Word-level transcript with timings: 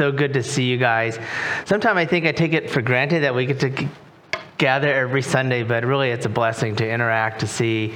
so 0.00 0.10
good 0.10 0.32
to 0.32 0.42
see 0.42 0.64
you 0.64 0.78
guys. 0.78 1.18
Sometimes 1.66 1.98
I 1.98 2.06
think 2.06 2.24
I 2.24 2.32
take 2.32 2.54
it 2.54 2.70
for 2.70 2.80
granted 2.80 3.22
that 3.24 3.34
we 3.34 3.44
get 3.44 3.60
to 3.60 3.86
gather 4.56 4.90
every 4.90 5.20
Sunday, 5.20 5.62
but 5.62 5.84
really 5.84 6.08
it's 6.08 6.24
a 6.24 6.30
blessing 6.30 6.74
to 6.76 6.88
interact, 6.88 7.40
to 7.40 7.46
see, 7.46 7.92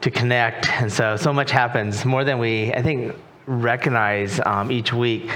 to 0.00 0.10
connect. 0.10 0.68
And 0.68 0.92
so, 0.92 1.14
so 1.14 1.32
much 1.32 1.52
happens 1.52 2.04
more 2.04 2.24
than 2.24 2.40
we, 2.40 2.72
I 2.72 2.82
think, 2.82 3.14
recognize 3.46 4.40
um, 4.44 4.72
each 4.72 4.92
week. 4.92 5.30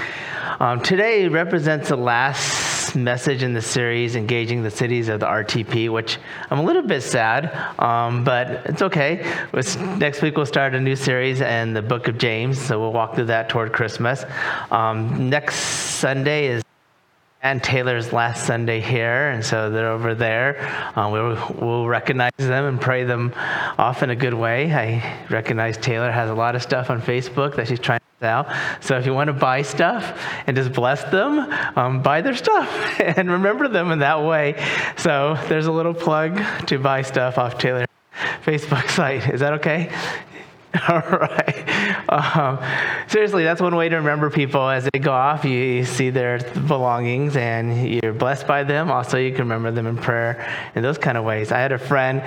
Um, 0.59 0.81
today 0.81 1.29
represents 1.29 1.87
the 1.87 1.95
last 1.95 2.60
message 2.95 3.43
in 3.43 3.53
the 3.53 3.61
series, 3.61 4.15
Engaging 4.15 4.63
the 4.63 4.71
Cities 4.71 5.09
of 5.09 5.19
the 5.19 5.25
RTP, 5.25 5.89
which 5.91 6.17
I'm 6.49 6.59
a 6.59 6.63
little 6.63 6.81
bit 6.81 7.01
sad, 7.01 7.53
um, 7.79 8.23
but 8.23 8.65
it's 8.65 8.81
okay. 8.81 9.25
next 9.97 10.21
week 10.21 10.37
we'll 10.37 10.45
start 10.45 10.75
a 10.75 10.79
new 10.79 10.95
series 10.95 11.41
in 11.41 11.73
the 11.73 11.81
book 11.81 12.07
of 12.07 12.17
James, 12.17 12.59
so 12.59 12.79
we'll 12.79 12.93
walk 12.93 13.15
through 13.15 13.25
that 13.25 13.49
toward 13.49 13.73
Christmas. 13.73 14.25
Um, 14.71 15.29
next 15.29 15.55
Sunday 15.55 16.47
is 16.47 16.63
and 17.43 17.63
Taylor's 17.63 18.13
last 18.13 18.45
Sunday 18.45 18.79
here, 18.79 19.29
and 19.29 19.43
so 19.43 19.71
they're 19.71 19.89
over 19.89 20.13
there. 20.13 20.59
Uh, 20.95 21.09
we'll, 21.09 21.55
we'll, 21.59 21.87
recognize 21.87 22.31
them 22.37 22.65
and 22.65 22.79
pray 22.79 23.03
them 23.03 23.33
off 23.35 24.03
in 24.03 24.11
a 24.11 24.15
good 24.15 24.33
way. 24.33 24.71
I 24.71 25.25
recognize 25.29 25.77
Taylor 25.77 26.11
has 26.11 26.29
a 26.29 26.35
lot 26.35 26.55
of 26.55 26.61
stuff 26.61 26.89
on 26.89 27.01
Facebook 27.01 27.55
that 27.55 27.67
she's 27.67 27.79
trying 27.79 27.99
to 27.99 28.05
sell. 28.19 28.53
So 28.79 28.97
if 28.97 29.07
you 29.07 29.13
want 29.13 29.27
to 29.27 29.33
buy 29.33 29.63
stuff 29.63 30.23
and 30.45 30.55
just 30.55 30.71
bless 30.71 31.03
them, 31.05 31.39
um, 31.75 32.03
buy 32.03 32.21
their 32.21 32.35
stuff 32.35 32.69
and 32.99 33.31
remember 33.31 33.67
them 33.67 33.91
in 33.91 33.99
that 33.99 34.23
way. 34.23 34.63
So 34.97 35.35
there's 35.49 35.65
a 35.65 35.71
little 35.71 35.95
plug 35.95 36.39
to 36.67 36.77
buy 36.77 37.01
stuff 37.01 37.39
off 37.39 37.57
Taylor's 37.57 37.87
Facebook 38.43 38.87
site. 38.89 39.27
Is 39.29 39.39
that 39.39 39.53
okay? 39.53 39.91
All 40.87 40.99
right. 40.99 42.05
Um, 42.07 42.59
seriously, 43.07 43.43
that's 43.43 43.61
one 43.61 43.75
way 43.75 43.89
to 43.89 43.97
remember 43.97 44.29
people 44.29 44.69
as 44.69 44.87
they 44.93 44.99
go 44.99 45.11
off. 45.11 45.43
You, 45.43 45.83
see 45.83 46.11
their 46.11 46.39
belongings 46.39 47.35
and 47.35 47.89
you're 47.89 48.13
blessed 48.13 48.47
by 48.47 48.63
them. 48.63 48.89
Also, 48.89 49.17
you 49.17 49.31
can 49.31 49.41
remember 49.41 49.71
them 49.71 49.87
in 49.87 49.97
prayer 49.97 50.47
in 50.75 50.81
those 50.81 50.97
kind 50.97 51.17
of 51.17 51.25
ways. 51.25 51.51
I 51.51 51.59
had 51.59 51.73
a 51.73 51.77
friend 51.77 52.21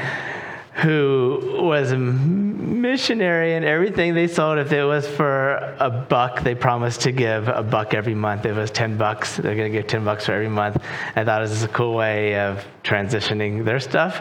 who 0.74 1.58
was 1.62 1.92
a 1.92 1.96
missionary 1.96 3.54
and 3.54 3.64
everything 3.64 4.14
they 4.14 4.26
sold, 4.26 4.58
if 4.58 4.72
it 4.72 4.84
was 4.84 5.06
for 5.06 5.54
a 5.78 5.88
buck, 5.88 6.42
they 6.42 6.54
promised 6.54 7.02
to 7.02 7.12
give 7.12 7.46
a 7.48 7.62
buck 7.62 7.94
every 7.94 8.14
month. 8.14 8.44
If 8.44 8.56
it 8.56 8.60
was 8.60 8.72
10 8.72 8.98
bucks, 8.98 9.36
they're 9.36 9.54
going 9.54 9.72
to 9.72 9.78
give 9.78 9.86
10 9.86 10.04
bucks 10.04 10.26
for 10.26 10.32
every 10.32 10.48
month. 10.48 10.82
I 11.14 11.24
thought 11.24 11.42
it 11.42 11.48
was 11.48 11.62
a 11.62 11.68
cool 11.68 11.94
way 11.94 12.36
of 12.40 12.66
transitioning 12.82 13.64
their 13.64 13.78
stuff 13.78 14.20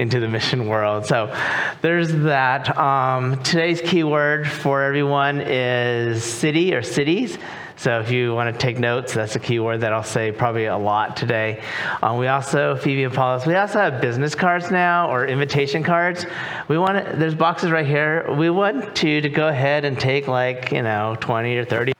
into 0.00 0.18
the 0.18 0.28
mission 0.28 0.66
world. 0.66 1.04
So 1.04 1.34
there's 1.82 2.12
that. 2.12 2.76
Um, 2.76 3.42
today's 3.42 3.80
keyword 3.82 4.50
for 4.50 4.82
everyone 4.82 5.40
is 5.42 6.24
city 6.24 6.74
or 6.74 6.82
cities. 6.82 7.38
So 7.76 8.00
if 8.00 8.10
you 8.10 8.34
want 8.34 8.54
to 8.54 8.58
take 8.58 8.78
notes, 8.78 9.14
that's 9.14 9.36
a 9.36 9.38
keyword 9.38 9.80
that 9.82 9.92
I'll 9.92 10.02
say 10.02 10.32
probably 10.32 10.66
a 10.66 10.76
lot 10.76 11.16
today. 11.16 11.62
Um, 12.02 12.18
we 12.18 12.26
also, 12.26 12.76
Phoebe 12.76 13.04
and 13.04 13.14
Paulus, 13.14 13.46
we 13.46 13.54
also 13.54 13.78
have 13.78 14.00
business 14.00 14.34
cards 14.34 14.70
now 14.70 15.10
or 15.10 15.26
invitation 15.26 15.82
cards. 15.82 16.26
We 16.68 16.76
want 16.76 17.04
to, 17.04 17.16
there's 17.16 17.34
boxes 17.34 17.70
right 17.70 17.86
here. 17.86 18.26
We 18.36 18.50
want 18.50 19.02
you 19.02 19.20
to 19.20 19.28
go 19.28 19.48
ahead 19.48 19.84
and 19.84 19.98
take 19.98 20.28
like, 20.28 20.72
you 20.72 20.82
know, 20.82 21.16
20 21.20 21.56
or 21.56 21.64
30 21.64 21.92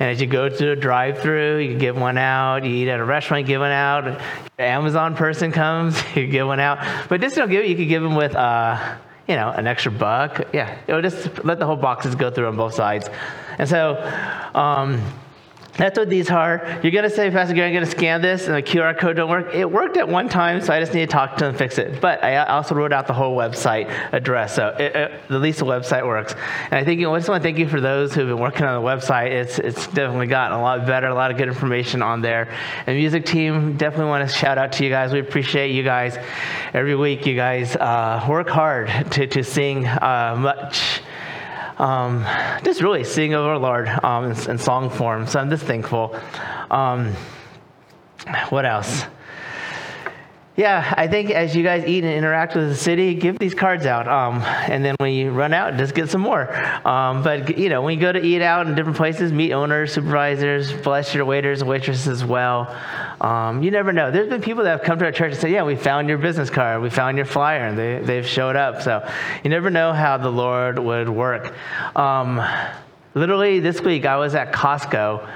and 0.00 0.08
as 0.08 0.18
you 0.18 0.26
go 0.26 0.48
to 0.48 0.70
a 0.70 0.76
drive-through, 0.76 1.58
you 1.58 1.78
give 1.78 1.94
one 1.94 2.16
out. 2.16 2.64
You 2.64 2.70
eat 2.70 2.88
at 2.88 3.00
a 3.00 3.04
restaurant, 3.04 3.46
give 3.46 3.60
one 3.60 3.70
out. 3.70 4.08
An 4.08 4.18
Amazon 4.58 5.14
person 5.14 5.52
comes, 5.52 6.02
you 6.16 6.26
give 6.26 6.46
one 6.46 6.58
out. 6.58 6.78
But 7.10 7.20
just 7.20 7.36
don't 7.36 7.50
give 7.50 7.64
it. 7.64 7.68
You 7.68 7.76
could 7.76 7.88
give 7.88 8.02
them 8.02 8.14
with, 8.14 8.34
uh, 8.34 8.96
you 9.28 9.36
know, 9.36 9.50
an 9.50 9.66
extra 9.66 9.92
buck. 9.92 10.54
Yeah, 10.54 10.78
it'll 10.86 11.02
just 11.02 11.44
let 11.44 11.58
the 11.58 11.66
whole 11.66 11.76
boxes 11.76 12.14
go 12.14 12.30
through 12.30 12.46
on 12.48 12.56
both 12.56 12.72
sides. 12.72 13.10
And 13.58 13.68
so, 13.68 14.02
um, 14.54 15.02
that's 15.76 15.98
what 15.98 16.08
these 16.08 16.30
are. 16.30 16.80
You're 16.82 16.92
going 16.92 17.04
to 17.04 17.10
say, 17.10 17.30
Pastor 17.30 17.54
Gary, 17.54 17.68
I'm 17.68 17.74
going 17.74 17.84
to 17.84 17.90
scan 17.90 18.20
this 18.20 18.46
and 18.46 18.54
the 18.54 18.62
QR 18.62 18.98
code 18.98 19.16
don't 19.16 19.30
work. 19.30 19.54
It 19.54 19.70
worked 19.70 19.96
at 19.96 20.08
one 20.08 20.28
time, 20.28 20.60
so 20.60 20.72
I 20.72 20.80
just 20.80 20.92
need 20.92 21.00
to 21.00 21.06
talk 21.06 21.36
to 21.36 21.44
them 21.44 21.50
and 21.50 21.58
fix 21.58 21.78
it. 21.78 22.00
But 22.00 22.22
I 22.22 22.36
also 22.46 22.74
wrote 22.74 22.92
out 22.92 23.06
the 23.06 23.12
whole 23.12 23.36
website 23.36 23.88
address, 24.12 24.54
so 24.54 24.68
it, 24.78 24.96
it, 24.96 25.12
at 25.30 25.30
least 25.30 25.58
the 25.60 25.64
website 25.64 26.06
works. 26.06 26.34
And 26.64 26.74
I 26.74 26.84
think 26.84 27.00
I 27.00 27.16
just 27.16 27.28
want 27.28 27.42
to 27.42 27.46
thank 27.46 27.58
you 27.58 27.68
for 27.68 27.80
those 27.80 28.14
who 28.14 28.20
have 28.20 28.28
been 28.28 28.42
working 28.42 28.64
on 28.64 28.82
the 28.82 28.86
website. 28.86 29.30
It's, 29.30 29.58
it's 29.58 29.86
definitely 29.88 30.26
gotten 30.26 30.58
a 30.58 30.62
lot 30.62 30.86
better, 30.86 31.08
a 31.08 31.14
lot 31.14 31.30
of 31.30 31.36
good 31.36 31.48
information 31.48 32.02
on 32.02 32.20
there. 32.20 32.52
And 32.86 32.96
music 32.96 33.24
team, 33.24 33.76
definitely 33.76 34.10
want 34.10 34.28
to 34.28 34.34
shout 34.34 34.58
out 34.58 34.72
to 34.72 34.84
you 34.84 34.90
guys. 34.90 35.12
We 35.12 35.20
appreciate 35.20 35.70
you 35.72 35.82
guys. 35.82 36.18
Every 36.74 36.94
week, 36.94 37.26
you 37.26 37.36
guys 37.36 37.76
uh, 37.76 38.24
work 38.28 38.48
hard 38.48 38.88
to, 39.12 39.26
to 39.26 39.42
sing 39.42 39.86
uh, 39.86 40.36
much 40.38 41.00
um, 41.80 42.26
just 42.62 42.82
really 42.82 43.04
sing 43.04 43.32
over 43.32 43.56
Lord 43.56 43.88
um, 43.88 44.30
in, 44.30 44.50
in, 44.50 44.58
song 44.58 44.90
form. 44.90 45.26
So 45.26 45.40
I'm 45.40 45.48
just 45.48 45.64
thankful. 45.64 46.14
Um, 46.70 47.14
what 48.50 48.66
else? 48.66 49.04
Yeah, 50.60 50.92
I 50.94 51.08
think 51.08 51.30
as 51.30 51.56
you 51.56 51.62
guys 51.62 51.86
eat 51.86 52.04
and 52.04 52.12
interact 52.12 52.54
with 52.54 52.68
the 52.68 52.76
city, 52.76 53.14
give 53.14 53.38
these 53.38 53.54
cards 53.54 53.86
out. 53.86 54.06
Um, 54.06 54.42
and 54.42 54.84
then 54.84 54.94
when 54.98 55.14
you 55.14 55.30
run 55.30 55.54
out, 55.54 55.78
just 55.78 55.94
get 55.94 56.10
some 56.10 56.20
more. 56.20 56.54
Um, 56.86 57.22
but, 57.22 57.56
you 57.56 57.70
know, 57.70 57.80
when 57.80 57.94
you 57.94 58.00
go 58.02 58.12
to 58.12 58.22
eat 58.22 58.42
out 58.42 58.66
in 58.66 58.74
different 58.74 58.98
places, 58.98 59.32
meet 59.32 59.54
owners, 59.54 59.94
supervisors, 59.94 60.70
bless 60.70 61.14
your 61.14 61.24
waiters 61.24 61.62
and 61.62 61.70
waitresses 61.70 62.08
as 62.08 62.22
well. 62.22 62.76
Um, 63.22 63.62
you 63.62 63.70
never 63.70 63.90
know. 63.94 64.10
There's 64.10 64.28
been 64.28 64.42
people 64.42 64.64
that 64.64 64.70
have 64.70 64.82
come 64.82 64.98
to 64.98 65.06
our 65.06 65.12
church 65.12 65.32
and 65.32 65.40
said, 65.40 65.50
Yeah, 65.50 65.62
we 65.62 65.76
found 65.76 66.10
your 66.10 66.18
business 66.18 66.50
card, 66.50 66.82
we 66.82 66.90
found 66.90 67.16
your 67.16 67.24
flyer, 67.24 67.64
and 67.64 67.78
they, 67.78 68.00
they've 68.00 68.26
showed 68.26 68.54
up. 68.54 68.82
So 68.82 69.10
you 69.42 69.48
never 69.48 69.70
know 69.70 69.94
how 69.94 70.18
the 70.18 70.30
Lord 70.30 70.78
would 70.78 71.08
work. 71.08 71.54
Um, 71.96 72.38
literally, 73.14 73.60
this 73.60 73.80
week 73.80 74.04
I 74.04 74.18
was 74.18 74.34
at 74.34 74.52
Costco 74.52 75.26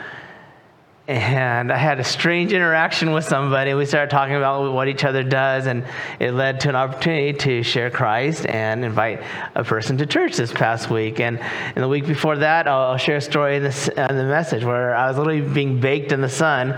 and 1.06 1.70
I 1.70 1.76
had 1.76 2.00
a 2.00 2.04
strange 2.04 2.52
interaction 2.52 3.12
with 3.12 3.24
somebody. 3.24 3.74
We 3.74 3.84
started 3.84 4.10
talking 4.10 4.36
about 4.36 4.72
what 4.72 4.88
each 4.88 5.04
other 5.04 5.22
does, 5.22 5.66
and 5.66 5.84
it 6.18 6.32
led 6.32 6.60
to 6.60 6.70
an 6.70 6.76
opportunity 6.76 7.32
to 7.32 7.62
share 7.62 7.90
Christ 7.90 8.46
and 8.46 8.84
invite 8.84 9.22
a 9.54 9.64
person 9.64 9.98
to 9.98 10.06
church 10.06 10.36
this 10.36 10.52
past 10.52 10.88
week. 10.88 11.20
And, 11.20 11.38
and 11.40 11.76
the 11.76 11.88
week 11.88 12.06
before 12.06 12.38
that, 12.38 12.66
I'll, 12.66 12.92
I'll 12.92 12.96
share 12.96 13.16
a 13.16 13.20
story 13.20 13.56
in, 13.56 13.62
this, 13.62 13.88
in 13.88 14.16
the 14.16 14.24
message 14.24 14.64
where 14.64 14.94
I 14.94 15.08
was 15.08 15.18
literally 15.18 15.42
being 15.42 15.78
baked 15.78 16.12
in 16.12 16.20
the 16.22 16.28
sun 16.28 16.74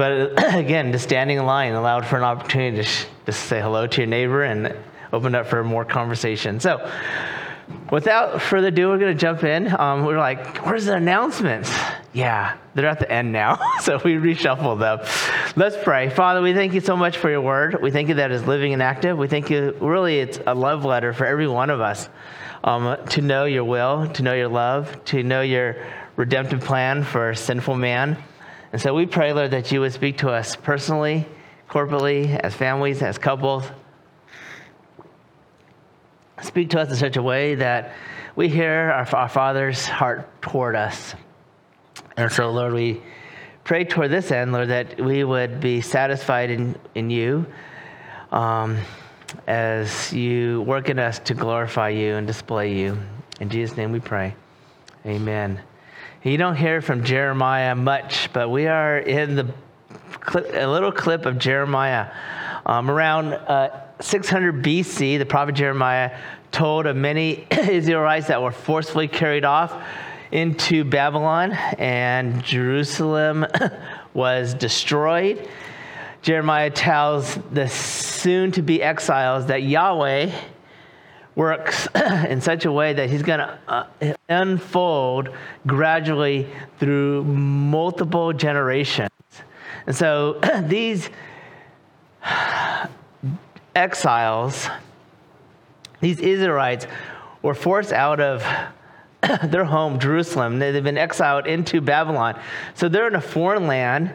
but 0.00 0.32
again, 0.54 0.92
just 0.92 1.04
standing 1.04 1.36
in 1.36 1.44
line 1.44 1.74
allowed 1.74 2.06
for 2.06 2.16
an 2.16 2.22
opportunity 2.22 2.78
to 2.78 2.82
sh- 2.84 3.06
just 3.26 3.46
say 3.46 3.60
hello 3.60 3.86
to 3.86 4.00
your 4.00 4.06
neighbor 4.06 4.42
and 4.42 4.74
opened 5.12 5.36
up 5.36 5.46
for 5.46 5.62
more 5.64 5.84
conversation. 5.84 6.60
So, 6.60 6.90
without 7.90 8.40
further 8.40 8.68
ado, 8.68 8.88
we're 8.88 8.98
going 8.98 9.12
to 9.12 9.20
jump 9.20 9.44
in. 9.44 9.78
Um, 9.78 10.04
we're 10.04 10.18
like, 10.18 10.64
where's 10.64 10.86
the 10.86 10.94
announcements? 10.94 11.70
Yeah, 12.12 12.56
they're 12.74 12.88
at 12.88 12.98
the 12.98 13.10
end 13.10 13.32
now. 13.32 13.60
so 13.80 14.00
we 14.04 14.14
reshuffle 14.14 14.78
them. 14.78 15.06
Let's 15.54 15.76
pray. 15.82 16.10
Father, 16.10 16.42
we 16.42 16.54
thank 16.54 16.74
you 16.74 16.80
so 16.80 16.96
much 16.96 17.16
for 17.16 17.30
your 17.30 17.40
word. 17.40 17.80
We 17.80 17.90
thank 17.90 18.08
you 18.08 18.14
that 18.14 18.32
it's 18.32 18.46
living 18.46 18.72
and 18.72 18.82
active. 18.82 19.16
We 19.16 19.28
thank 19.28 19.48
you, 19.50 19.76
really, 19.80 20.18
it's 20.18 20.40
a 20.44 20.54
love 20.54 20.84
letter 20.84 21.12
for 21.12 21.24
every 21.24 21.46
one 21.46 21.70
of 21.70 21.80
us 21.80 22.08
um, 22.64 22.96
to 23.10 23.22
know 23.22 23.44
your 23.44 23.64
will, 23.64 24.08
to 24.08 24.22
know 24.22 24.34
your 24.34 24.48
love, 24.48 25.04
to 25.06 25.22
know 25.22 25.40
your 25.40 25.76
redemptive 26.16 26.60
plan 26.60 27.04
for 27.04 27.34
sinful 27.34 27.76
man. 27.76 28.18
And 28.72 28.82
so 28.82 28.94
we 28.94 29.06
pray, 29.06 29.32
Lord, 29.32 29.52
that 29.52 29.70
you 29.70 29.80
would 29.80 29.92
speak 29.92 30.18
to 30.18 30.30
us 30.30 30.56
personally, 30.56 31.26
corporately, 31.68 32.38
as 32.38 32.54
families, 32.54 33.02
as 33.02 33.18
couples. 33.18 33.64
Speak 36.42 36.70
to 36.70 36.80
us 36.80 36.90
in 36.90 36.96
such 36.96 37.16
a 37.16 37.22
way 37.22 37.54
that 37.56 37.94
we 38.34 38.48
hear 38.48 38.90
our, 38.90 39.14
our 39.14 39.28
Father's 39.28 39.86
heart 39.86 40.28
toward 40.42 40.74
us. 40.74 41.14
And 42.16 42.30
so, 42.30 42.50
Lord, 42.50 42.72
we 42.72 43.00
pray 43.64 43.84
toward 43.84 44.10
this 44.10 44.30
end, 44.30 44.52
Lord, 44.52 44.68
that 44.68 45.00
we 45.00 45.24
would 45.24 45.60
be 45.60 45.80
satisfied 45.80 46.50
in, 46.50 46.76
in 46.94 47.10
you 47.10 47.46
um, 48.32 48.78
as 49.46 50.12
you 50.12 50.62
work 50.62 50.88
in 50.88 50.98
us 50.98 51.18
to 51.20 51.34
glorify 51.34 51.90
you 51.90 52.14
and 52.14 52.26
display 52.26 52.74
you. 52.76 52.98
In 53.40 53.48
Jesus' 53.48 53.76
name 53.76 53.92
we 53.92 54.00
pray. 54.00 54.34
Amen. 55.06 55.60
You 56.22 56.36
don't 56.36 56.56
hear 56.56 56.82
from 56.82 57.04
Jeremiah 57.04 57.74
much, 57.74 58.30
but 58.32 58.50
we 58.50 58.66
are 58.66 58.98
in 58.98 59.36
the 59.36 59.54
a 60.54 60.66
little 60.66 60.92
clip 60.92 61.26
of 61.26 61.38
Jeremiah. 61.38 62.10
Um, 62.66 62.90
around 62.90 63.32
uh, 63.32 63.80
600 64.00 64.62
BC, 64.62 65.18
the 65.18 65.26
prophet 65.26 65.54
Jeremiah 65.54 66.16
told 66.52 66.86
of 66.86 66.96
many 66.96 67.46
Israelites 67.50 68.28
that 68.28 68.42
were 68.42 68.52
forcefully 68.52 69.08
carried 69.08 69.44
off 69.44 69.72
into 70.32 70.84
Babylon, 70.84 71.52
and 71.78 72.42
Jerusalem 72.44 73.46
was 74.14 74.54
destroyed. 74.54 75.48
Jeremiah 76.22 76.70
tells 76.70 77.36
the 77.52 77.68
soon 77.68 78.52
to 78.52 78.62
be 78.62 78.82
exiles 78.82 79.46
that 79.46 79.62
Yahweh 79.62 80.30
works 81.34 81.88
in 82.28 82.40
such 82.40 82.64
a 82.64 82.72
way 82.72 82.92
that 82.92 83.08
he's 83.08 83.22
going 83.22 83.38
to 83.38 83.58
uh, 83.66 83.86
unfold 84.28 85.30
gradually 85.66 86.46
through 86.78 87.24
multiple 87.24 88.32
generations. 88.32 89.10
And 89.86 89.96
so 89.96 90.38
these 90.62 91.08
exiles, 93.74 94.68
these 96.00 96.20
Israelites, 96.20 96.86
were 97.42 97.54
forced 97.54 97.92
out 97.92 98.20
of 98.20 98.44
their 99.44 99.64
home, 99.64 99.98
Jerusalem. 99.98 100.58
They've 100.58 100.82
been 100.82 100.98
exiled 100.98 101.46
into 101.46 101.80
Babylon. 101.80 102.40
So 102.74 102.88
they're 102.88 103.08
in 103.08 103.14
a 103.14 103.20
foreign 103.20 103.66
land, 103.66 104.12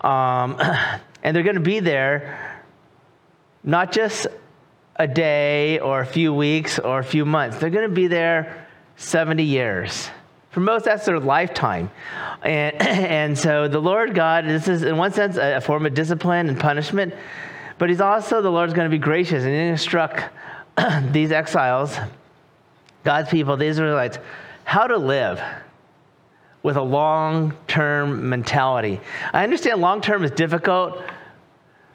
um, 0.00 0.56
and 1.22 1.36
they're 1.36 1.42
going 1.42 1.54
to 1.54 1.60
be 1.60 1.80
there 1.80 2.58
not 3.64 3.92
just 3.92 4.26
a 4.96 5.06
day 5.06 5.78
or 5.78 6.00
a 6.00 6.06
few 6.06 6.34
weeks 6.34 6.78
or 6.78 6.98
a 6.98 7.04
few 7.04 7.24
months. 7.24 7.58
They're 7.58 7.70
going 7.70 7.88
to 7.88 7.94
be 7.94 8.08
there 8.08 8.66
70 8.96 9.44
years. 9.44 10.08
For 10.50 10.60
most, 10.60 10.86
that's 10.86 11.06
their 11.06 11.20
lifetime. 11.20 11.90
And, 12.42 12.74
and 12.82 13.38
so 13.38 13.68
the 13.68 13.78
Lord 13.78 14.14
God, 14.14 14.44
this 14.44 14.66
is 14.68 14.82
in 14.82 14.96
one 14.96 15.12
sense 15.12 15.36
a, 15.36 15.60
form 15.60 15.86
of 15.86 15.94
discipline 15.94 16.48
and 16.48 16.58
punishment, 16.58 17.14
but 17.78 17.88
He's 17.90 18.00
also, 18.00 18.42
the 18.42 18.50
Lord's 18.50 18.74
going 18.74 18.86
to 18.86 18.94
be 18.94 18.98
gracious 18.98 19.44
and 19.44 19.52
instruct 19.52 20.24
these 21.12 21.30
exiles, 21.30 21.96
God's 23.04 23.30
people, 23.30 23.56
the 23.56 23.66
Israelites, 23.66 24.18
how 24.68 24.86
to 24.86 24.98
live 24.98 25.42
with 26.62 26.76
a 26.76 26.82
long 26.82 27.56
term 27.68 28.28
mentality. 28.28 29.00
I 29.32 29.42
understand 29.42 29.80
long 29.80 30.02
term 30.02 30.24
is 30.24 30.30
difficult 30.32 31.02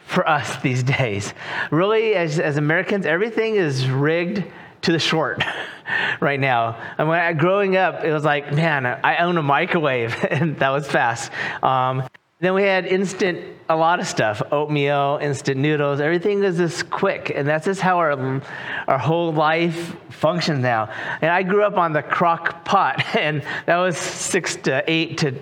for 0.08 0.28
us 0.28 0.58
these 0.64 0.81
days. 0.81 1.36
Really, 1.70 2.16
as, 2.16 2.40
as 2.40 2.58
Americans, 2.58 3.06
everything 3.06 3.58
is 3.58 3.88
rigged 3.88 4.44
to 4.81 4.92
the 4.92 4.98
short 4.98 5.44
right 6.20 6.40
now. 6.40 6.81
And 6.98 7.08
when 7.08 7.20
I 7.20 7.34
growing 7.34 7.78
up, 7.78 8.04
it 8.04 8.12
was 8.12 8.24
like, 8.24 8.52
man, 8.52 8.88
I 8.88 9.18
own 9.18 9.38
a 9.38 9.44
microwave, 9.44 10.25
and 10.31 10.58
that 10.58 10.70
was 10.70 10.88
fast. 10.88 11.31
Um, 11.62 12.08
then 12.40 12.56
we 12.56 12.64
had 12.64 12.88
instant, 12.88 13.52
a 13.69 13.75
lot 13.75 14.00
of 14.00 14.07
stuff, 14.07 14.42
oatmeal, 14.51 15.19
instant 15.21 15.57
noodles. 15.57 16.01
Everything 16.01 16.44
is 16.44 16.57
just 16.57 16.89
quick, 16.89 17.31
and 17.33 17.48
that's 17.48 17.65
just 17.65 17.81
how 17.81 17.98
our 17.98 18.42
our 18.88 18.98
whole 18.98 19.31
life 19.31 19.95
functions 20.10 20.60
now. 20.60 20.89
And 21.21 21.31
I 21.31 21.44
grew 21.44 21.63
up 21.63 21.77
on 21.77 21.94
the 21.94 22.04
crock 22.04 22.65
pot, 22.65 23.04
and 23.15 23.44
that 23.65 23.77
was 23.77 23.98
six 23.98 24.56
to 24.57 24.83
eight 24.88 25.19
to 25.19 25.39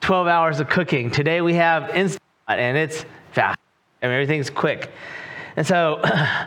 twelve 0.00 0.26
hours 0.26 0.60
of 0.60 0.68
cooking. 0.68 1.10
Today 1.10 1.40
we 1.40 1.54
have 1.54 1.94
instant, 1.94 2.22
and 2.48 2.76
it's 2.76 3.04
fast. 3.32 3.58
I 4.02 4.06
mean, 4.06 4.14
everything's 4.14 4.50
quick, 4.50 4.90
and 5.56 5.66
so. 5.66 6.02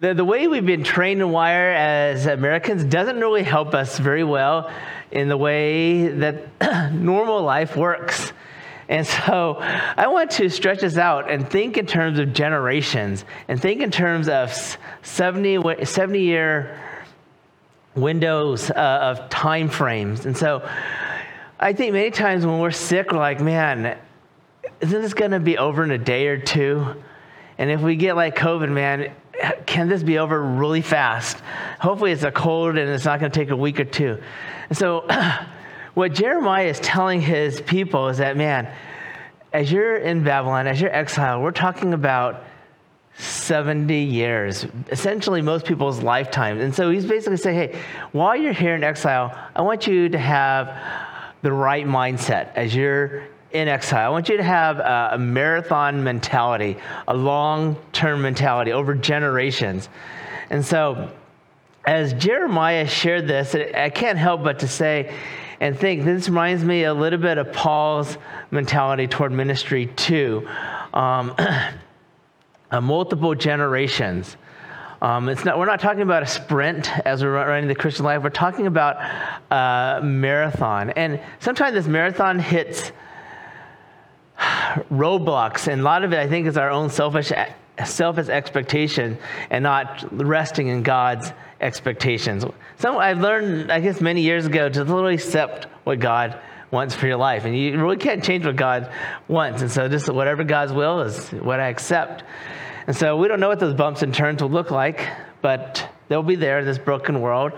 The, 0.00 0.14
the 0.14 0.24
way 0.24 0.46
we've 0.46 0.64
been 0.64 0.84
trained 0.84 1.20
and 1.22 1.32
wired 1.32 1.76
as 1.76 2.26
Americans 2.26 2.84
doesn't 2.84 3.18
really 3.18 3.42
help 3.42 3.74
us 3.74 3.98
very 3.98 4.22
well 4.22 4.70
in 5.10 5.28
the 5.28 5.36
way 5.36 6.06
that 6.06 6.92
normal 6.94 7.42
life 7.42 7.76
works. 7.76 8.32
And 8.88 9.06
so 9.06 9.56
I 9.58 10.06
want 10.06 10.30
to 10.32 10.48
stretch 10.48 10.80
this 10.80 10.96
out 10.96 11.30
and 11.30 11.48
think 11.48 11.76
in 11.76 11.86
terms 11.86 12.18
of 12.18 12.32
generations 12.32 13.24
and 13.46 13.60
think 13.60 13.82
in 13.82 13.90
terms 13.90 14.28
of 14.28 14.52
70, 15.02 15.84
70 15.84 16.20
year 16.20 16.80
windows 17.94 18.70
uh, 18.70 18.74
of 18.74 19.28
time 19.28 19.68
frames. 19.68 20.24
And 20.24 20.36
so 20.36 20.66
I 21.60 21.72
think 21.72 21.92
many 21.92 22.10
times 22.10 22.46
when 22.46 22.60
we're 22.60 22.70
sick, 22.70 23.12
we're 23.12 23.18
like, 23.18 23.40
man, 23.40 23.98
isn't 24.80 25.02
this 25.02 25.14
going 25.14 25.32
to 25.32 25.40
be 25.40 25.58
over 25.58 25.82
in 25.84 25.90
a 25.90 25.98
day 25.98 26.28
or 26.28 26.38
two? 26.38 26.86
And 27.58 27.70
if 27.70 27.80
we 27.80 27.96
get 27.96 28.16
like 28.16 28.36
COVID, 28.36 28.70
man, 28.70 29.12
can 29.66 29.88
this 29.88 30.02
be 30.02 30.18
over 30.18 30.40
really 30.42 30.82
fast? 30.82 31.36
Hopefully, 31.80 32.12
it's 32.12 32.22
a 32.22 32.30
cold 32.30 32.76
and 32.76 32.90
it's 32.90 33.04
not 33.04 33.20
going 33.20 33.30
to 33.30 33.38
take 33.38 33.50
a 33.50 33.56
week 33.56 33.80
or 33.80 33.84
two. 33.84 34.18
And 34.68 34.78
so, 34.78 35.06
what 35.98 36.14
Jeremiah 36.14 36.66
is 36.66 36.78
telling 36.78 37.20
his 37.20 37.60
people 37.60 38.06
is 38.06 38.18
that, 38.18 38.36
man, 38.36 38.72
as 39.52 39.72
you're 39.72 39.96
in 39.96 40.22
Babylon, 40.22 40.68
as 40.68 40.80
you're 40.80 40.94
exiled, 40.94 41.42
we're 41.42 41.50
talking 41.50 41.92
about 41.92 42.44
70 43.16 43.98
years, 43.98 44.64
essentially 44.92 45.42
most 45.42 45.66
people's 45.66 46.00
lifetimes. 46.00 46.62
And 46.62 46.72
so 46.72 46.88
he's 46.88 47.04
basically 47.04 47.36
saying, 47.36 47.72
hey, 47.72 47.80
while 48.12 48.36
you're 48.36 48.52
here 48.52 48.76
in 48.76 48.84
exile, 48.84 49.36
I 49.56 49.62
want 49.62 49.88
you 49.88 50.08
to 50.10 50.18
have 50.18 50.80
the 51.42 51.50
right 51.50 51.84
mindset 51.84 52.54
as 52.54 52.76
you're 52.76 53.24
in 53.50 53.66
exile. 53.66 54.06
I 54.06 54.10
want 54.10 54.28
you 54.28 54.36
to 54.36 54.44
have 54.44 54.78
a, 54.78 55.10
a 55.14 55.18
marathon 55.18 56.04
mentality, 56.04 56.76
a 57.08 57.16
long 57.16 57.74
term 57.92 58.22
mentality 58.22 58.70
over 58.70 58.94
generations. 58.94 59.88
And 60.48 60.64
so, 60.64 61.10
as 61.84 62.12
Jeremiah 62.12 62.86
shared 62.86 63.26
this, 63.26 63.56
I 63.56 63.90
can't 63.90 64.18
help 64.18 64.44
but 64.44 64.60
to 64.60 64.68
say 64.68 65.12
and 65.60 65.78
think 65.78 66.04
this 66.04 66.28
reminds 66.28 66.64
me 66.64 66.84
a 66.84 66.94
little 66.94 67.18
bit 67.18 67.38
of 67.38 67.52
Paul's 67.52 68.16
mentality 68.50 69.06
toward 69.06 69.32
ministry, 69.32 69.86
too. 69.86 70.48
Um, 70.94 71.34
uh, 72.70 72.80
multiple 72.80 73.34
generations. 73.34 74.36
Um, 75.00 75.28
it's 75.28 75.44
not, 75.44 75.58
we're 75.58 75.66
not 75.66 75.80
talking 75.80 76.02
about 76.02 76.22
a 76.22 76.26
sprint 76.26 76.90
as 77.06 77.22
we're 77.22 77.32
running 77.32 77.68
the 77.68 77.74
Christian 77.74 78.04
life. 78.04 78.22
We're 78.22 78.30
talking 78.30 78.66
about 78.66 78.96
a 79.50 80.00
marathon. 80.02 80.90
And 80.90 81.20
sometimes 81.38 81.74
this 81.74 81.86
marathon 81.86 82.38
hits 82.40 82.90
roadblocks, 84.90 85.68
and 85.68 85.80
a 85.82 85.84
lot 85.84 86.04
of 86.04 86.12
it, 86.12 86.18
I 86.18 86.28
think, 86.28 86.46
is 86.46 86.56
our 86.56 86.70
own 86.70 86.90
selfish, 86.90 87.32
selfish 87.84 88.28
expectation 88.28 89.18
and 89.50 89.62
not 89.62 90.04
resting 90.12 90.66
in 90.68 90.82
God's 90.82 91.32
expectations. 91.60 92.44
Some 92.78 92.98
I've 92.98 93.20
learned, 93.20 93.70
I 93.70 93.80
guess, 93.80 94.00
many 94.00 94.22
years 94.22 94.46
ago 94.46 94.68
to 94.68 94.84
literally 94.84 95.14
accept 95.14 95.66
what 95.84 95.98
God 95.98 96.38
wants 96.70 96.94
for 96.94 97.06
your 97.06 97.16
life, 97.16 97.44
and 97.44 97.56
you 97.56 97.80
really 97.80 97.96
can't 97.96 98.22
change 98.22 98.44
what 98.44 98.56
God 98.56 98.92
wants. 99.26 99.62
And 99.62 99.70
so, 99.70 99.88
just 99.88 100.08
whatever 100.08 100.44
God's 100.44 100.72
will 100.72 101.00
is 101.00 101.30
what 101.30 101.60
I 101.60 101.68
accept. 101.68 102.24
And 102.86 102.96
so, 102.96 103.16
we 103.16 103.28
don't 103.28 103.40
know 103.40 103.48
what 103.48 103.60
those 103.60 103.74
bumps 103.74 104.02
and 104.02 104.14
turns 104.14 104.42
will 104.42 104.50
look 104.50 104.70
like, 104.70 105.08
but 105.42 105.88
they'll 106.08 106.22
be 106.22 106.36
there 106.36 106.58
in 106.60 106.64
this 106.64 106.78
broken 106.78 107.20
world. 107.20 107.52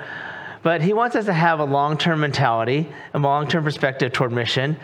But 0.62 0.82
He 0.82 0.93
wants 0.93 1.17
us 1.17 1.25
to 1.26 1.32
have 1.32 1.61
a 1.61 1.64
long-term 1.64 2.20
mentality, 2.20 2.88
a 3.14 3.19
long-term 3.19 3.64
perspective 3.64 4.12
toward 4.12 4.32
mission 4.32 4.76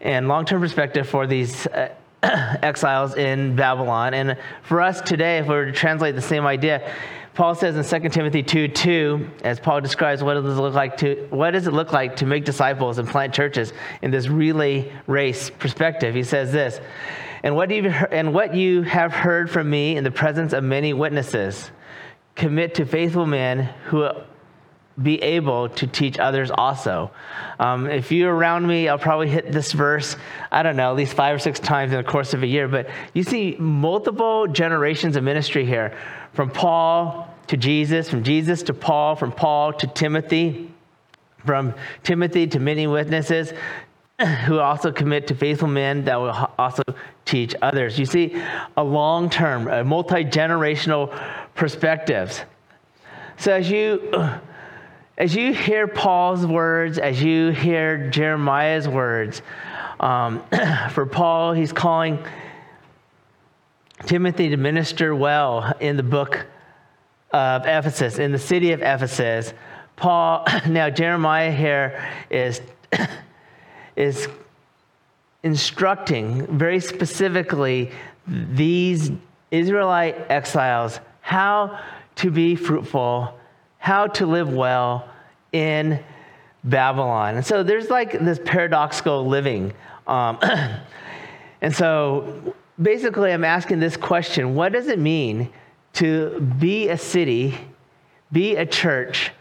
and 0.00 0.28
long 0.28 0.44
term 0.44 0.60
perspective 0.60 1.08
for 1.08 1.26
these 1.26 1.66
uh, 1.66 1.88
exiles 2.22 3.14
in 3.16 3.56
Babylon. 3.56 4.14
And 4.14 4.36
for 4.62 4.80
us 4.80 5.00
today, 5.00 5.38
if 5.38 5.46
we 5.46 5.54
were 5.54 5.66
to 5.66 5.72
translate 5.72 6.14
the 6.14 6.22
same 6.22 6.46
idea, 6.46 6.94
Paul 7.34 7.54
says 7.54 7.76
in 7.76 8.02
2 8.02 8.08
Timothy 8.08 8.42
2 8.42 8.68
2, 8.68 9.30
as 9.44 9.60
Paul 9.60 9.80
describes 9.80 10.22
what 10.22 10.34
does 10.34 10.58
it 10.58 10.60
look 10.60 10.74
like 10.74 10.96
to 10.98 11.26
what 11.30 11.52
does 11.52 11.66
it 11.66 11.72
look 11.72 11.92
like 11.92 12.16
to 12.16 12.26
make 12.26 12.44
disciples 12.44 12.98
and 12.98 13.08
plant 13.08 13.32
churches 13.32 13.72
in 14.02 14.10
this 14.10 14.28
relay 14.28 14.92
race 15.06 15.50
perspective, 15.50 16.14
he 16.14 16.24
says 16.24 16.52
this, 16.52 16.80
and 17.42 17.54
what, 17.56 17.70
you, 17.70 17.88
and 17.88 18.34
what 18.34 18.54
you 18.54 18.82
have 18.82 19.12
heard 19.12 19.50
from 19.50 19.70
me 19.70 19.96
in 19.96 20.04
the 20.04 20.10
presence 20.10 20.52
of 20.52 20.64
many 20.64 20.92
witnesses, 20.92 21.70
commit 22.34 22.74
to 22.74 22.84
faithful 22.84 23.26
men 23.26 23.60
who 23.86 24.08
be 25.00 25.22
able 25.22 25.68
to 25.68 25.86
teach 25.86 26.18
others 26.18 26.50
also. 26.50 27.10
Um, 27.58 27.86
if 27.86 28.12
you're 28.12 28.34
around 28.34 28.66
me, 28.66 28.88
I'll 28.88 28.98
probably 28.98 29.28
hit 29.28 29.52
this 29.52 29.72
verse, 29.72 30.16
I 30.50 30.62
don't 30.62 30.76
know, 30.76 30.90
at 30.90 30.96
least 30.96 31.14
five 31.14 31.36
or 31.36 31.38
six 31.38 31.58
times 31.58 31.92
in 31.92 31.98
the 31.98 32.04
course 32.04 32.34
of 32.34 32.42
a 32.42 32.46
year. 32.46 32.68
But 32.68 32.90
you 33.14 33.22
see 33.22 33.56
multiple 33.58 34.46
generations 34.46 35.16
of 35.16 35.24
ministry 35.24 35.64
here 35.64 35.96
from 36.32 36.50
Paul 36.50 37.32
to 37.46 37.56
Jesus, 37.56 38.08
from 38.08 38.22
Jesus 38.22 38.62
to 38.64 38.74
Paul, 38.74 39.16
from 39.16 39.32
Paul 39.32 39.72
to 39.74 39.86
Timothy, 39.86 40.70
from 41.44 41.74
Timothy 42.02 42.46
to 42.48 42.60
many 42.60 42.86
witnesses 42.86 43.52
who 44.46 44.58
also 44.58 44.92
commit 44.92 45.26
to 45.28 45.34
faithful 45.34 45.68
men 45.68 46.04
that 46.04 46.16
will 46.16 46.50
also 46.58 46.82
teach 47.24 47.54
others. 47.62 47.98
You 47.98 48.06
see, 48.06 48.42
a 48.76 48.84
long 48.84 49.30
term, 49.30 49.68
a 49.68 49.82
multi 49.82 50.24
generational 50.24 51.16
perspectives. 51.54 52.42
So 53.38 53.52
as 53.52 53.70
you 53.70 54.10
as 55.20 55.36
you 55.36 55.52
hear 55.52 55.86
Paul's 55.86 56.46
words, 56.46 56.96
as 56.96 57.22
you 57.22 57.50
hear 57.50 58.08
Jeremiah's 58.08 58.88
words, 58.88 59.42
um, 60.00 60.42
for 60.92 61.04
Paul, 61.04 61.52
he's 61.52 61.74
calling 61.74 62.24
Timothy 64.06 64.48
to 64.48 64.56
minister 64.56 65.14
well 65.14 65.74
in 65.78 65.98
the 65.98 66.02
book 66.02 66.46
of 67.32 67.66
Ephesus, 67.66 68.18
in 68.18 68.32
the 68.32 68.38
city 68.38 68.72
of 68.72 68.80
Ephesus. 68.80 69.52
Paul, 69.94 70.46
now 70.66 70.88
Jeremiah 70.88 71.52
here 71.52 72.02
is, 72.30 72.62
is 73.96 74.26
instructing 75.42 76.46
very 76.46 76.80
specifically 76.80 77.90
these 78.26 79.10
Israelite 79.50 80.30
exiles 80.30 80.98
how 81.20 81.78
to 82.16 82.30
be 82.30 82.56
fruitful, 82.56 83.38
how 83.76 84.06
to 84.06 84.24
live 84.24 84.50
well, 84.50 85.09
in 85.52 86.02
Babylon. 86.64 87.36
And 87.36 87.46
so 87.46 87.62
there's 87.62 87.90
like 87.90 88.12
this 88.12 88.38
paradoxical 88.44 89.26
living. 89.26 89.72
Um, 90.06 90.38
and 91.60 91.74
so 91.74 92.54
basically, 92.80 93.32
I'm 93.32 93.44
asking 93.44 93.80
this 93.80 93.96
question 93.96 94.54
What 94.54 94.72
does 94.72 94.88
it 94.88 94.98
mean 94.98 95.50
to 95.94 96.40
be 96.58 96.88
a 96.88 96.98
city, 96.98 97.56
be 98.32 98.56
a 98.56 98.66
church? 98.66 99.32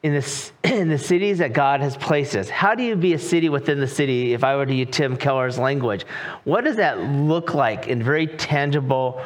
In 0.00 0.14
the, 0.14 0.50
in 0.64 0.88
the 0.88 0.98
cities 0.98 1.38
that 1.38 1.52
God 1.52 1.80
has 1.80 1.96
placed 1.96 2.36
us. 2.36 2.48
How 2.48 2.76
do 2.76 2.84
you 2.84 2.94
be 2.94 3.14
a 3.14 3.18
city 3.18 3.48
within 3.48 3.80
the 3.80 3.88
city, 3.88 4.32
if 4.32 4.44
I 4.44 4.54
were 4.54 4.64
to 4.64 4.72
use 4.72 4.88
Tim 4.92 5.16
Keller's 5.16 5.58
language? 5.58 6.04
What 6.44 6.62
does 6.62 6.76
that 6.76 7.00
look 7.00 7.52
like 7.52 7.88
in 7.88 8.00
very 8.00 8.28
tangible 8.28 9.20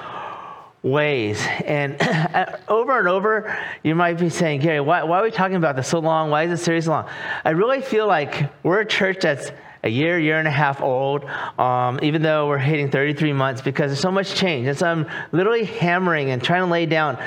ways. 0.82 1.40
And 1.64 1.96
over 2.68 2.98
and 2.98 3.08
over, 3.08 3.56
you 3.82 3.94
might 3.94 4.18
be 4.18 4.30
saying, 4.30 4.60
Gary, 4.60 4.80
why, 4.80 5.04
why, 5.04 5.20
are 5.20 5.22
we 5.22 5.30
talking 5.30 5.56
about 5.56 5.76
this 5.76 5.88
so 5.88 6.00
long? 6.00 6.30
Why 6.30 6.44
is 6.44 6.50
this 6.50 6.62
series 6.62 6.86
so 6.86 6.92
long? 6.92 7.08
I 7.44 7.50
really 7.50 7.80
feel 7.80 8.06
like 8.06 8.52
we're 8.62 8.80
a 8.80 8.86
church 8.86 9.20
that's 9.20 9.52
a 9.84 9.88
year, 9.88 10.18
year 10.18 10.38
and 10.38 10.46
a 10.46 10.52
half 10.52 10.80
old, 10.80 11.24
um, 11.58 11.98
even 12.02 12.22
though 12.22 12.48
we're 12.48 12.58
hitting 12.58 12.90
33 12.90 13.32
months 13.32 13.62
because 13.62 13.90
there's 13.90 14.00
so 14.00 14.12
much 14.12 14.34
change. 14.34 14.68
And 14.68 14.78
so 14.78 14.86
I'm 14.86 15.08
literally 15.32 15.64
hammering 15.64 16.30
and 16.30 16.42
trying 16.42 16.62
to 16.62 16.70
lay 16.70 16.86
down 16.86 17.18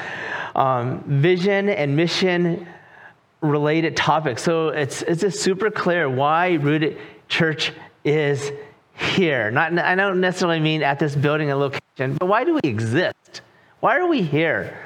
um, 0.56 1.04
vision 1.06 1.68
and 1.68 1.96
mission 1.98 2.66
related 3.42 3.98
topics. 3.98 4.42
So 4.42 4.70
it's, 4.70 5.02
it's 5.02 5.22
just 5.22 5.42
super 5.42 5.70
clear 5.70 6.10
why 6.10 6.54
Rooted 6.54 6.98
Church 7.28 7.74
is 8.06 8.52
here. 8.98 9.52
Not, 9.52 9.78
I 9.78 9.96
don't 9.96 10.22
necessarily 10.22 10.60
mean 10.60 10.84
at 10.84 11.00
this 11.00 11.16
building 11.16 11.52
and 11.52 11.60
location, 11.60 12.18
but 12.18 12.28
why 12.28 12.44
do 12.44 12.54
we 12.54 12.70
exist? 12.70 13.42
Why 13.80 13.98
are 13.98 14.08
we 14.08 14.22
here? 14.22 14.78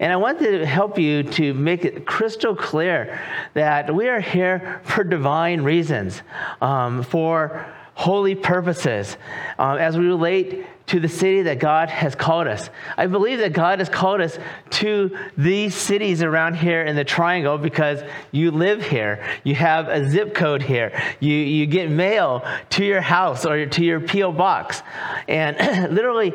And 0.00 0.12
I 0.12 0.16
want 0.16 0.38
to 0.40 0.64
help 0.64 0.98
you 0.98 1.22
to 1.24 1.54
make 1.54 1.84
it 1.84 2.06
crystal 2.06 2.54
clear 2.54 3.20
that 3.54 3.92
we 3.94 4.08
are 4.08 4.20
here 4.20 4.80
for 4.84 5.02
divine 5.02 5.62
reasons, 5.62 6.22
um, 6.60 7.02
for 7.02 7.66
holy 7.98 8.36
purposes, 8.36 9.16
um, 9.58 9.76
as 9.76 9.98
we 9.98 10.06
relate 10.06 10.64
to 10.86 11.00
the 11.00 11.08
city 11.08 11.42
that 11.42 11.58
God 11.58 11.90
has 11.90 12.14
called 12.14 12.46
us. 12.46 12.70
I 12.96 13.08
believe 13.08 13.40
that 13.40 13.52
God 13.52 13.80
has 13.80 13.88
called 13.88 14.20
us 14.20 14.38
to 14.70 15.18
these 15.36 15.74
cities 15.74 16.22
around 16.22 16.54
here 16.54 16.84
in 16.84 16.94
the 16.94 17.02
triangle 17.02 17.58
because 17.58 18.00
you 18.30 18.52
live 18.52 18.84
here. 18.84 19.26
You 19.42 19.56
have 19.56 19.88
a 19.88 20.08
zip 20.08 20.32
code 20.32 20.62
here. 20.62 20.96
You, 21.18 21.34
you 21.34 21.66
get 21.66 21.90
mail 21.90 22.46
to 22.70 22.84
your 22.84 23.00
house 23.00 23.44
or 23.44 23.66
to 23.66 23.84
your 23.84 23.98
P.O. 23.98 24.30
box. 24.30 24.80
And 25.26 25.56
literally, 25.92 26.32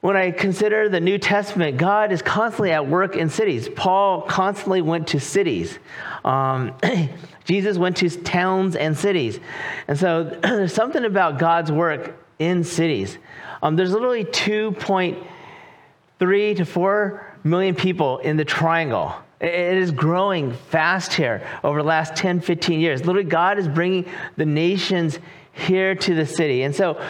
when 0.00 0.16
I 0.16 0.30
consider 0.30 0.88
the 0.88 1.00
New 1.00 1.18
Testament, 1.18 1.76
God 1.76 2.12
is 2.12 2.22
constantly 2.22 2.70
at 2.70 2.86
work 2.86 3.16
in 3.16 3.30
cities. 3.30 3.68
Paul 3.68 4.22
constantly 4.22 4.80
went 4.80 5.08
to 5.08 5.18
cities. 5.18 5.76
Um, 6.24 6.72
Jesus 7.50 7.76
went 7.78 7.96
to 7.96 8.08
towns 8.08 8.76
and 8.76 8.96
cities. 8.96 9.40
And 9.88 9.98
so 9.98 10.22
there's 10.42 10.72
something 10.72 11.04
about 11.04 11.40
God's 11.40 11.72
work 11.72 12.14
in 12.38 12.62
cities. 12.62 13.18
Um, 13.60 13.74
there's 13.74 13.92
literally 13.92 14.24
2.3 14.24 16.56
to 16.56 16.64
4 16.64 17.36
million 17.42 17.74
people 17.74 18.18
in 18.18 18.36
the 18.36 18.44
triangle. 18.44 19.12
It 19.40 19.78
is 19.78 19.90
growing 19.90 20.52
fast 20.52 21.12
here 21.12 21.44
over 21.64 21.82
the 21.82 21.88
last 21.88 22.14
10, 22.14 22.40
15 22.40 22.78
years. 22.78 23.04
Literally, 23.04 23.28
God 23.28 23.58
is 23.58 23.66
bringing 23.66 24.06
the 24.36 24.46
nations 24.46 25.18
here 25.52 25.96
to 25.96 26.14
the 26.14 26.26
city. 26.26 26.62
And 26.62 26.72
so, 26.72 27.02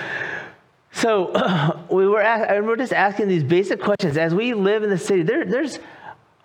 so 0.93 1.85
we 1.91 2.09
were, 2.09 2.23
ask, 2.23 2.49
we're 2.65 2.77
just 2.77 2.95
asking 2.95 3.29
these 3.29 3.45
basic 3.45 3.83
questions. 3.83 4.17
As 4.17 4.35
we 4.35 4.55
live 4.55 4.85
in 4.85 4.91
the 4.91 4.97
city, 4.97 5.23
there, 5.23 5.45
there's 5.45 5.79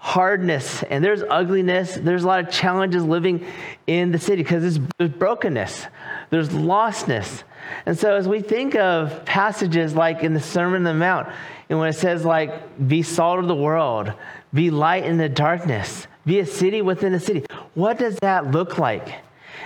hardness 0.05 0.83
and 0.83 1.03
there's 1.03 1.23
ugliness. 1.23 1.95
There's 1.95 2.23
a 2.23 2.27
lot 2.27 2.39
of 2.39 2.51
challenges 2.51 3.03
living 3.03 3.43
in 3.87 4.11
the 4.11 4.19
city 4.19 4.43
because 4.43 4.77
there's, 4.99 5.09
brokenness, 5.09 5.87
there's 6.29 6.49
lostness. 6.49 7.41
And 7.87 7.97
so 7.97 8.15
as 8.15 8.27
we 8.27 8.39
think 8.39 8.75
of 8.75 9.25
passages 9.25 9.95
like 9.95 10.21
in 10.21 10.35
the 10.35 10.39
Sermon 10.39 10.75
on 10.75 10.83
the 10.83 10.93
Mount, 10.93 11.27
and 11.69 11.79
when 11.79 11.89
it 11.89 11.93
says 11.93 12.23
like, 12.23 12.87
be 12.87 13.01
salt 13.01 13.39
of 13.39 13.47
the 13.47 13.55
world, 13.55 14.13
be 14.53 14.69
light 14.69 15.05
in 15.05 15.17
the 15.17 15.27
darkness, 15.27 16.05
be 16.23 16.39
a 16.39 16.45
city 16.45 16.83
within 16.83 17.15
a 17.15 17.19
city, 17.19 17.43
what 17.73 17.97
does 17.97 18.15
that 18.17 18.51
look 18.51 18.77
like? 18.77 19.11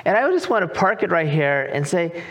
And 0.06 0.18
I 0.18 0.22
just 0.32 0.50
want 0.50 0.64
to 0.64 0.80
park 0.80 1.04
it 1.04 1.12
right 1.12 1.28
here 1.28 1.70
and 1.74 1.86
say, 1.86 2.24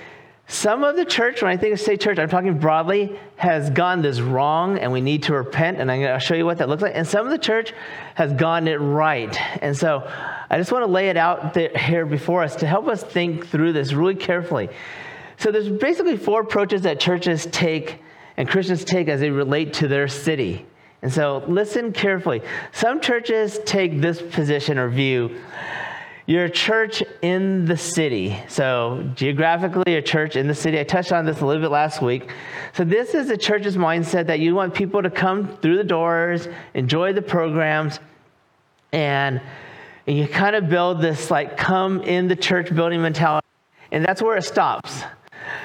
some 0.50 0.82
of 0.82 0.96
the 0.96 1.04
church, 1.04 1.42
when 1.42 1.50
I 1.50 1.58
think 1.58 1.74
of 1.74 1.80
say 1.80 1.98
church, 1.98 2.18
I'm 2.18 2.30
talking 2.30 2.58
broadly, 2.58 3.18
has 3.36 3.68
gone 3.68 4.00
this 4.00 4.18
wrong 4.20 4.78
and 4.78 4.90
we 4.90 5.02
need 5.02 5.24
to 5.24 5.34
repent. 5.34 5.78
And 5.78 5.92
I'm 5.92 6.00
going 6.00 6.18
to 6.18 6.18
show 6.18 6.34
you 6.34 6.46
what 6.46 6.56
that 6.58 6.70
looks 6.70 6.82
like. 6.82 6.92
And 6.94 7.06
some 7.06 7.26
of 7.26 7.30
the 7.30 7.38
church 7.38 7.74
has 8.14 8.32
gone 8.32 8.66
it 8.66 8.76
right. 8.76 9.38
And 9.62 9.76
so 9.76 10.10
I 10.48 10.56
just 10.56 10.72
want 10.72 10.84
to 10.86 10.90
lay 10.90 11.10
it 11.10 11.18
out 11.18 11.52
there, 11.52 11.68
here 11.76 12.06
before 12.06 12.42
us 12.42 12.56
to 12.56 12.66
help 12.66 12.88
us 12.88 13.02
think 13.02 13.46
through 13.48 13.74
this 13.74 13.92
really 13.92 14.14
carefully. 14.14 14.70
So 15.36 15.52
there's 15.52 15.68
basically 15.68 16.16
four 16.16 16.40
approaches 16.40 16.80
that 16.82 16.98
churches 16.98 17.46
take 17.52 18.00
and 18.38 18.48
Christians 18.48 18.84
take 18.84 19.08
as 19.08 19.20
they 19.20 19.30
relate 19.30 19.74
to 19.74 19.88
their 19.88 20.08
city. 20.08 20.64
And 21.02 21.12
so 21.12 21.44
listen 21.46 21.92
carefully. 21.92 22.40
Some 22.72 23.02
churches 23.02 23.60
take 23.66 24.00
this 24.00 24.22
position 24.22 24.78
or 24.78 24.88
view 24.88 25.38
you're 26.28 26.44
a 26.44 26.50
church 26.50 27.02
in 27.22 27.64
the 27.64 27.76
city. 27.78 28.38
So, 28.48 29.10
geographically, 29.14 29.94
a 29.94 30.02
church 30.02 30.36
in 30.36 30.46
the 30.46 30.54
city. 30.54 30.78
I 30.78 30.84
touched 30.84 31.10
on 31.10 31.24
this 31.24 31.40
a 31.40 31.46
little 31.46 31.62
bit 31.62 31.70
last 31.70 32.02
week. 32.02 32.30
So, 32.74 32.84
this 32.84 33.14
is 33.14 33.28
the 33.28 33.38
church's 33.38 33.78
mindset 33.78 34.26
that 34.26 34.38
you 34.38 34.54
want 34.54 34.74
people 34.74 35.02
to 35.02 35.08
come 35.08 35.56
through 35.56 35.78
the 35.78 35.84
doors, 35.84 36.46
enjoy 36.74 37.14
the 37.14 37.22
programs, 37.22 37.98
and, 38.92 39.40
and 40.06 40.18
you 40.18 40.28
kind 40.28 40.54
of 40.54 40.68
build 40.68 41.00
this 41.00 41.30
like 41.30 41.56
come 41.56 42.02
in 42.02 42.28
the 42.28 42.36
church 42.36 42.74
building 42.74 43.00
mentality. 43.00 43.46
And 43.90 44.04
that's 44.04 44.20
where 44.20 44.36
it 44.36 44.44
stops. 44.44 45.04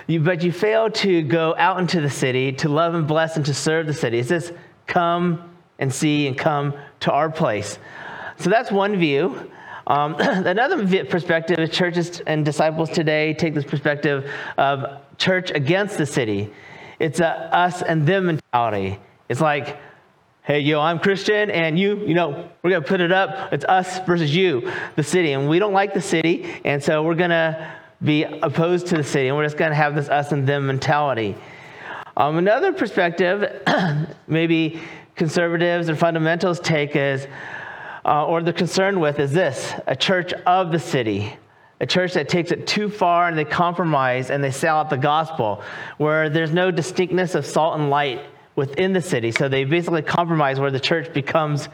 You, 0.08 0.22
but 0.22 0.43
you 0.43 0.53
fail 0.53 0.89
to 0.89 1.24
go 1.24 1.55
out 1.58 1.82
into 1.82 2.00
the 2.00 2.10
city 2.10 2.53
to 2.53 2.70
love 2.70 2.93
and 2.93 3.05
bless 3.05 3.36
and 3.36 3.46
to 3.48 3.53
serve 3.53 3.86
the 3.86 3.93
city. 3.93 4.20
It 4.20 4.27
says, 4.27 4.53
come 4.88 5.58
and 5.77 5.93
see 5.93 6.25
and 6.25 6.38
come 6.38 6.74
to 7.01 7.12
our 7.12 7.29
place. 7.29 7.79
So 8.39 8.50
that's 8.50 8.72
one 8.72 8.96
view. 8.98 9.51
Um, 9.87 10.15
another 10.19 11.05
perspective 11.05 11.59
is 11.59 11.69
churches 11.69 12.21
and 12.25 12.45
disciples 12.45 12.89
today 12.89 13.33
take 13.33 13.53
this 13.53 13.65
perspective 13.65 14.29
of 14.57 15.01
church 15.17 15.51
against 15.51 15.97
the 15.97 16.05
city. 16.05 16.51
It's 16.99 17.19
a 17.19 17.27
us 17.27 17.81
and 17.81 18.07
them 18.07 18.27
mentality. 18.27 18.99
It's 19.29 19.41
like, 19.41 19.77
hey, 20.43 20.59
yo, 20.59 20.79
I'm 20.79 20.99
Christian, 20.99 21.49
and 21.51 21.77
you, 21.77 22.05
you 22.05 22.13
know, 22.13 22.49
we're 22.61 22.69
to 22.83 22.87
put 22.87 23.01
it 23.01 23.11
up. 23.11 23.51
It's 23.53 23.65
us 23.65 23.99
versus 24.05 24.35
you, 24.35 24.71
the 24.95 25.03
city. 25.03 25.33
And 25.33 25.49
we 25.49 25.59
don't 25.59 25.73
like 25.73 25.93
the 25.93 26.01
city, 26.01 26.45
and 26.63 26.83
so 26.83 27.03
we're 27.03 27.15
to 27.29 27.73
be 28.03 28.23
opposed 28.23 28.87
to 28.87 28.97
the 28.97 29.03
city, 29.03 29.29
and 29.29 29.37
we're 29.37 29.45
just 29.45 29.57
to 29.71 29.75
have 29.75 29.95
this 29.95 30.09
us 30.09 30.31
and 30.31 30.47
them 30.47 30.67
mentality. 30.67 31.35
Um, 32.15 32.37
another 32.37 32.73
perspective, 32.73 33.61
maybe 34.27 34.81
conservatives 35.15 35.89
or 35.89 35.95
fundamentals 35.95 36.59
take 36.59 36.95
is, 36.95 37.27
uh, 38.05 38.25
or 38.25 38.41
they're 38.41 38.53
concerned 38.53 39.00
with 39.00 39.19
is 39.19 39.31
this 39.31 39.74
a 39.88 39.95
church 39.95 40.33
of 40.45 40.72
the 40.72 40.79
city, 40.79 41.36
a 41.79 41.86
church 41.86 42.13
that 42.13 42.29
takes 42.29 42.51
it 42.51 42.67
too 42.67 42.89
far 42.89 43.27
and 43.27 43.38
they 43.38 43.45
compromise 43.45 44.29
and 44.29 44.43
they 44.43 44.51
sell 44.51 44.77
out 44.77 44.89
the 44.89 44.98
gospel, 44.98 45.63
where 45.98 46.29
there's 46.29 46.51
no 46.51 46.72
distinctness 46.72 47.36
of 47.36 47.45
salt 47.45 47.79
and 47.79 47.89
light 47.89 48.22
within 48.55 48.93
the 48.93 49.01
city. 49.01 49.31
So 49.31 49.50
they 49.50 49.63
basically 49.63 50.01
compromise 50.01 50.60
where 50.60 50.72
the 50.72 50.79
church 50.79 51.13
becomes 51.13 51.69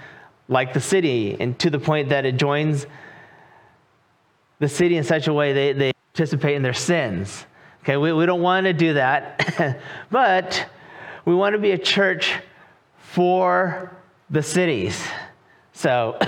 like 0.47 0.73
the 0.73 0.79
city 0.79 1.37
and 1.39 1.57
to 1.59 1.69
the 1.69 1.79
point 1.79 2.09
that 2.09 2.25
it 2.25 2.37
joins 2.37 2.87
the 4.59 4.69
city 4.69 4.97
in 4.97 5.03
such 5.03 5.27
a 5.27 5.33
way 5.33 5.53
they, 5.53 5.73
they 5.73 5.91
participate 6.13 6.55
in 6.55 6.63
their 6.63 6.73
sins. 6.73 7.45
Okay, 7.83 7.97
we, 7.97 8.11
we 8.11 8.25
don't 8.25 8.41
want 8.41 8.65
to 8.65 8.73
do 8.73 8.93
that, 8.95 9.79
but 10.11 10.67
we 11.25 11.33
want 11.33 11.53
to 11.53 11.59
be 11.59 11.71
a 11.71 11.77
church 11.77 12.33
for 12.97 13.95
the 14.29 14.43
cities. 14.43 15.01
So, 15.79 16.19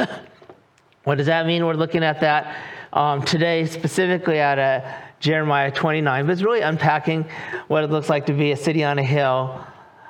what 1.03 1.17
does 1.17 1.27
that 1.27 1.45
mean? 1.45 1.65
We're 1.65 1.73
looking 1.73 2.05
at 2.05 2.21
that 2.21 2.55
um, 2.93 3.21
today, 3.21 3.65
specifically 3.65 4.39
at 4.39 5.19
Jeremiah 5.19 5.69
29, 5.69 6.25
but 6.25 6.31
it's 6.31 6.41
really 6.41 6.61
unpacking 6.61 7.25
what 7.67 7.83
it 7.83 7.89
looks 7.89 8.07
like 8.07 8.27
to 8.27 8.33
be 8.33 8.53
a 8.53 8.55
city 8.55 8.85
on 8.85 8.97
a 8.97 9.03
hill, 9.03 9.61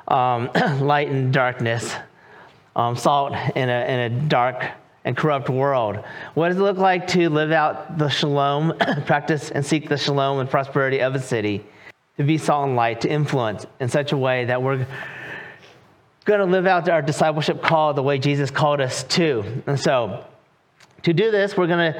um, 0.07 0.51
light 0.79 1.09
and 1.09 1.33
darkness, 1.33 1.91
um, 2.75 2.95
salt 2.95 3.33
in 3.55 3.67
a, 3.67 3.85
in 3.85 3.99
a 3.99 4.09
dark 4.27 4.63
and 5.05 5.17
corrupt 5.17 5.49
world. 5.49 6.05
What 6.35 6.49
does 6.49 6.57
it 6.57 6.61
look 6.61 6.77
like 6.77 7.07
to 7.07 7.27
live 7.27 7.51
out 7.51 7.97
the 7.97 8.09
shalom, 8.09 8.77
practice 9.07 9.49
and 9.49 9.65
seek 9.65 9.89
the 9.89 9.97
shalom 9.97 10.37
and 10.37 10.47
prosperity 10.47 11.01
of 11.01 11.15
a 11.15 11.19
city, 11.19 11.65
to 12.17 12.23
be 12.23 12.37
salt 12.37 12.67
and 12.67 12.75
light, 12.75 13.01
to 13.01 13.09
influence 13.09 13.65
in 13.79 13.89
such 13.89 14.11
a 14.11 14.17
way 14.17 14.45
that 14.45 14.61
we're 14.61 14.85
going 16.25 16.39
to 16.39 16.45
live 16.45 16.67
out 16.67 16.87
our 16.87 17.01
discipleship 17.01 17.61
call 17.61 17.93
the 17.93 18.03
way 18.03 18.19
Jesus 18.19 18.51
called 18.51 18.79
us 18.79 19.03
to. 19.03 19.63
And 19.65 19.79
so, 19.79 20.25
to 21.03 21.13
do 21.13 21.31
this, 21.31 21.57
we're 21.57 21.67
going 21.67 21.93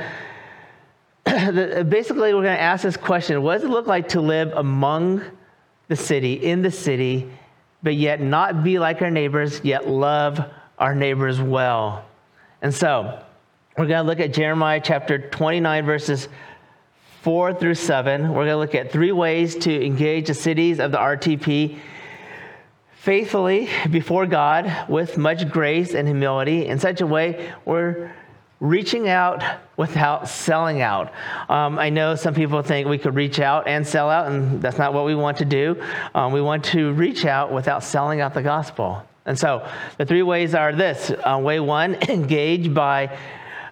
to 1.25 1.83
basically 1.83 2.33
we're 2.33 2.43
going 2.43 2.55
to 2.55 2.61
ask 2.61 2.83
this 2.83 2.97
question: 2.97 3.41
What 3.41 3.55
does 3.55 3.63
it 3.63 3.69
look 3.69 3.87
like 3.87 4.09
to 4.09 4.21
live 4.21 4.53
among 4.53 5.23
the 5.87 5.95
city, 5.95 6.33
in 6.33 6.61
the 6.61 6.71
city, 6.71 7.29
but 7.81 7.95
yet 7.95 8.21
not 8.21 8.63
be 8.63 8.79
like 8.79 9.01
our 9.01 9.11
neighbors, 9.11 9.61
yet 9.63 9.87
love 9.87 10.39
our 10.77 10.93
neighbors 10.93 11.41
well? 11.41 12.05
And 12.61 12.73
so, 12.73 13.23
we're 13.77 13.87
going 13.87 14.03
to 14.03 14.07
look 14.07 14.19
at 14.19 14.33
Jeremiah 14.33 14.81
chapter 14.83 15.29
29, 15.29 15.85
verses 15.85 16.27
4 17.21 17.53
through 17.53 17.75
7. 17.75 18.29
We're 18.29 18.45
going 18.45 18.47
to 18.47 18.57
look 18.57 18.75
at 18.75 18.91
three 18.91 19.11
ways 19.11 19.55
to 19.57 19.85
engage 19.85 20.27
the 20.27 20.33
cities 20.33 20.79
of 20.79 20.91
the 20.91 20.97
RTP 20.97 21.79
faithfully 23.01 23.67
before 23.89 24.27
God 24.27 24.87
with 24.87 25.17
much 25.17 25.49
grace 25.49 25.95
and 25.95 26.07
humility 26.07 26.67
in 26.67 26.77
such 26.77 27.01
a 27.01 27.07
way 27.07 27.51
we're 27.65 28.11
reaching 28.59 29.09
out 29.09 29.43
without 29.75 30.27
selling 30.27 30.81
out. 30.81 31.11
Um, 31.49 31.79
I 31.79 31.89
know 31.89 32.13
some 32.13 32.35
people 32.35 32.61
think 32.61 32.87
we 32.87 32.99
could 32.99 33.15
reach 33.15 33.39
out 33.39 33.67
and 33.67 33.87
sell 33.87 34.07
out, 34.07 34.31
and 34.31 34.61
that's 34.61 34.77
not 34.77 34.93
what 34.93 35.05
we 35.05 35.15
want 35.15 35.37
to 35.37 35.45
do. 35.45 35.81
Um, 36.13 36.31
we 36.31 36.41
want 36.41 36.63
to 36.65 36.93
reach 36.93 37.25
out 37.25 37.51
without 37.51 37.83
selling 37.83 38.21
out 38.21 38.35
the 38.35 38.43
gospel. 38.43 39.03
And 39.25 39.37
so 39.37 39.67
the 39.97 40.05
three 40.05 40.21
ways 40.21 40.53
are 40.53 40.71
this 40.71 41.11
uh, 41.11 41.39
way 41.41 41.59
one, 41.59 41.95
engage 42.07 42.71
by 42.71 43.17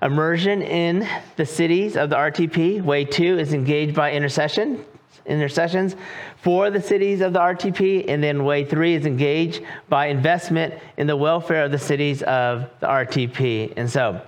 immersion 0.02 0.64
in 0.64 1.08
the 1.36 1.46
cities 1.46 1.96
of 1.98 2.10
the 2.10 2.16
RTP. 2.16 2.82
Way 2.82 3.06
two 3.06 3.38
is 3.38 3.54
engage 3.54 3.94
by 3.94 4.12
intercession, 4.12 4.84
intercessions 5.28 5.96
for 6.41 6.69
the 6.69 6.81
cities 6.81 7.22
of 7.22 7.34
the 7.34 7.39
RTP. 7.39 8.05
And 8.08 8.24
then 8.24 8.43
way 8.43 8.63
three 8.65 8.96
is 8.96 9.05
engaged 9.05 9.62
by 9.88 10.08
investment 10.08 10.74
in 10.98 11.08
the 11.08 11.15
welfare 11.15 11.65
of 11.65 11.72
the 11.72 11.79
cities 11.79 12.22
of 12.24 12.69
the 12.79 12.88
RTP. 12.88 13.74
And 13.75 13.89
so, 13.89 14.22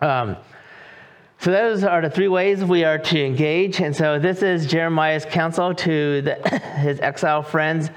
um, 0.00 0.36
so 1.40 1.52
those 1.52 1.84
are 1.84 2.02
the 2.02 2.10
three 2.10 2.28
ways 2.28 2.64
we 2.64 2.84
are 2.84 2.98
to 2.98 3.24
engage. 3.24 3.80
And 3.80 3.94
so 3.94 4.18
this 4.18 4.42
is 4.42 4.66
Jeremiah's 4.66 5.24
counsel 5.24 5.74
to 5.74 6.22
the, 6.22 6.34
his 6.78 6.98
exile 7.00 7.42
friends 7.42 7.90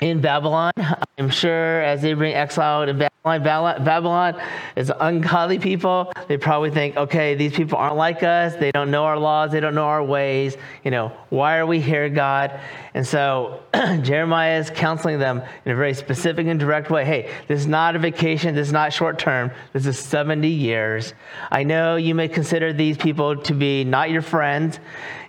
in 0.00 0.20
Babylon. 0.20 0.72
I'm 1.18 1.30
sure 1.30 1.82
as 1.82 2.02
they 2.02 2.14
bring 2.14 2.34
exile 2.34 2.86
to 2.86 2.92
Babylon, 2.92 3.10
Babylon 3.24 4.38
is 4.76 4.92
ungodly 5.00 5.58
people. 5.58 6.12
They 6.28 6.36
probably 6.36 6.70
think, 6.70 6.98
okay, 6.98 7.34
these 7.34 7.54
people 7.54 7.78
aren't 7.78 7.96
like 7.96 8.22
us. 8.22 8.54
They 8.54 8.70
don't 8.70 8.90
know 8.90 9.04
our 9.04 9.18
laws. 9.18 9.50
They 9.50 9.60
don't 9.60 9.74
know 9.74 9.86
our 9.86 10.04
ways. 10.04 10.58
You 10.84 10.90
know, 10.90 11.10
why 11.30 11.56
are 11.56 11.64
we 11.64 11.80
here, 11.80 12.10
God? 12.10 12.60
And 12.92 13.06
so 13.06 13.62
Jeremiah 13.72 14.58
is 14.58 14.68
counseling 14.68 15.18
them 15.18 15.40
in 15.64 15.72
a 15.72 15.74
very 15.74 15.94
specific 15.94 16.46
and 16.48 16.60
direct 16.60 16.90
way. 16.90 17.06
Hey, 17.06 17.32
this 17.48 17.60
is 17.60 17.66
not 17.66 17.96
a 17.96 17.98
vacation. 17.98 18.54
This 18.54 18.66
is 18.66 18.74
not 18.74 18.92
short 18.92 19.18
term. 19.18 19.52
This 19.72 19.86
is 19.86 19.98
70 19.98 20.46
years. 20.46 21.14
I 21.50 21.62
know 21.62 21.96
you 21.96 22.14
may 22.14 22.28
consider 22.28 22.74
these 22.74 22.98
people 22.98 23.38
to 23.38 23.54
be 23.54 23.84
not 23.84 24.10
your 24.10 24.20
friends. 24.20 24.80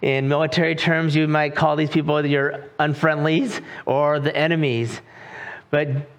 In 0.01 0.27
military 0.27 0.75
terms, 0.75 1.15
you 1.15 1.29
might 1.29 1.55
call 1.55 1.77
these 1.77 1.91
people 1.91 2.25
your 2.25 2.65
unfriendlies 2.77 3.61
or 3.85 4.19
the 4.19 4.35
enemies. 4.35 4.99
But 5.71 6.09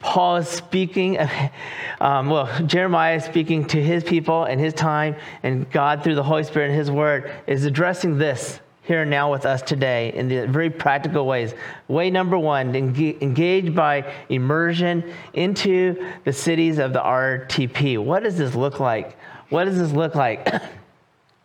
Paul 0.00 0.36
is 0.36 0.48
speaking, 0.48 1.18
um, 2.00 2.30
well, 2.30 2.48
Jeremiah 2.64 3.16
is 3.16 3.24
speaking 3.24 3.66
to 3.68 3.82
his 3.82 4.04
people 4.04 4.44
and 4.44 4.60
his 4.60 4.74
time, 4.74 5.16
and 5.42 5.70
God, 5.70 6.04
through 6.04 6.14
the 6.14 6.22
Holy 6.22 6.44
Spirit 6.44 6.70
and 6.70 6.78
his 6.78 6.90
word, 6.90 7.32
is 7.46 7.64
addressing 7.64 8.18
this 8.18 8.60
here 8.88 9.02
and 9.02 9.10
now 9.10 9.30
with 9.30 9.44
us 9.44 9.60
today 9.60 10.14
in 10.14 10.28
the 10.28 10.46
very 10.46 10.70
practical 10.70 11.26
ways. 11.26 11.52
Way 11.88 12.08
number 12.10 12.38
one, 12.38 12.74
engage 12.74 13.74
by 13.74 14.10
immersion 14.30 15.12
into 15.34 16.10
the 16.24 16.32
cities 16.32 16.78
of 16.78 16.94
the 16.94 17.00
RTP. 17.00 17.98
What 18.02 18.22
does 18.22 18.38
this 18.38 18.54
look 18.54 18.80
like? 18.80 19.18
What 19.50 19.64
does 19.64 19.78
this 19.78 19.92
look 19.92 20.14
like? 20.14 20.52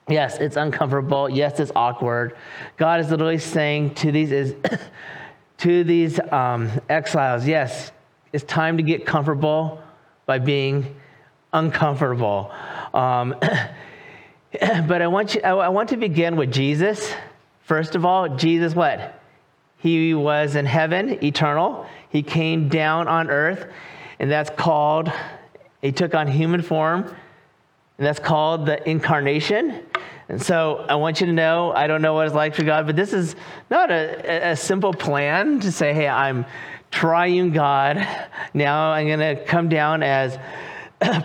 Yes, 0.10 0.38
it's 0.40 0.58
uncomfortable. 0.58 1.30
Yes, 1.30 1.62
it's 1.62 1.72
awkward. 1.78 2.36
God 2.76 3.00
is 3.00 3.10
literally 3.10 3.38
saying 3.38 3.96
to 3.96 4.12
these 4.12 4.34
is 4.34 4.54
to 5.60 5.86
these 5.86 6.20
um, 6.30 6.70
exiles, 6.90 7.48
yes, 7.48 7.93
it's 8.34 8.44
time 8.44 8.78
to 8.78 8.84
get 8.84 9.06
comfortable 9.06 9.82
by 10.26 10.40
being 10.40 10.96
uncomfortable. 11.54 12.52
Um, 12.94 13.36
but 14.60 15.02
I 15.02 15.08
want 15.08 15.36
you. 15.36 15.42
I 15.42 15.70
want 15.70 15.90
to 15.90 15.98
begin 15.98 16.36
with 16.36 16.52
Jesus. 16.52 17.14
First 17.62 17.96
of 17.96 18.06
all, 18.06 18.36
Jesus, 18.36 18.76
what? 18.76 19.22
He 19.78 20.14
was 20.14 20.56
in 20.56 20.66
heaven, 20.66 21.24
eternal. 21.24 21.86
He 22.10 22.24
came 22.24 22.70
down 22.70 23.08
on 23.08 23.30
earth, 23.30 23.72
and 24.20 24.32
that's 24.32 24.50
called. 24.50 25.12
He 25.82 25.92
took 25.92 26.16
on 26.16 26.28
human 26.28 26.62
form, 26.62 27.04
and 27.04 28.08
that's 28.08 28.20
called 28.20 28.66
the 28.66 28.90
incarnation. 28.90 29.84
And 30.30 30.42
so 30.42 30.86
I 30.90 30.96
want 30.96 31.20
you 31.20 31.28
to 31.28 31.34
know, 31.34 31.74
I 31.74 31.86
don't 31.86 32.02
know 32.02 32.14
what 32.14 32.26
it's 32.26 32.36
like 32.36 32.56
for 32.56 32.64
God, 32.64 32.88
but 32.88 32.96
this 32.96 33.14
is 33.14 33.36
not 33.70 33.92
a, 33.92 34.52
a 34.52 34.56
simple 34.56 34.94
plan 34.94 35.60
to 35.60 35.72
say, 35.72 35.94
hey, 35.94 36.08
I'm 36.08 36.46
triune 36.94 37.52
God. 37.52 38.08
Now 38.54 38.92
I'm 38.92 39.08
going 39.08 39.20
to 39.20 39.44
come 39.44 39.68
down 39.68 40.04
as 40.04 40.38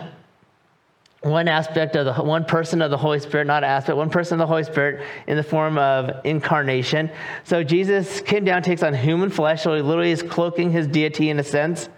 one 1.21 1.47
aspect 1.47 1.95
of 1.95 2.07
the 2.07 2.23
one 2.23 2.47
person 2.47 2.81
of 2.81 2.91
the 2.91 2.97
Holy 2.97 3.21
Spirit, 3.21 3.47
not 3.47 3.65
aspect, 3.65 3.97
one 3.97 4.09
person 4.09 4.35
of 4.35 4.39
the 4.39 4.47
Holy 4.47 4.65
Spirit 4.65 5.07
in 5.27 5.37
the 5.37 5.43
form 5.43 5.77
of 5.77 6.25
incarnation. 6.25 7.11
So 7.45 7.63
Jesus 7.63 8.23
came 8.23 8.47
down, 8.47 8.63
takes 8.63 8.83
on 8.83 8.95
human 8.95 9.29
flesh, 9.29 9.63
so 9.63 9.75
he 9.75 9.83
literally 9.83 10.11
is 10.11 10.23
cloaking 10.23 10.73
his 10.73 10.87
deity 10.87 11.29
in 11.29 11.39
a 11.39 11.45
sense. 11.45 11.91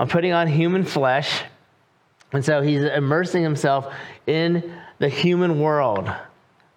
I'm 0.00 0.08
putting 0.08 0.32
on 0.32 0.48
human 0.48 0.84
flesh. 0.84 1.44
And 2.32 2.44
so 2.44 2.60
he's 2.60 2.82
immersing 2.82 3.44
himself 3.44 3.94
in 4.26 4.74
the 4.98 5.08
human 5.08 5.60
world, 5.60 6.10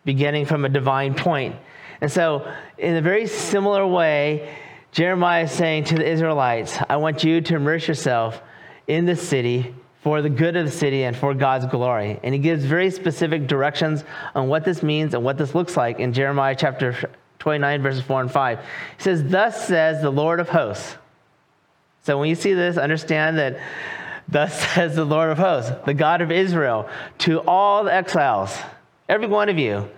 beginning 0.06 0.46
from 0.46 0.64
a 0.64 0.70
divine 0.70 1.16
point. 1.16 1.56
And 2.02 2.12
so, 2.12 2.50
in 2.78 2.96
a 2.96 3.02
very 3.02 3.28
similar 3.28 3.86
way, 3.86 4.56
Jeremiah 4.92 5.44
is 5.44 5.52
saying 5.52 5.86
to 5.86 5.96
the 5.96 6.10
Israelites, 6.10 6.78
I 6.90 6.98
want 6.98 7.24
you 7.24 7.42
to 7.42 7.56
immerse 7.56 7.88
yourself 7.88 8.42
in 8.88 9.06
the 9.06 9.16
city 9.16 9.74
for 10.02 10.22
the 10.22 10.30
good 10.30 10.56
of 10.56 10.66
the 10.66 10.72
city 10.72 11.04
and 11.04 11.16
for 11.16 11.34
God's 11.34 11.66
glory. 11.68 12.20
And 12.24 12.34
he 12.34 12.40
gives 12.40 12.64
very 12.66 12.90
specific 12.90 13.48
directions 13.48 14.04
on 14.34 14.48
what 14.48 14.66
this 14.66 14.82
means 14.82 15.14
and 15.14 15.24
what 15.24 15.38
this 15.38 15.54
looks 15.54 15.76
like 15.76 16.00
in 16.00 16.14
Jeremiah 16.14 16.56
chapter 16.58 17.12
29, 17.40 17.82
verses 17.82 18.02
4 18.04 18.22
and 18.22 18.32
5. 18.32 18.60
He 18.60 19.04
says, 19.04 19.24
Thus 19.26 19.68
says 19.68 20.02
the 20.02 20.10
Lord 20.10 20.40
of 20.40 20.50
hosts. 20.50 20.98
So 22.04 22.18
when 22.18 22.30
you 22.30 22.36
see 22.36 22.54
this, 22.54 22.78
understand 22.78 23.38
that 23.38 23.60
Thus 24.28 24.60
says 24.74 24.96
the 24.96 25.06
Lord 25.06 25.30
of 25.30 25.38
hosts, 25.38 25.72
the 25.86 25.94
God 25.94 26.22
of 26.22 26.32
Israel, 26.32 26.90
to 27.20 27.42
all 27.42 27.84
the 27.84 27.94
exiles, 27.94 28.58
every 29.08 29.28
one 29.28 29.50
of 29.50 29.58
you, 29.58 29.90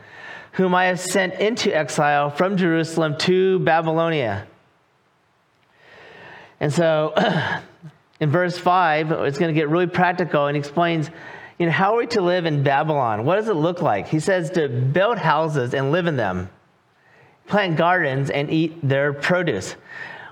whom 0.54 0.76
I 0.76 0.86
have 0.86 1.00
sent 1.00 1.36
into 1.36 1.76
exile 1.76 2.30
from 2.30 2.58
Jerusalem 2.58 3.18
to 3.20 3.60
Babylonia. 3.60 4.48
And 6.62 6.71
so 6.71 7.13
in 8.21 8.30
verse 8.30 8.58
5, 8.58 9.12
it's 9.12 9.38
going 9.38 9.54
to 9.54 9.60
get 9.60 9.67
really 9.67 9.88
practical 9.88 10.45
and 10.45 10.56
explains, 10.56 11.10
you 11.60 11.65
know, 11.65 11.71
how 11.71 11.95
are 11.95 11.97
we 11.97 12.08
to 12.08 12.21
live 12.21 12.45
in 12.45 12.63
Babylon? 12.63 13.26
What 13.26 13.36
does 13.36 13.50
it 13.50 13.56
look 13.56 13.82
like? 13.82 14.08
He 14.08 14.21
says 14.21 14.52
to 14.52 14.69
build 14.69 15.17
houses 15.17 15.74
and 15.74 15.91
live 15.91 16.06
in 16.06 16.15
them, 16.15 16.50
plant 17.47 17.78
gardens 17.78 18.30
and 18.30 18.50
eat 18.50 18.78
their 18.88 19.12
produce. 19.12 19.76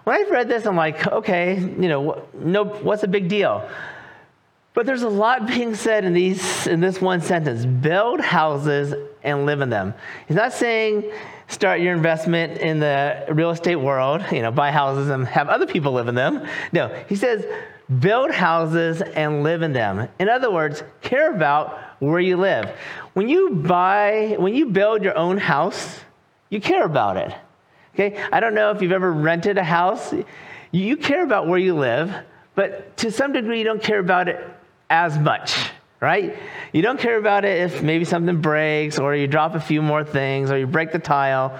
When 0.03 0.15
I 0.15 0.29
read 0.29 0.47
this, 0.47 0.65
I'm 0.65 0.75
like, 0.75 1.05
okay, 1.07 1.59
you 1.59 1.89
know, 1.89 2.23
no, 2.33 2.63
what's 2.63 3.01
the 3.01 3.07
big 3.07 3.27
deal? 3.27 3.67
But 4.75 4.85
there's 4.85 5.01
a 5.01 5.09
lot 5.09 5.47
being 5.55 5.75
said 5.75 6.05
in 6.05 6.13
these 6.13 6.67
in 6.67 6.79
this 6.79 7.01
one 7.01 7.21
sentence: 7.21 7.65
build 7.65 8.21
houses 8.21 8.93
and 9.23 9.45
live 9.45 9.61
in 9.61 9.69
them. 9.69 9.93
He's 10.27 10.37
not 10.37 10.53
saying 10.53 11.11
start 11.49 11.81
your 11.81 11.93
investment 11.93 12.59
in 12.59 12.79
the 12.79 13.25
real 13.29 13.49
estate 13.49 13.75
world, 13.75 14.23
you 14.31 14.41
know, 14.41 14.51
buy 14.51 14.71
houses 14.71 15.09
and 15.09 15.27
have 15.27 15.49
other 15.49 15.65
people 15.65 15.91
live 15.91 16.07
in 16.07 16.15
them. 16.15 16.47
No, 16.71 16.87
he 17.09 17.15
says 17.15 17.45
build 17.99 18.29
houses 18.31 19.01
and 19.01 19.43
live 19.43 19.63
in 19.63 19.73
them. 19.73 20.07
In 20.19 20.29
other 20.29 20.51
words, 20.51 20.83
care 21.01 21.33
about 21.33 21.79
where 21.99 22.19
you 22.19 22.37
live. 22.37 22.69
When 23.13 23.27
you 23.27 23.49
buy, 23.49 24.35
when 24.37 24.53
you 24.53 24.67
build 24.67 25.03
your 25.03 25.17
own 25.17 25.37
house, 25.37 25.99
you 26.49 26.61
care 26.61 26.85
about 26.85 27.17
it. 27.17 27.35
Okay? 27.95 28.23
I 28.31 28.39
don't 28.39 28.53
know 28.53 28.71
if 28.71 28.81
you've 28.81 28.91
ever 28.91 29.11
rented 29.11 29.57
a 29.57 29.63
house. 29.63 30.13
You 30.71 30.97
care 30.97 31.23
about 31.23 31.47
where 31.47 31.57
you 31.57 31.75
live, 31.75 32.13
but 32.53 32.95
to 32.97 33.11
some 33.11 33.33
degree, 33.33 33.57
you 33.57 33.65
don't 33.65 33.81
care 33.81 33.99
about 33.99 34.29
it 34.29 34.39
as 34.89 35.17
much, 35.17 35.71
right? 35.99 36.37
You 36.71 36.81
don't 36.81 36.99
care 36.99 37.17
about 37.17 37.45
it 37.45 37.61
if 37.61 37.83
maybe 37.83 38.05
something 38.05 38.41
breaks 38.41 38.99
or 38.99 39.15
you 39.15 39.27
drop 39.27 39.55
a 39.55 39.59
few 39.59 39.81
more 39.81 40.03
things 40.03 40.51
or 40.51 40.57
you 40.57 40.67
break 40.67 40.91
the 40.91 40.99
tile. 40.99 41.59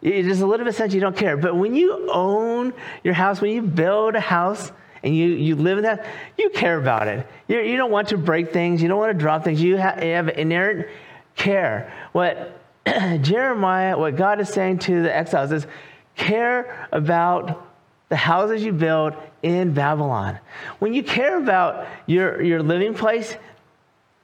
There's 0.00 0.40
a 0.40 0.46
little 0.46 0.66
bit 0.66 0.74
sense 0.74 0.92
you 0.94 1.00
don't 1.00 1.16
care. 1.16 1.36
But 1.36 1.56
when 1.56 1.74
you 1.74 2.10
own 2.10 2.74
your 3.04 3.14
house, 3.14 3.40
when 3.40 3.52
you 3.52 3.62
build 3.62 4.14
a 4.14 4.20
house, 4.20 4.72
and 5.04 5.16
you, 5.16 5.28
you 5.28 5.56
live 5.56 5.78
in 5.78 5.84
that, 5.84 6.06
you 6.38 6.50
care 6.50 6.78
about 6.78 7.08
it. 7.08 7.26
You 7.48 7.62
do 7.62 7.76
not 7.76 7.90
want 7.90 8.08
to 8.08 8.18
break 8.18 8.52
things. 8.52 8.80
You 8.80 8.88
don't 8.88 8.98
want 8.98 9.12
to 9.12 9.18
drop 9.18 9.44
things. 9.44 9.60
You 9.60 9.76
have, 9.76 10.02
you 10.02 10.12
have 10.12 10.28
inherent 10.28 10.86
care. 11.34 11.92
What 12.12 12.58
Jeremiah, 13.22 13.98
what 13.98 14.16
God 14.16 14.40
is 14.40 14.48
saying 14.48 14.78
to 14.80 15.02
the 15.02 15.14
exiles 15.14 15.50
is 15.52 15.66
care 16.14 16.88
about 16.92 17.66
the 18.10 18.16
houses 18.16 18.62
you 18.62 18.72
build 18.72 19.14
in 19.42 19.72
Babylon. 19.72 20.38
When 20.78 20.94
you 20.94 21.02
care 21.02 21.38
about 21.38 21.86
your, 22.06 22.42
your 22.42 22.62
living 22.62 22.94
place, 22.94 23.36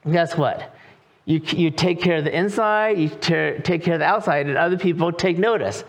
guess 0.09 0.37
what? 0.37 0.75
You, 1.25 1.41
you 1.45 1.71
take 1.71 2.01
care 2.01 2.17
of 2.17 2.23
the 2.23 2.35
inside, 2.35 2.97
you 2.97 3.09
ter- 3.09 3.59
take 3.59 3.83
care 3.83 3.95
of 3.95 3.99
the 3.99 4.05
outside, 4.05 4.47
and 4.47 4.57
other 4.57 4.77
people 4.77 5.11
take 5.11 5.37
notice. 5.37 5.83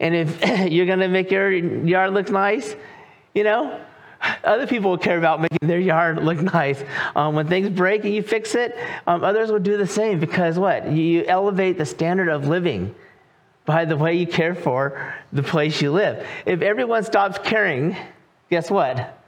And 0.00 0.14
if 0.14 0.70
you're 0.72 0.86
going 0.86 1.00
to 1.00 1.08
make 1.08 1.30
your 1.30 1.50
yard 1.50 2.14
look 2.14 2.30
nice, 2.30 2.74
you 3.34 3.44
know, 3.44 3.80
other 4.44 4.66
people 4.66 4.90
will 4.90 4.98
care 4.98 5.18
about 5.18 5.40
making 5.40 5.68
their 5.68 5.78
yard 5.78 6.18
look 6.24 6.40
nice. 6.40 6.82
Um, 7.14 7.34
when 7.34 7.48
things 7.48 7.68
break 7.68 8.04
and 8.04 8.14
you 8.14 8.22
fix 8.22 8.54
it, 8.54 8.76
um, 9.06 9.22
others 9.22 9.50
will 9.50 9.58
do 9.58 9.76
the 9.76 9.86
same 9.86 10.20
because 10.20 10.58
what? 10.58 10.90
You 10.90 11.24
elevate 11.24 11.78
the 11.78 11.86
standard 11.86 12.28
of 12.28 12.46
living 12.46 12.94
by 13.64 13.84
the 13.84 13.96
way 13.96 14.14
you 14.14 14.26
care 14.26 14.54
for 14.54 15.14
the 15.32 15.42
place 15.42 15.82
you 15.82 15.92
live. 15.92 16.26
If 16.46 16.62
everyone 16.62 17.04
stops 17.04 17.38
caring, 17.38 17.96
guess 18.48 18.70
what? 18.70 19.18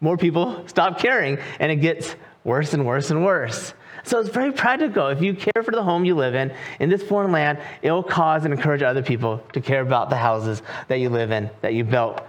More 0.00 0.16
people 0.16 0.66
stop 0.68 0.98
caring 0.98 1.38
and 1.58 1.72
it 1.72 1.76
gets 1.76 2.14
worse 2.44 2.72
and 2.74 2.86
worse 2.86 3.10
and 3.10 3.24
worse. 3.24 3.74
So 4.04 4.18
it's 4.18 4.30
very 4.30 4.52
practical. 4.52 5.08
If 5.08 5.20
you 5.20 5.34
care 5.34 5.62
for 5.62 5.72
the 5.72 5.82
home 5.82 6.04
you 6.04 6.14
live 6.14 6.34
in, 6.34 6.52
in 6.78 6.88
this 6.88 7.02
foreign 7.02 7.32
land, 7.32 7.58
it 7.82 7.90
will 7.90 8.02
cause 8.02 8.44
and 8.44 8.54
encourage 8.54 8.82
other 8.82 9.02
people 9.02 9.42
to 9.52 9.60
care 9.60 9.82
about 9.82 10.10
the 10.10 10.16
houses 10.16 10.62
that 10.88 11.00
you 11.00 11.10
live 11.10 11.30
in, 11.30 11.50
that 11.60 11.74
you 11.74 11.84
built. 11.84 12.22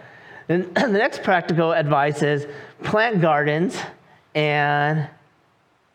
And 0.49 0.65
the 0.75 0.87
next 0.87 1.23
practical 1.23 1.71
advice 1.71 2.21
is 2.21 2.45
plant 2.83 3.21
gardens 3.21 3.77
and 4.35 5.07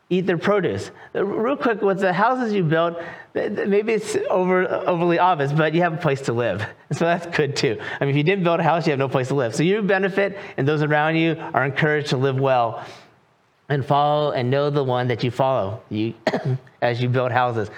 eat 0.09 0.22
their 0.22 0.38
produce. 0.38 0.90
Real 1.14 1.57
quick, 1.57 1.83
with 1.83 1.98
the 1.98 2.12
houses 2.12 2.52
you 2.52 2.62
built, 2.62 2.96
maybe 3.35 3.92
it's 3.92 4.16
over, 4.31 4.66
overly 4.68 5.18
obvious, 5.18 5.52
but 5.52 5.74
you 5.74 5.83
have 5.83 5.94
a 5.94 5.98
place 5.98 6.22
to 6.22 6.33
live. 6.33 6.64
So 6.92 7.05
that's 7.05 7.26
good 7.37 7.57
too. 7.57 7.81
I 8.00 8.05
mean, 8.05 8.11
if 8.11 8.16
you 8.16 8.22
didn't 8.22 8.44
build 8.44 8.61
a 8.61 8.62
house, 8.62 8.87
you 8.87 8.92
have 8.92 9.00
no 9.00 9.09
place 9.09 9.26
to 9.29 9.35
live. 9.35 9.57
So 9.57 9.64
you 9.64 9.83
benefit, 9.83 10.38
and 10.57 10.68
those 10.68 10.85
around 10.85 11.16
you 11.16 11.35
are 11.52 11.64
encouraged 11.64 12.11
to 12.11 12.16
live 12.16 12.38
well 12.38 12.87
and 13.68 13.85
follow 13.85 14.33
and 14.33 14.50
know 14.50 14.70
the 14.70 14.85
one 14.85 15.09
that 15.09 15.24
you 15.24 15.31
follow 15.31 15.83
you, 15.90 16.14
as 16.83 17.00
you 17.00 17.09
build 17.09 17.33
houses. 17.33 17.68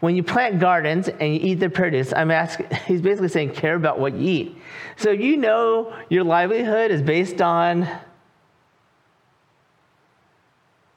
When 0.00 0.16
you 0.16 0.22
plant 0.22 0.58
gardens 0.58 1.08
and 1.08 1.34
you 1.34 1.40
eat 1.40 1.54
the 1.54 1.70
produce, 1.70 2.12
I'm 2.12 2.30
asking, 2.30 2.66
he's 2.86 3.00
basically 3.00 3.28
saying 3.28 3.52
care 3.52 3.74
about 3.74 3.98
what 3.98 4.14
you 4.14 4.28
eat. 4.28 4.56
So 4.96 5.10
you 5.10 5.36
know 5.36 5.96
your 6.08 6.24
livelihood 6.24 6.90
is 6.90 7.02
based 7.02 7.40
on 7.40 7.88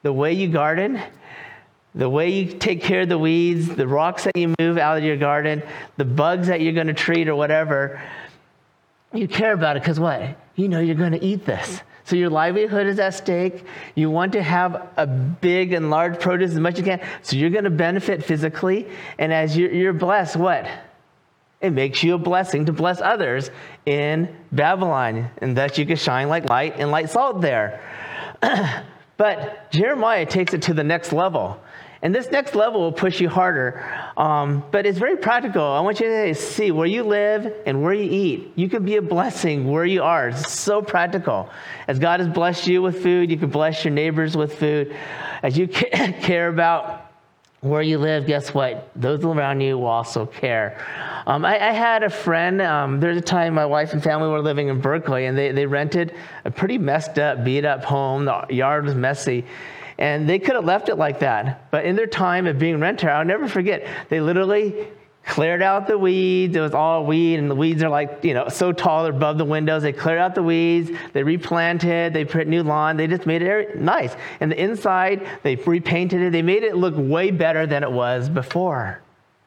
the 0.02 0.12
way 0.12 0.32
you 0.32 0.48
garden, 0.48 1.00
the 1.94 2.08
way 2.08 2.30
you 2.30 2.52
take 2.58 2.82
care 2.82 3.00
of 3.00 3.08
the 3.08 3.18
weeds, 3.18 3.74
the 3.74 3.88
rocks 3.88 4.24
that 4.24 4.36
you 4.36 4.54
move 4.60 4.78
out 4.78 4.98
of 4.98 5.04
your 5.04 5.16
garden, 5.16 5.62
the 5.96 6.04
bugs 6.04 6.46
that 6.48 6.60
you're 6.60 6.74
going 6.74 6.86
to 6.86 6.94
treat 6.94 7.26
or 7.26 7.34
whatever. 7.34 8.00
You 9.12 9.26
care 9.26 9.52
about 9.52 9.76
it 9.76 9.82
because 9.82 9.98
what? 9.98 10.36
You 10.56 10.68
know 10.68 10.78
you're 10.78 10.94
going 10.94 11.12
to 11.12 11.24
eat 11.24 11.46
this. 11.46 11.80
So 12.06 12.14
your 12.14 12.30
livelihood 12.30 12.86
is 12.86 13.00
at 13.00 13.14
stake. 13.14 13.64
You 13.96 14.10
want 14.10 14.32
to 14.34 14.42
have 14.42 14.90
a 14.96 15.08
big 15.08 15.72
and 15.72 15.90
large 15.90 16.20
produce 16.20 16.52
as 16.52 16.60
much 16.60 16.74
as 16.74 16.78
you 16.78 16.84
can. 16.84 17.00
So 17.22 17.34
you're 17.34 17.50
going 17.50 17.64
to 17.64 17.70
benefit 17.70 18.24
physically. 18.24 18.88
And 19.18 19.32
as 19.32 19.56
you're, 19.56 19.92
blessed, 19.92 20.36
what? 20.36 20.68
It 21.60 21.70
makes 21.70 22.04
you 22.04 22.14
a 22.14 22.18
blessing 22.18 22.66
to 22.66 22.72
bless 22.72 23.00
others 23.00 23.50
in 23.86 24.36
Babylon. 24.52 25.30
And 25.38 25.56
that 25.56 25.78
you 25.78 25.84
can 25.84 25.96
shine 25.96 26.28
like 26.28 26.48
light 26.48 26.76
and 26.78 26.92
light 26.92 27.10
salt 27.10 27.40
there. 27.40 27.80
but 29.16 29.72
Jeremiah 29.72 30.26
takes 30.26 30.54
it 30.54 30.62
to 30.62 30.74
the 30.74 30.84
next 30.84 31.12
level. 31.12 31.60
And 32.02 32.14
this 32.14 32.30
next 32.30 32.54
level 32.54 32.80
will 32.80 32.92
push 32.92 33.20
you 33.20 33.28
harder. 33.28 33.84
Um, 34.16 34.62
but 34.70 34.86
it's 34.86 34.98
very 34.98 35.16
practical. 35.16 35.64
I 35.64 35.80
want 35.80 36.00
you 36.00 36.06
to 36.06 36.34
see 36.34 36.70
where 36.70 36.86
you 36.86 37.02
live 37.02 37.52
and 37.64 37.82
where 37.82 37.94
you 37.94 38.10
eat. 38.10 38.52
You 38.54 38.68
can 38.68 38.84
be 38.84 38.96
a 38.96 39.02
blessing 39.02 39.70
where 39.70 39.84
you 39.84 40.02
are. 40.02 40.28
It's 40.28 40.52
so 40.52 40.82
practical. 40.82 41.48
As 41.88 41.98
God 41.98 42.20
has 42.20 42.28
blessed 42.28 42.66
you 42.66 42.82
with 42.82 43.02
food, 43.02 43.30
you 43.30 43.38
can 43.38 43.48
bless 43.48 43.84
your 43.84 43.94
neighbors 43.94 44.36
with 44.36 44.58
food. 44.58 44.94
As 45.42 45.56
you 45.56 45.68
care 45.68 46.48
about 46.48 47.06
where 47.60 47.82
you 47.82 47.98
live, 47.98 48.26
guess 48.26 48.52
what? 48.52 48.90
Those 48.94 49.24
around 49.24 49.60
you 49.60 49.78
will 49.78 49.86
also 49.86 50.26
care. 50.26 50.84
Um, 51.26 51.44
I, 51.44 51.54
I, 51.54 51.72
had 51.72 52.02
a 52.02 52.10
friend, 52.10 52.60
um, 52.62 53.00
there's 53.00 53.16
a 53.16 53.22
time 53.22 53.54
my 53.54 53.66
wife 53.66 53.92
and 53.92 54.02
family 54.02 54.28
were 54.28 54.42
living 54.42 54.68
in 54.68 54.80
Berkeley, 54.80 55.26
and 55.26 55.36
they, 55.36 55.50
they 55.52 55.66
rented 55.66 56.14
a 56.44 56.50
pretty 56.50 56.78
messed 56.78 57.18
up, 57.18 57.44
beat 57.44 57.64
up 57.64 57.84
home. 57.84 58.26
The 58.26 58.46
yard 58.50 58.84
was 58.84 58.94
messy. 58.94 59.44
And 59.98 60.28
they 60.28 60.38
could 60.38 60.54
have 60.54 60.64
left 60.64 60.88
it 60.88 60.96
like 60.96 61.20
that. 61.20 61.70
But 61.70 61.84
in 61.84 61.96
their 61.96 62.06
time 62.06 62.46
of 62.46 62.58
being 62.58 62.80
renter, 62.80 63.10
I'll 63.10 63.24
never 63.24 63.48
forget, 63.48 63.86
they 64.08 64.20
literally 64.20 64.88
cleared 65.24 65.60
out 65.60 65.86
the 65.86 65.98
weeds. 65.98 66.54
It 66.54 66.60
was 66.60 66.72
all 66.72 67.04
weed, 67.04 67.38
and 67.38 67.50
the 67.50 67.54
weeds 67.54 67.82
are 67.82 67.88
like, 67.88 68.24
you 68.24 68.32
know, 68.32 68.48
so 68.48 68.72
tall, 68.72 69.02
they're 69.02 69.12
above 69.12 69.38
the 69.38 69.44
windows. 69.44 69.82
They 69.82 69.92
cleared 69.92 70.20
out 70.20 70.34
the 70.34 70.42
weeds, 70.42 70.90
they 71.12 71.22
replanted, 71.22 72.12
they 72.12 72.24
put 72.24 72.46
new 72.46 72.62
lawn, 72.62 72.96
they 72.96 73.06
just 73.06 73.26
made 73.26 73.42
it 73.42 73.76
nice. 73.76 74.14
And 74.40 74.52
the 74.52 74.62
inside, 74.62 75.26
they 75.42 75.56
repainted 75.56 76.22
it, 76.22 76.30
they 76.30 76.42
made 76.42 76.62
it 76.62 76.76
look 76.76 76.94
way 76.96 77.32
better 77.32 77.66
than 77.66 77.82
it 77.82 77.90
was 77.90 78.28
before. 78.28 79.00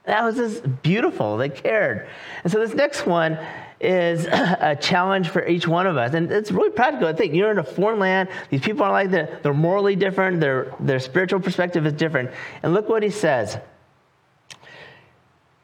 That 0.05 0.23
was 0.23 0.35
just 0.35 0.81
beautiful. 0.81 1.37
They 1.37 1.49
cared. 1.49 2.07
And 2.43 2.51
so 2.51 2.59
this 2.59 2.73
next 2.73 3.05
one 3.05 3.37
is 3.79 4.25
a 4.31 4.77
challenge 4.79 5.29
for 5.29 5.45
each 5.47 5.67
one 5.67 5.87
of 5.87 5.97
us. 5.97 6.13
And 6.13 6.31
it's 6.31 6.51
really 6.51 6.71
practical. 6.71 7.07
I 7.07 7.13
think 7.13 7.33
you're 7.33 7.51
in 7.51 7.59
a 7.59 7.63
foreign 7.63 7.99
land. 7.99 8.29
These 8.49 8.61
people 8.61 8.83
are 8.83 8.91
like 8.91 9.11
that. 9.11 9.43
They're 9.43 9.53
morally 9.53 9.95
different. 9.95 10.39
Their, 10.39 10.73
their 10.79 10.99
spiritual 10.99 11.39
perspective 11.39 11.85
is 11.85 11.93
different. 11.93 12.31
And 12.63 12.73
look 12.73 12.89
what 12.89 13.03
he 13.03 13.09
says. 13.09 13.57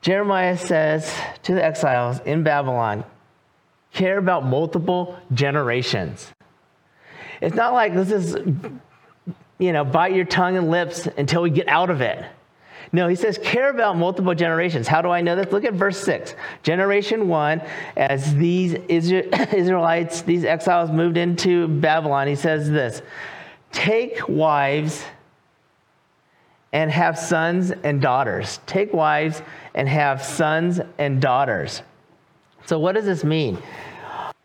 Jeremiah 0.01 0.57
says 0.57 1.11
to 1.43 1.55
the 1.55 1.63
exiles 1.63 2.19
in 2.19 2.43
Babylon, 2.43 3.03
care 3.91 4.17
about 4.17 4.45
multiple 4.45 5.17
generations. 5.33 6.31
It's 7.41 7.55
not 7.55 7.73
like 7.73 7.95
this 7.95 8.11
is, 8.11 8.37
you 9.57 9.73
know, 9.73 9.83
bite 9.83 10.13
your 10.13 10.25
tongue 10.25 10.57
and 10.57 10.69
lips 10.69 11.07
until 11.17 11.41
we 11.41 11.49
get 11.49 11.67
out 11.67 11.89
of 11.89 12.01
it. 12.01 12.23
No, 12.95 13.09
he 13.09 13.15
says, 13.15 13.37
care 13.37 13.69
about 13.69 13.97
multiple 13.97 14.33
generations. 14.33 14.87
How 14.87 15.01
do 15.01 15.09
I 15.09 15.19
know 15.19 15.35
this? 15.35 15.51
Look 15.51 15.65
at 15.65 15.73
verse 15.73 15.99
6. 15.99 16.33
Generation 16.63 17.27
1, 17.27 17.61
as 17.97 18.33
these 18.35 18.73
Israelites, 18.87 20.21
these 20.21 20.45
exiles 20.45 20.89
moved 20.91 21.17
into 21.17 21.67
Babylon, 21.67 22.25
he 22.29 22.35
says 22.35 22.71
this 22.71 23.01
Take 23.73 24.29
wives 24.29 25.03
and 26.71 26.89
have 26.89 27.19
sons 27.19 27.71
and 27.71 28.01
daughters. 28.01 28.61
Take 28.65 28.93
wives 28.93 29.41
and 29.73 29.89
have 29.89 30.23
sons 30.23 30.79
and 30.97 31.21
daughters. 31.21 31.81
So, 32.65 32.79
what 32.79 32.95
does 32.95 33.03
this 33.03 33.25
mean? 33.25 33.57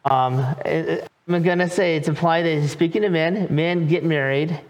Um, 0.05 0.45
I'm 0.65 1.43
going 1.45 1.61
to 1.61 1.71
say 1.71 1.95
it's 1.95 2.09
implied 2.09 2.43
that 2.47 2.61
he's 2.63 2.73
speaking 2.73 3.03
to 3.03 3.11
men. 3.11 3.47
Men 3.49 3.87
get 3.87 4.03
married 4.03 4.61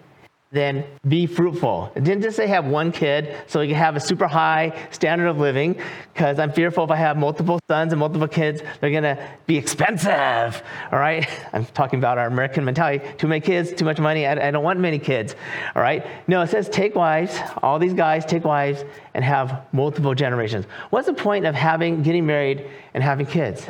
then 0.52 0.84
be 1.06 1.26
fruitful. 1.26 1.92
It 1.94 2.02
didn't 2.02 2.22
just 2.22 2.36
say 2.36 2.48
have 2.48 2.66
one 2.66 2.90
kid 2.90 3.36
so 3.46 3.60
you 3.60 3.68
can 3.68 3.76
have 3.76 3.94
a 3.94 4.00
super 4.00 4.26
high 4.26 4.88
standard 4.90 5.28
of 5.28 5.38
living, 5.38 5.80
because 6.12 6.40
I'm 6.40 6.52
fearful 6.52 6.82
if 6.82 6.90
I 6.90 6.96
have 6.96 7.16
multiple 7.16 7.60
sons 7.68 7.92
and 7.92 8.00
multiple 8.00 8.26
kids, 8.26 8.60
they're 8.80 8.90
to 9.00 9.28
be 9.46 9.56
expensive. 9.56 10.62
All 10.90 10.98
right? 10.98 11.28
I'm 11.52 11.66
talking 11.66 12.00
about 12.00 12.18
our 12.18 12.26
American 12.26 12.64
mentality. 12.64 13.04
Too 13.16 13.28
many 13.28 13.40
kids, 13.40 13.72
too 13.72 13.84
much 13.84 14.00
money. 14.00 14.26
I, 14.26 14.48
I 14.48 14.50
don't 14.50 14.64
want 14.64 14.80
many 14.80 14.98
kids. 14.98 15.36
All 15.76 15.82
right? 15.82 16.04
No, 16.26 16.42
it 16.42 16.48
says 16.48 16.68
take 16.68 16.96
wives, 16.96 17.38
all 17.62 17.78
these 17.78 17.94
guys 17.94 18.24
take 18.24 18.44
wives 18.44 18.84
and 19.14 19.24
have 19.24 19.66
multiple 19.72 20.16
generations. 20.16 20.64
What's 20.90 21.06
the 21.06 21.14
point 21.14 21.46
of 21.46 21.54
having, 21.54 22.02
getting 22.02 22.26
married 22.26 22.68
and 22.92 23.04
having 23.04 23.26
kids? 23.26 23.68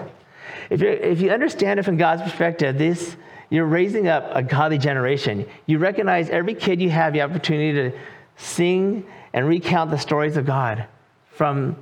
If, 0.70 0.80
you 0.80 0.88
if 0.88 1.20
you 1.20 1.30
understand 1.30 1.78
it 1.78 1.82
from 1.82 1.98
God's 1.98 2.22
perspective, 2.22 2.78
this 2.78 3.16
you're 3.50 3.66
raising 3.66 4.06
up 4.06 4.30
a 4.34 4.42
godly 4.42 4.78
generation. 4.78 5.46
You 5.66 5.78
recognize 5.78 6.30
every 6.30 6.54
kid 6.54 6.80
you 6.80 6.90
have 6.90 7.12
the 7.12 7.22
opportunity 7.22 7.90
to 7.90 7.98
sing 8.36 9.04
and 9.32 9.46
recount 9.46 9.90
the 9.90 9.98
stories 9.98 10.36
of 10.36 10.46
God 10.46 10.86
from 11.32 11.76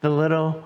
the 0.00 0.10
little 0.10 0.64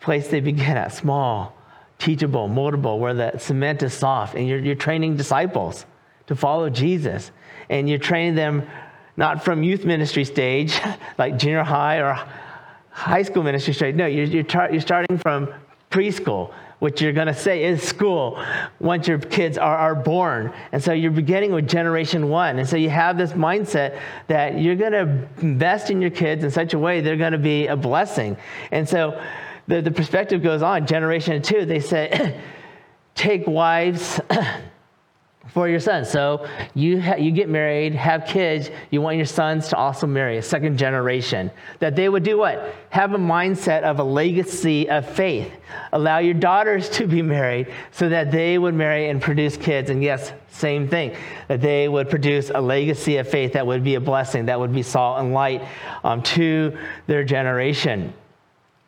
place 0.00 0.28
they 0.28 0.40
begin 0.40 0.76
at, 0.76 0.92
small, 0.92 1.54
teachable, 1.98 2.48
moldable, 2.48 2.98
where 2.98 3.14
the 3.14 3.38
cement 3.38 3.82
is 3.82 3.92
soft. 3.92 4.34
And 4.34 4.48
you're, 4.48 4.58
you're 4.58 4.74
training 4.74 5.16
disciples 5.16 5.84
to 6.26 6.34
follow 6.34 6.70
Jesus. 6.70 7.30
And 7.68 7.88
you're 7.88 7.98
training 7.98 8.34
them 8.34 8.66
not 9.16 9.44
from 9.44 9.62
youth 9.62 9.84
ministry 9.84 10.24
stage, 10.24 10.78
like 11.18 11.38
junior 11.38 11.62
high 11.62 11.98
or 11.98 12.18
high 12.90 13.22
school 13.22 13.42
ministry 13.42 13.74
stage. 13.74 13.94
No, 13.94 14.06
you're, 14.06 14.24
you're, 14.24 14.42
tar- 14.44 14.70
you're 14.72 14.80
starting 14.80 15.18
from 15.18 15.52
preschool 15.90 16.52
which 16.78 17.00
you're 17.00 17.12
going 17.12 17.26
to 17.26 17.34
say 17.34 17.64
is 17.64 17.82
school 17.82 18.42
once 18.80 19.08
your 19.08 19.18
kids 19.18 19.56
are, 19.56 19.76
are 19.76 19.94
born. 19.94 20.52
And 20.72 20.82
so 20.82 20.92
you're 20.92 21.10
beginning 21.10 21.52
with 21.52 21.68
generation 21.68 22.28
one. 22.28 22.58
And 22.58 22.68
so 22.68 22.76
you 22.76 22.90
have 22.90 23.16
this 23.16 23.32
mindset 23.32 24.00
that 24.26 24.60
you're 24.60 24.76
going 24.76 24.92
to 24.92 25.28
invest 25.40 25.90
in 25.90 26.00
your 26.00 26.10
kids 26.10 26.44
in 26.44 26.50
such 26.50 26.74
a 26.74 26.78
way 26.78 27.00
they're 27.00 27.16
going 27.16 27.32
to 27.32 27.38
be 27.38 27.66
a 27.66 27.76
blessing. 27.76 28.36
And 28.70 28.88
so 28.88 29.20
the, 29.66 29.80
the 29.80 29.90
perspective 29.90 30.42
goes 30.42 30.62
on. 30.62 30.86
Generation 30.86 31.40
two, 31.42 31.64
they 31.64 31.80
say, 31.80 32.40
take 33.14 33.46
wives. 33.46 34.20
for 35.48 35.68
your 35.68 35.80
sons. 35.80 36.10
So 36.10 36.46
you, 36.74 37.00
ha- 37.00 37.16
you 37.16 37.30
get 37.30 37.48
married, 37.48 37.94
have 37.94 38.26
kids, 38.26 38.70
you 38.90 39.00
want 39.00 39.16
your 39.16 39.26
sons 39.26 39.68
to 39.68 39.76
also 39.76 40.06
marry 40.06 40.38
a 40.38 40.42
second 40.42 40.78
generation. 40.78 41.50
That 41.78 41.96
they 41.96 42.08
would 42.08 42.22
do 42.22 42.38
what? 42.38 42.74
Have 42.90 43.12
a 43.12 43.18
mindset 43.18 43.82
of 43.82 43.98
a 43.98 44.04
legacy 44.04 44.88
of 44.88 45.08
faith. 45.08 45.52
Allow 45.92 46.18
your 46.18 46.34
daughters 46.34 46.88
to 46.90 47.06
be 47.06 47.22
married 47.22 47.72
so 47.92 48.08
that 48.08 48.30
they 48.30 48.58
would 48.58 48.74
marry 48.74 49.08
and 49.08 49.20
produce 49.20 49.56
kids. 49.56 49.90
And 49.90 50.02
yes, 50.02 50.32
same 50.48 50.88
thing, 50.88 51.16
that 51.48 51.60
they 51.60 51.88
would 51.88 52.08
produce 52.08 52.50
a 52.50 52.60
legacy 52.60 53.18
of 53.18 53.28
faith 53.28 53.52
that 53.52 53.66
would 53.66 53.84
be 53.84 53.96
a 53.96 54.00
blessing, 54.00 54.46
that 54.46 54.58
would 54.58 54.72
be 54.72 54.82
salt 54.82 55.20
and 55.20 55.32
light 55.32 55.66
um, 56.04 56.22
to 56.22 56.76
their 57.06 57.24
generation. 57.24 58.12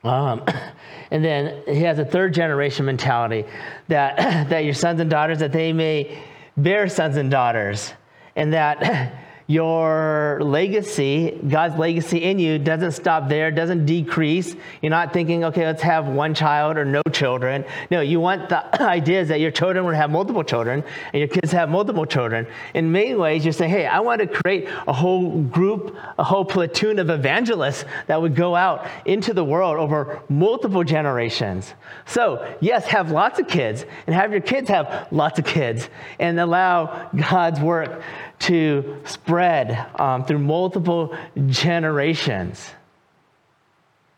Um, 0.04 0.44
and 1.10 1.24
then 1.24 1.62
he 1.66 1.82
has 1.82 1.98
a 1.98 2.04
third 2.04 2.34
generation 2.34 2.86
mentality 2.86 3.44
that, 3.88 4.16
that 4.48 4.64
your 4.64 4.74
sons 4.74 5.00
and 5.00 5.10
daughters, 5.10 5.40
that 5.40 5.52
they 5.52 5.72
may 5.72 6.22
bear 6.56 6.88
sons 6.88 7.16
and 7.16 7.30
daughters, 7.30 7.92
and 8.34 8.52
that 8.52 9.12
your 9.46 10.40
legacy, 10.42 11.38
God's 11.48 11.76
legacy 11.76 12.24
in 12.24 12.40
you, 12.40 12.58
doesn't 12.58 12.92
stop 12.92 13.28
there, 13.28 13.52
doesn't 13.52 13.86
decrease. 13.86 14.56
You're 14.82 14.90
not 14.90 15.12
thinking, 15.12 15.44
okay, 15.44 15.64
let's 15.64 15.82
have 15.82 16.08
one 16.08 16.34
child 16.34 16.76
or 16.76 16.84
no 16.84 17.02
children. 17.12 17.64
No, 17.88 18.00
you 18.00 18.18
want 18.18 18.48
the 18.48 18.82
idea 18.82 19.20
is 19.20 19.28
that 19.28 19.38
your 19.38 19.52
children 19.52 19.84
will 19.84 19.94
have 19.94 20.10
multiple 20.10 20.42
children 20.42 20.82
and 21.12 21.20
your 21.20 21.28
kids 21.28 21.52
have 21.52 21.68
multiple 21.68 22.06
children. 22.06 22.48
In 22.74 22.90
many 22.90 23.14
ways, 23.14 23.44
you're 23.44 23.52
saying, 23.52 23.70
hey, 23.70 23.86
I 23.86 24.00
want 24.00 24.20
to 24.20 24.26
create 24.26 24.68
a 24.88 24.92
whole 24.92 25.40
group, 25.42 25.96
a 26.18 26.24
whole 26.24 26.44
platoon 26.44 26.98
of 26.98 27.08
evangelists 27.08 27.84
that 28.08 28.20
would 28.20 28.34
go 28.34 28.56
out 28.56 28.88
into 29.04 29.32
the 29.32 29.44
world 29.44 29.76
over 29.76 30.22
multiple 30.28 30.82
generations. 30.82 31.72
So, 32.04 32.52
yes, 32.60 32.86
have 32.86 33.12
lots 33.12 33.38
of 33.38 33.46
kids 33.46 33.84
and 34.08 34.14
have 34.14 34.32
your 34.32 34.40
kids 34.40 34.68
have 34.70 35.06
lots 35.12 35.38
of 35.38 35.44
kids 35.44 35.88
and 36.18 36.40
allow 36.40 37.10
God's 37.14 37.60
work 37.60 38.02
to 38.40 39.00
spread 39.04 39.86
um, 39.98 40.24
through 40.24 40.38
multiple 40.38 41.16
generations. 41.46 42.70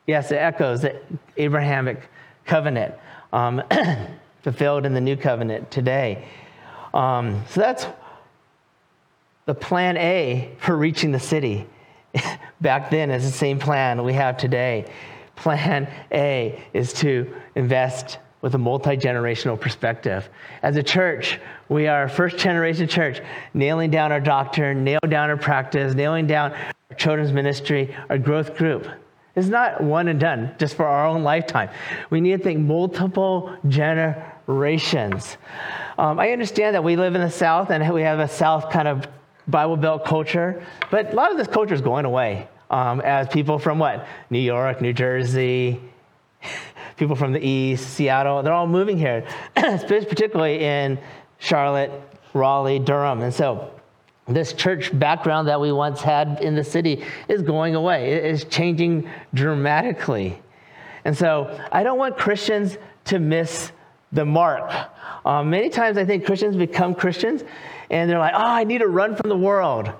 Yes, 0.06 0.32
it 0.32 0.36
echoes 0.36 0.82
the 0.82 1.00
Abrahamic 1.36 2.08
covenant 2.44 2.94
um, 3.32 3.62
fulfilled 4.42 4.86
in 4.86 4.94
the 4.94 5.00
new 5.00 5.16
covenant 5.16 5.70
today. 5.70 6.26
Um, 6.94 7.44
so 7.48 7.60
that's 7.60 7.86
the 9.46 9.54
plan 9.54 9.96
A 9.96 10.50
for 10.58 10.76
reaching 10.76 11.12
the 11.12 11.20
city. 11.20 11.66
Back 12.60 12.90
then, 12.90 13.10
is 13.10 13.24
the 13.24 13.30
same 13.30 13.58
plan 13.58 14.02
we 14.02 14.14
have 14.14 14.36
today. 14.36 14.90
Plan 15.36 15.88
A 16.10 16.62
is 16.72 16.92
to 16.94 17.32
invest 17.54 18.18
with 18.40 18.54
a 18.54 18.58
multi 18.58 18.96
generational 18.96 19.60
perspective. 19.60 20.28
As 20.62 20.76
a 20.76 20.82
church, 20.82 21.40
we 21.68 21.86
are 21.86 22.04
a 22.04 22.08
first 22.08 22.38
generation 22.38 22.88
church, 22.88 23.20
nailing 23.54 23.90
down 23.90 24.12
our 24.12 24.20
doctrine, 24.20 24.84
nailing 24.84 25.10
down 25.10 25.30
our 25.30 25.36
practice, 25.36 25.94
nailing 25.94 26.26
down 26.26 26.52
our 26.52 26.96
children's 26.96 27.32
ministry, 27.32 27.94
our 28.08 28.18
growth 28.18 28.56
group. 28.56 28.86
It's 29.34 29.48
not 29.48 29.80
one 29.80 30.08
and 30.08 30.18
done 30.18 30.54
just 30.58 30.74
for 30.74 30.86
our 30.86 31.06
own 31.06 31.22
lifetime. 31.22 31.70
We 32.10 32.20
need 32.20 32.38
to 32.38 32.42
think 32.42 32.58
multiple 32.58 33.56
generations. 33.68 35.36
Um, 35.96 36.18
I 36.18 36.30
understand 36.30 36.74
that 36.74 36.82
we 36.82 36.96
live 36.96 37.14
in 37.14 37.20
the 37.20 37.30
South 37.30 37.70
and 37.70 37.92
we 37.94 38.02
have 38.02 38.18
a 38.18 38.28
South 38.28 38.70
kind 38.70 38.88
of 38.88 39.06
Bible 39.46 39.76
Belt 39.76 40.04
culture, 40.04 40.64
but 40.90 41.12
a 41.12 41.16
lot 41.16 41.30
of 41.30 41.38
this 41.38 41.46
culture 41.46 41.74
is 41.74 41.80
going 41.80 42.04
away 42.04 42.48
um, 42.70 43.00
as 43.00 43.28
people 43.28 43.58
from 43.58 43.78
what? 43.78 44.06
New 44.28 44.40
York, 44.40 44.80
New 44.80 44.92
Jersey, 44.92 45.80
people 46.96 47.16
from 47.16 47.32
the 47.32 47.40
East, 47.40 47.90
Seattle, 47.90 48.42
they're 48.42 48.52
all 48.52 48.66
moving 48.66 48.98
here, 48.98 49.26
particularly 49.54 50.60
in 50.64 50.98
Charlotte, 51.38 51.90
Raleigh, 52.34 52.78
Durham. 52.78 53.22
And 53.22 53.32
so 53.32 53.70
this 54.26 54.52
church 54.52 54.96
background 54.98 55.48
that 55.48 55.60
we 55.60 55.72
once 55.72 56.00
had 56.00 56.40
in 56.42 56.54
the 56.54 56.64
city 56.64 57.04
is 57.28 57.42
going 57.42 57.74
away. 57.74 58.12
It 58.12 58.24
is 58.26 58.44
changing 58.44 59.08
dramatically. 59.32 60.40
And 61.04 61.16
so 61.16 61.58
I 61.72 61.82
don't 61.82 61.98
want 61.98 62.18
Christians 62.18 62.76
to 63.06 63.18
miss 63.18 63.72
the 64.12 64.24
mark. 64.24 64.70
Um, 65.24 65.50
many 65.50 65.70
times 65.70 65.96
I 65.96 66.04
think 66.04 66.26
Christians 66.26 66.56
become 66.56 66.94
Christians 66.94 67.44
and 67.90 68.10
they're 68.10 68.18
like, 68.18 68.34
oh, 68.34 68.38
I 68.38 68.64
need 68.64 68.78
to 68.78 68.86
run 68.86 69.16
from 69.16 69.30
the 69.30 69.36
world. 69.36 69.90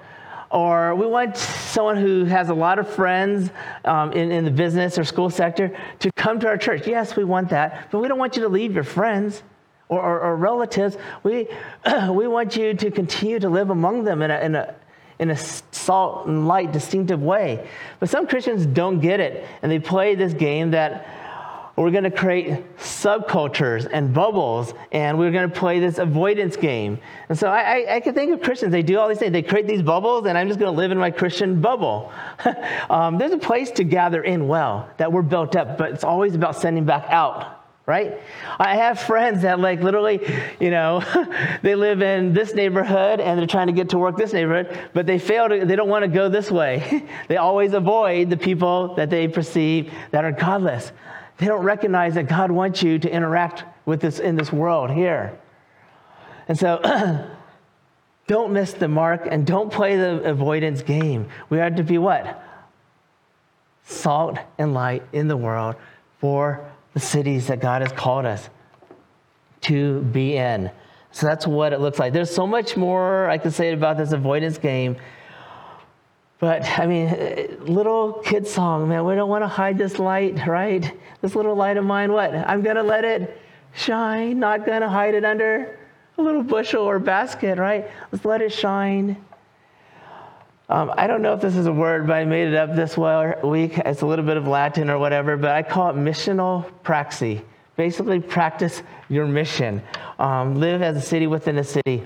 Or 0.51 0.95
we 0.95 1.07
want 1.07 1.37
someone 1.37 1.97
who 1.97 2.25
has 2.25 2.49
a 2.49 2.55
lot 2.55 2.79
of 2.79 2.89
friends 2.89 3.51
um, 3.85 4.13
in, 4.13 4.33
in 4.33 4.45
the 4.45 4.51
business 4.51 4.99
or 4.99 5.05
school 5.05 5.29
sector 5.29 5.77
to 5.99 6.11
come 6.13 6.41
to 6.41 6.49
our 6.49 6.57
church. 6.57 6.87
Yes, 6.87 7.17
we 7.17 7.25
want 7.25 7.51
that, 7.51 7.91
but 7.91 7.99
we 7.99 8.09
don't 8.09 8.19
want 8.19 8.37
you 8.37 8.43
to 8.43 8.49
leave 8.49 8.75
your 8.75 8.85
friends 8.85 9.43
or, 9.89 10.01
or, 10.01 10.21
or 10.21 10.37
relatives. 10.37 10.97
We, 11.23 11.49
we 12.11 12.27
want 12.29 12.57
you 12.57 12.73
to 12.75 12.91
continue 12.91 13.39
to 13.41 13.49
live 13.49 13.71
among 13.71 14.05
them 14.05 14.23
in 14.23 14.31
a, 14.31 14.39
in 14.41 14.55
a 14.55 14.75
in 15.19 15.31
a 15.31 15.37
salt 15.37 16.27
and 16.27 16.47
light, 16.47 16.73
distinctive 16.73 17.21
way. 17.23 17.69
But 17.99 18.09
some 18.09 18.27
Christians 18.27 18.67
don't 18.67 19.01
get 19.01 19.21
it, 19.21 19.45
and 19.63 19.73
they 19.73 19.81
play 19.81 20.15
this 20.15 20.33
game 20.33 20.71
that 20.71 21.07
we're 21.83 21.91
going 21.91 22.05
to 22.05 22.11
create 22.11 22.77
subcultures 22.79 23.89
and 23.93 24.13
bubbles, 24.13 24.75
and 24.93 25.19
we're 25.19 25.31
going 25.31 25.49
to 25.49 25.55
play 25.55 25.81
this 25.81 25.99
avoidance 25.99 26.57
game. 26.57 26.99
And 27.29 27.39
so 27.39 27.49
I, 27.49 27.61
I, 27.61 27.95
I, 27.97 28.01
can 28.01 28.15
think 28.15 28.33
of 28.33 28.43
Christians, 28.43 28.73
they 28.73 28.83
do 28.83 28.99
all 28.99 29.09
these 29.09 29.19
things. 29.19 29.33
They 29.33 29.43
create 29.43 29.67
these 29.67 29.83
bubbles, 29.83 30.27
and 30.27 30.37
I'm 30.37 30.49
just 30.49 30.59
going 30.59 30.73
to 30.73 30.77
live 30.77 30.91
in 30.91 30.99
my 30.99 31.11
Christian 31.11 31.61
bubble. 31.61 32.13
um, 32.91 33.19
there's 33.19 33.33
a 33.33 33.39
place 33.39 33.71
to 33.73 33.85
gather 33.85 34.23
in 34.23 34.49
well, 34.49 34.89
that 34.97 35.13
we're 35.13 35.23
built 35.23 35.57
up, 35.57 35.79
but 35.79 35.93
it's 35.93 36.05
always 36.05 36.35
about 36.35 36.57
sending 36.57 36.85
back 36.85 37.07
out 37.09 37.59
right? 37.89 38.21
I 38.59 38.77
have 38.77 39.01
friends 39.01 39.43
that 39.43 39.61
like 39.61 39.81
literally, 39.81 40.21
you 40.61 40.71
know, 40.71 41.03
they 41.63 41.75
live 41.75 42.03
in 42.03 42.35
this 42.35 42.55
neighborhood 42.55 43.19
and 43.19 43.39
they're 43.39 43.47
trying 43.47 43.69
to 43.69 43.73
get 43.73 43.89
to 43.89 43.99
work 43.99 44.19
this 44.19 44.35
neighborhood, 44.35 44.79
but 44.93 45.07
they 45.07 45.19
fail 45.19 45.49
to, 45.49 45.65
they 45.65 45.75
don't 45.75 45.89
want 45.89 46.03
to 46.03 46.09
go 46.09 46.29
this 46.29 46.51
way. 46.51 47.09
they 47.29 47.39
always 47.39 47.73
avoid 47.73 48.29
the 48.29 48.37
people 48.37 48.95
that 48.97 49.09
they 49.09 49.27
perceive 49.27 49.91
that 50.11 50.23
are 50.23 50.33
godless. 50.33 50.93
They 51.39 51.47
don't 51.47 51.63
recognize 51.63 52.15
that 52.15 52.29
God 52.29 52.51
wants 52.51 52.83
you 52.83 52.99
to 52.99 53.11
interact 53.11 53.65
with 53.87 54.01
this 54.01 54.19
in 54.19 54.37
this 54.37 54.53
world 54.53 54.91
here. 54.91 55.39
And 56.49 56.59
so 56.59 56.81
don't 58.27 58.53
miss 58.53 58.73
the 58.73 58.89
mark 58.89 59.27
and 59.31 59.47
don't 59.47 59.73
play 59.73 59.97
the 59.97 60.23
avoidance 60.25 60.83
game. 60.83 61.29
We 61.49 61.61
are 61.61 61.71
to 61.71 61.83
be 61.83 61.99
what? 61.99 62.43
Salt 63.85 64.39
and 64.59 64.75
light 64.75 65.03
in 65.13 65.29
the 65.29 65.37
world 65.37 65.77
for 66.21 66.71
the 66.95 67.01
cities 67.01 67.47
that 67.47 67.61
God 67.61 67.83
has 67.83 67.93
called 67.93 68.27
us 68.27 68.49
to 69.63 70.03
be 70.03 70.37
in. 70.37 70.71
So 71.13 71.27
that's 71.27 71.47
what 71.47 71.73
it 71.73 71.81
looks 71.81 71.99
like. 71.99 72.13
There's 72.13 72.35
so 72.35 72.47
much 72.47 72.77
more 72.77 73.31
I 73.31 73.39
could 73.39 73.53
say 73.55 73.73
about 73.73 73.97
this 73.97 74.13
avoidance 74.13 74.59
game 74.59 74.97
but 76.41 76.63
I 76.79 76.87
mean, 76.87 77.57
little 77.61 78.13
kid 78.13 78.47
song, 78.47 78.89
man, 78.89 79.05
we 79.05 79.15
don't 79.17 79.29
want 79.29 79.43
to 79.43 79.49
hide 79.49 79.77
this 79.77 79.99
light, 79.99 80.47
right? 80.47 80.93
This 81.21 81.35
little 81.35 81.57
light 81.57 81.77
of 81.77 81.85
mine, 81.85 82.13
what? 82.13 82.33
I'm 82.33 82.63
going 82.63 82.77
to 82.77 82.83
let 82.83 83.05
it 83.05 83.41
shine, 83.75 84.39
not 84.39 84.65
going 84.65 84.83
to 84.83 84.89
hide 84.89 85.15
it 85.15 85.25
under 85.25 85.79
a 86.17 86.23
little 86.23 86.43
bushel 86.43 86.83
or 86.83 86.99
basket, 86.99 87.59
right? 87.59 87.91
Let's 88.13 88.25
let 88.25 88.41
it 88.41 88.53
shine. 88.53 89.17
Um, 90.69 90.93
I 90.97 91.07
don't 91.07 91.23
know 91.23 91.33
if 91.33 91.41
this 91.41 91.57
is 91.57 91.67
a 91.67 91.73
word, 91.73 92.07
but 92.07 92.13
I 92.15 92.25
made 92.25 92.49
it 92.49 92.55
up 92.55 92.77
this 92.77 92.97
week. 92.97 93.79
It's 93.79 94.03
a 94.03 94.07
little 94.07 94.25
bit 94.25 94.37
of 94.37 94.47
Latin 94.47 94.91
or 94.91 94.99
whatever, 94.99 95.37
but 95.37 95.51
I 95.51 95.63
call 95.63 95.91
it 95.91 95.97
missional 95.97 96.71
praxis. 96.83 97.41
Basically, 97.77 98.21
practice 98.21 98.83
your 99.09 99.27
mission. 99.27 99.83
Um, 100.19 100.57
live 100.57 100.83
as 100.83 100.97
a 100.97 101.01
city 101.01 101.27
within 101.27 101.59
a 101.59 101.65
city. 101.65 102.05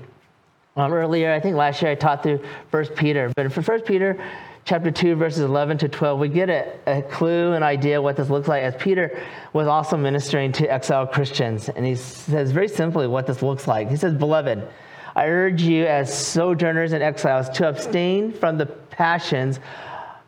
Um, 0.75 0.91
earlier, 0.91 1.31
I 1.31 1.39
think 1.39 1.55
last 1.55 1.83
year 1.83 1.91
I 1.91 1.95
taught 1.95 2.23
through 2.23 2.39
1 2.71 2.85
Peter, 2.95 3.31
but 3.35 3.51
for 3.53 3.61
1 3.61 3.81
Peter 3.81 4.19
chapter 4.65 4.89
2, 4.89 5.15
verses 5.15 5.41
11 5.41 5.77
to 5.79 5.87
12, 5.87 6.19
we 6.19 6.29
get 6.29 6.49
a, 6.49 6.73
a 6.87 7.01
clue, 7.03 7.53
an 7.53 7.61
idea 7.61 8.01
what 8.01 8.15
this 8.15 8.29
looks 8.29 8.47
like 8.47 8.63
as 8.63 8.75
Peter 8.77 9.21
was 9.51 9.67
also 9.67 9.95
ministering 9.95 10.51
to 10.53 10.71
exiled 10.71 11.11
Christians. 11.11 11.69
And 11.69 11.85
he 11.85 11.95
says 11.95 12.51
very 12.51 12.67
simply 12.67 13.05
what 13.05 13.27
this 13.27 13.43
looks 13.43 13.67
like. 13.67 13.89
He 13.89 13.97
says, 13.97 14.15
Beloved, 14.15 14.67
I 15.15 15.27
urge 15.27 15.61
you 15.61 15.85
as 15.85 16.11
sojourners 16.11 16.91
and 16.93 17.03
exiles 17.03 17.49
to 17.49 17.69
abstain 17.69 18.31
from 18.31 18.57
the 18.57 18.65
passions 18.65 19.59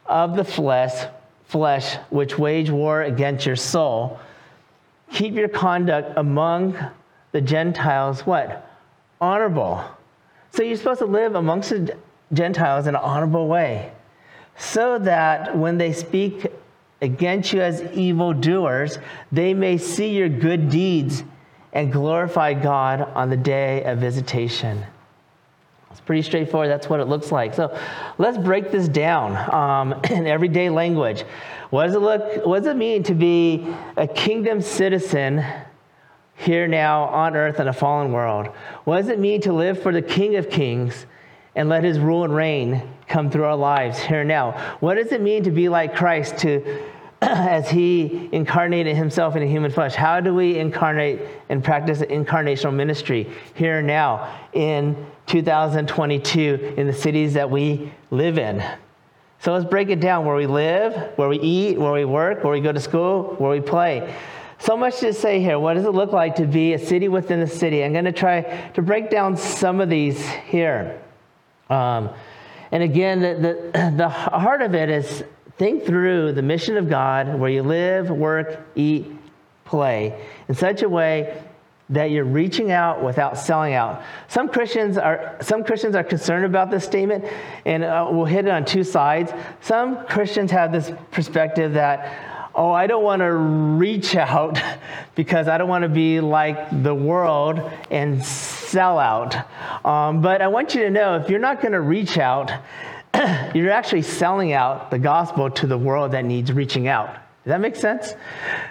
of 0.06 0.36
the 0.36 0.44
flesh, 0.44 1.08
flesh 1.46 1.96
which 2.12 2.38
wage 2.38 2.70
war 2.70 3.02
against 3.02 3.48
your 3.48 3.56
soul. 3.56 4.20
Keep 5.12 5.34
your 5.34 5.48
conduct 5.48 6.16
among 6.18 6.78
the 7.32 7.42
Gentiles 7.42 8.28
what? 8.28 8.70
Honorable 9.20 9.84
so 10.56 10.64
you're 10.64 10.78
supposed 10.78 11.00
to 11.00 11.06
live 11.06 11.36
amongst 11.36 11.70
the 11.70 11.98
Gentiles 12.32 12.88
in 12.88 12.96
an 12.96 13.02
honorable 13.02 13.48
way, 13.48 13.92
so 14.58 14.98
that 15.00 15.58
when 15.58 15.78
they 15.78 15.92
speak 15.92 16.48
against 17.02 17.52
you 17.52 17.62
as 17.62 17.82
evildoers, 17.94 18.98
they 19.32 19.54
may 19.54 19.78
see 19.78 20.16
your 20.16 20.30
good 20.30 20.70
deeds 20.70 21.24
and 21.74 21.92
glorify 21.92 22.54
God 22.54 23.02
on 23.02 23.30
the 23.30 23.38
day 23.38 23.84
of 23.84 24.00
visitation. 24.00 24.86
It's 25.92 26.00
pretty 26.00 26.22
straightforward. 26.22 26.70
That's 26.70 26.90
what 26.90 27.02
it 27.02 27.06
looks 27.06 27.32
like. 27.32 27.54
So 27.54 27.78
let's 28.18 28.38
break 28.38 28.72
this 28.72 28.88
down 28.88 29.36
um, 29.54 30.02
in 30.10 30.26
everyday 30.26 30.70
language. 30.70 31.26
What 31.70 31.88
does 31.88 31.96
it 31.96 32.00
look? 32.00 32.46
What 32.46 32.60
does 32.64 32.68
it 32.68 32.78
mean 32.78 33.04
to 33.04 33.14
be 33.14 33.68
a 33.98 34.08
kingdom 34.08 34.62
citizen 34.62 35.44
here 36.36 36.68
now 36.68 37.06
on 37.06 37.36
earth 37.36 37.60
in 37.60 37.68
a 37.68 37.74
fallen 37.74 38.12
world? 38.12 38.48
What 38.84 38.98
does 38.98 39.10
it 39.10 39.20
mean 39.20 39.42
to 39.42 39.54
live 39.54 39.82
for 39.82 39.92
the 39.92 40.02
King 40.02 40.36
of 40.36 40.50
Kings 40.50 41.06
and 41.56 41.70
let 41.70 41.84
his 41.84 42.00
rule 42.00 42.24
and 42.24 42.36
reign 42.36 42.82
come 43.08 43.30
through 43.30 43.46
our 43.46 43.56
lives 43.56 44.00
here 44.00 44.22
and 44.22 44.28
now? 44.28 44.52
What 44.80 44.96
does 44.96 45.12
it 45.12 45.22
mean 45.22 45.44
to 45.44 45.52
be 45.52 45.70
like 45.70 45.96
Christ 45.96 46.38
to 46.40 46.84
as 47.22 47.70
he 47.70 48.30
incarnated 48.32 48.96
himself 48.96 49.36
in 49.36 49.44
a 49.44 49.48
human 49.48 49.72
flesh? 49.72 49.96
How 49.96 50.20
do 50.20 50.34
we 50.34 50.58
incarnate 50.60 51.22
and 51.50 51.64
practice 51.64 52.02
an 52.02 52.10
incarnational 52.10 52.74
ministry 52.74 53.32
here 53.54 53.80
and 53.80 53.88
now 53.88 54.40
in 54.54 55.08
2022 55.28 56.76
in 56.78 56.88
the 56.88 56.94
cities 56.94 57.34
that 57.34 57.50
we 57.50 57.92
live 58.12 58.38
in? 58.38 58.64
So 59.40 59.54
let's 59.54 59.66
break 59.66 59.90
it 59.90 60.00
down 60.00 60.26
where 60.26 60.36
we 60.36 60.48
live, 60.48 60.96
where 61.18 61.30
we 61.30 61.40
eat, 61.40 61.78
where 61.78 61.94
we 61.94 62.06
work, 62.06 62.44
where 62.44 62.54
we 62.54 62.62
go 62.62 62.72
to 62.72 62.80
school, 62.80 63.36
where 63.38 63.52
we 63.52 63.62
play. 63.62 64.14
So 64.66 64.76
much 64.76 65.00
to 65.02 65.14
say 65.14 65.40
here. 65.42 65.60
What 65.60 65.76
does 65.76 65.86
it 65.86 65.92
look 65.92 66.12
like 66.12 66.38
to 66.38 66.48
be 66.48 66.74
a 66.74 66.80
city 66.80 67.08
within 67.08 67.40
a 67.42 67.48
city? 67.48 67.84
I'm 67.84 67.94
going 67.94 68.06
to 68.06 68.12
try 68.12 68.42
to 68.74 68.82
break 68.82 69.12
down 69.12 69.38
some 69.38 69.80
of 69.80 69.90
these 69.90 70.20
here. 70.28 71.00
Um, 71.70 72.10
And 72.72 72.82
again, 72.82 73.20
the, 73.20 73.72
the, 73.74 73.94
the 73.98 74.10
heart 74.10 74.64
of 74.64 74.74
it 74.74 74.90
is 74.90 75.24
think 75.60 75.86
through 75.86 76.32
the 76.32 76.42
mission 76.42 76.78
of 76.78 76.90
God 76.90 77.40
where 77.40 77.52
you 77.52 77.62
live, 77.62 78.10
work, 78.10 78.60
eat, 78.76 79.06
play 79.66 80.20
in 80.48 80.56
such 80.56 80.82
a 80.82 80.90
way 80.90 81.44
that 81.90 82.10
you're 82.10 82.26
reaching 82.26 82.72
out 82.72 83.04
without 83.04 83.38
selling 83.38 83.76
out. 83.76 84.02
Some 84.28 84.50
Christians 84.50 84.98
are 84.98 85.38
some 85.42 85.64
Christians 85.64 85.96
are 85.96 86.04
concerned 86.04 86.44
about 86.44 86.72
this 86.72 86.84
statement, 86.84 87.26
and 87.66 87.84
uh, 87.84 88.08
we'll 88.10 88.26
hit 88.26 88.46
it 88.46 88.52
on 88.52 88.66
two 88.66 88.84
sides. 88.84 89.32
Some 89.62 90.06
Christians 90.08 90.50
have 90.50 90.72
this 90.72 90.92
perspective 91.12 91.74
that, 91.74 92.35
oh, 92.56 92.72
I 92.72 92.88
don't 92.88 93.04
want 93.04 93.22
to 93.22 93.32
reach 93.32 94.16
out 94.16 94.60
because 95.16 95.48
I 95.48 95.58
don't 95.58 95.70
want 95.70 95.84
to 95.84 95.90
be 95.90 96.20
like 96.20 96.84
the 96.84 96.96
world 96.96 97.60
and 97.92 98.24
sell 98.24 98.98
out. 98.98 99.36
Um, 99.86 100.22
but 100.22 100.42
I 100.42 100.48
want 100.48 100.74
you 100.74 100.82
to 100.84 100.90
know 100.90 101.16
if 101.18 101.30
you're 101.30 101.40
not 101.40 101.62
going 101.62 101.74
to 101.74 101.82
reach 101.82 102.18
out, 102.18 102.52
you're 103.54 103.72
actually 103.72 104.02
selling 104.02 104.54
out 104.54 104.92
the 104.92 105.00
gospel 105.00 105.50
to 105.52 105.68
the 105.68 105.78
world 105.78 106.12
that 106.12 106.26
needs 106.26 106.52
reaching 106.52 106.88
out. 106.88 107.14
Does 107.14 107.52
that 107.52 107.62
make 107.62 107.76
sense? 107.76 108.14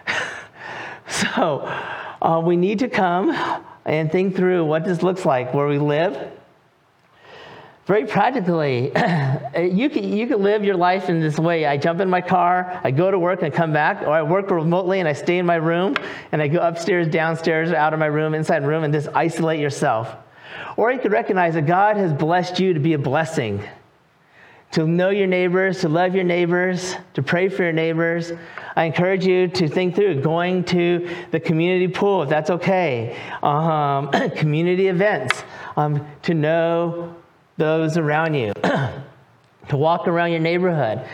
so 1.09 1.61
uh, 2.21 2.43
we 2.45 2.57
need 2.57 2.81
to 2.81 2.89
come 2.89 3.31
and 3.85 4.11
think 4.11 4.35
through 4.35 4.65
what 4.65 4.85
this 4.85 5.03
looks 5.03 5.25
like 5.25 5.53
where 5.55 5.69
we 5.69 5.79
live. 5.79 6.33
Very 7.87 8.07
practically, 8.07 8.85
you 9.59 9.91
can, 9.91 10.11
you 10.11 10.27
can 10.27 10.43
live 10.43 10.65
your 10.65 10.77
life 10.77 11.11
in 11.11 11.21
this 11.21 11.39
way. 11.39 11.67
I 11.67 11.77
jump 11.77 12.01
in 12.01 12.09
my 12.09 12.23
car, 12.23 12.81
I 12.83 12.91
go 12.91 13.11
to 13.11 13.19
work 13.19 13.43
and 13.43 13.53
come 13.53 13.75
back, 13.75 14.03
or 14.03 14.11
I 14.11 14.23
work 14.23 14.51
remotely 14.51 15.01
and 15.01 15.09
I 15.09 15.13
stay 15.13 15.37
in 15.37 15.45
my 15.45 15.57
room, 15.57 15.95
and 16.33 16.41
I 16.41 16.49
go 16.49 16.61
upstairs, 16.61 17.09
downstairs, 17.09 17.73
out 17.73 17.93
of 17.93 17.99
my 17.99 18.07
room, 18.07 18.33
inside 18.33 18.63
my 18.63 18.69
room, 18.69 18.85
and 18.85 18.95
just 18.95 19.09
isolate 19.15 19.61
yourself. 19.61 20.15
Or 20.79 20.91
you 20.93 20.99
could 20.99 21.13
recognize 21.13 21.55
that 21.55 21.67
God 21.67 21.99
has 21.99 22.13
blessed 22.13 22.59
you 22.59 22.73
to 22.73 22.81
be 22.81 22.95
a 22.95 22.99
blessing 22.99 23.63
to 24.75 24.89
know 24.89 25.11
your 25.11 25.29
neighbors, 25.29 25.83
to 25.83 25.89
love 25.89 26.17
your 26.17 26.25
neighbors, 26.25 26.97
to 27.13 27.23
pray 27.23 27.49
for 27.49 27.63
your 27.63 27.73
neighbors. 27.73 28.33
I 28.75 28.85
encourage 28.87 29.25
you 29.25 29.47
to 29.47 29.69
think 29.69 29.95
through 29.95 30.21
going 30.21 30.65
to 30.65 31.09
the 31.31 31.39
community 31.39 31.87
pool 31.87 32.25
if 32.25 32.29
that's 32.29 32.51
okay, 32.51 33.17
um, 33.41 34.11
community 34.37 34.89
events, 34.89 35.45
um, 35.77 36.05
to 36.23 36.35
know 36.35 37.15
those 37.57 37.97
around 37.97 38.35
you, 38.35 38.53
to 39.69 39.77
walk 39.77 40.09
around 40.09 40.31
your 40.31 40.41
neighborhood. 40.41 41.07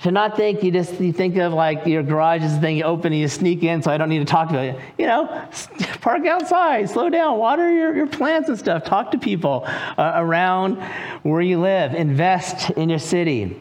To 0.00 0.10
not 0.10 0.36
think 0.36 0.62
you 0.62 0.70
just 0.70 1.00
you 1.00 1.14
think 1.14 1.36
of 1.36 1.54
like 1.54 1.86
your 1.86 2.02
garage 2.02 2.42
is 2.42 2.54
the 2.54 2.60
thing 2.60 2.76
you 2.76 2.84
open 2.84 3.14
and 3.14 3.20
you 3.22 3.26
sneak 3.26 3.62
in 3.62 3.82
so 3.82 3.90
i 3.90 3.96
don't 3.96 4.10
need 4.10 4.18
to 4.18 4.26
talk 4.26 4.50
to 4.50 4.62
it 4.62 4.78
you 4.98 5.06
know 5.06 5.26
park 6.02 6.26
outside 6.26 6.90
slow 6.90 7.08
down 7.08 7.38
water 7.38 7.72
your, 7.72 7.96
your 7.96 8.06
plants 8.06 8.50
and 8.50 8.58
stuff 8.58 8.84
talk 8.84 9.12
to 9.12 9.18
people 9.18 9.64
uh, 9.66 10.12
around 10.16 10.76
where 11.22 11.40
you 11.40 11.58
live 11.58 11.94
invest 11.94 12.68
in 12.70 12.90
your 12.90 12.98
city. 12.98 13.56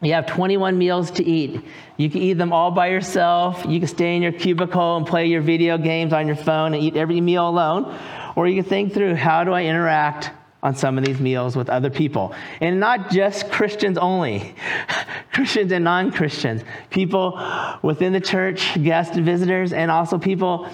You 0.00 0.12
have 0.12 0.26
21 0.26 0.78
meals 0.78 1.10
to 1.12 1.24
eat. 1.24 1.60
You 1.96 2.08
can 2.08 2.22
eat 2.22 2.34
them 2.34 2.52
all 2.52 2.70
by 2.70 2.88
yourself. 2.88 3.64
You 3.66 3.80
can 3.80 3.88
stay 3.88 4.14
in 4.14 4.22
your 4.22 4.30
cubicle 4.30 4.96
and 4.96 5.04
play 5.04 5.26
your 5.26 5.42
video 5.42 5.76
games 5.76 6.12
on 6.12 6.28
your 6.28 6.36
phone 6.36 6.74
and 6.74 6.82
eat 6.82 6.96
every 6.96 7.20
meal 7.20 7.48
alone. 7.48 7.98
Or 8.36 8.46
you 8.46 8.62
can 8.62 8.68
think 8.68 8.94
through 8.94 9.16
how 9.16 9.42
do 9.42 9.52
i 9.52 9.64
interact 9.64 10.30
on 10.62 10.74
some 10.74 10.98
of 10.98 11.04
these 11.04 11.20
meals 11.20 11.56
with 11.56 11.68
other 11.68 11.90
people. 11.90 12.34
And 12.60 12.80
not 12.80 13.10
just 13.10 13.50
Christians 13.50 13.96
only, 13.96 14.54
Christians 15.32 15.72
and 15.72 15.84
non 15.84 16.10
Christians, 16.10 16.62
people 16.90 17.40
within 17.82 18.12
the 18.12 18.20
church, 18.20 18.82
guests 18.82 19.16
visitors, 19.16 19.72
and 19.72 19.90
also 19.90 20.18
people 20.18 20.68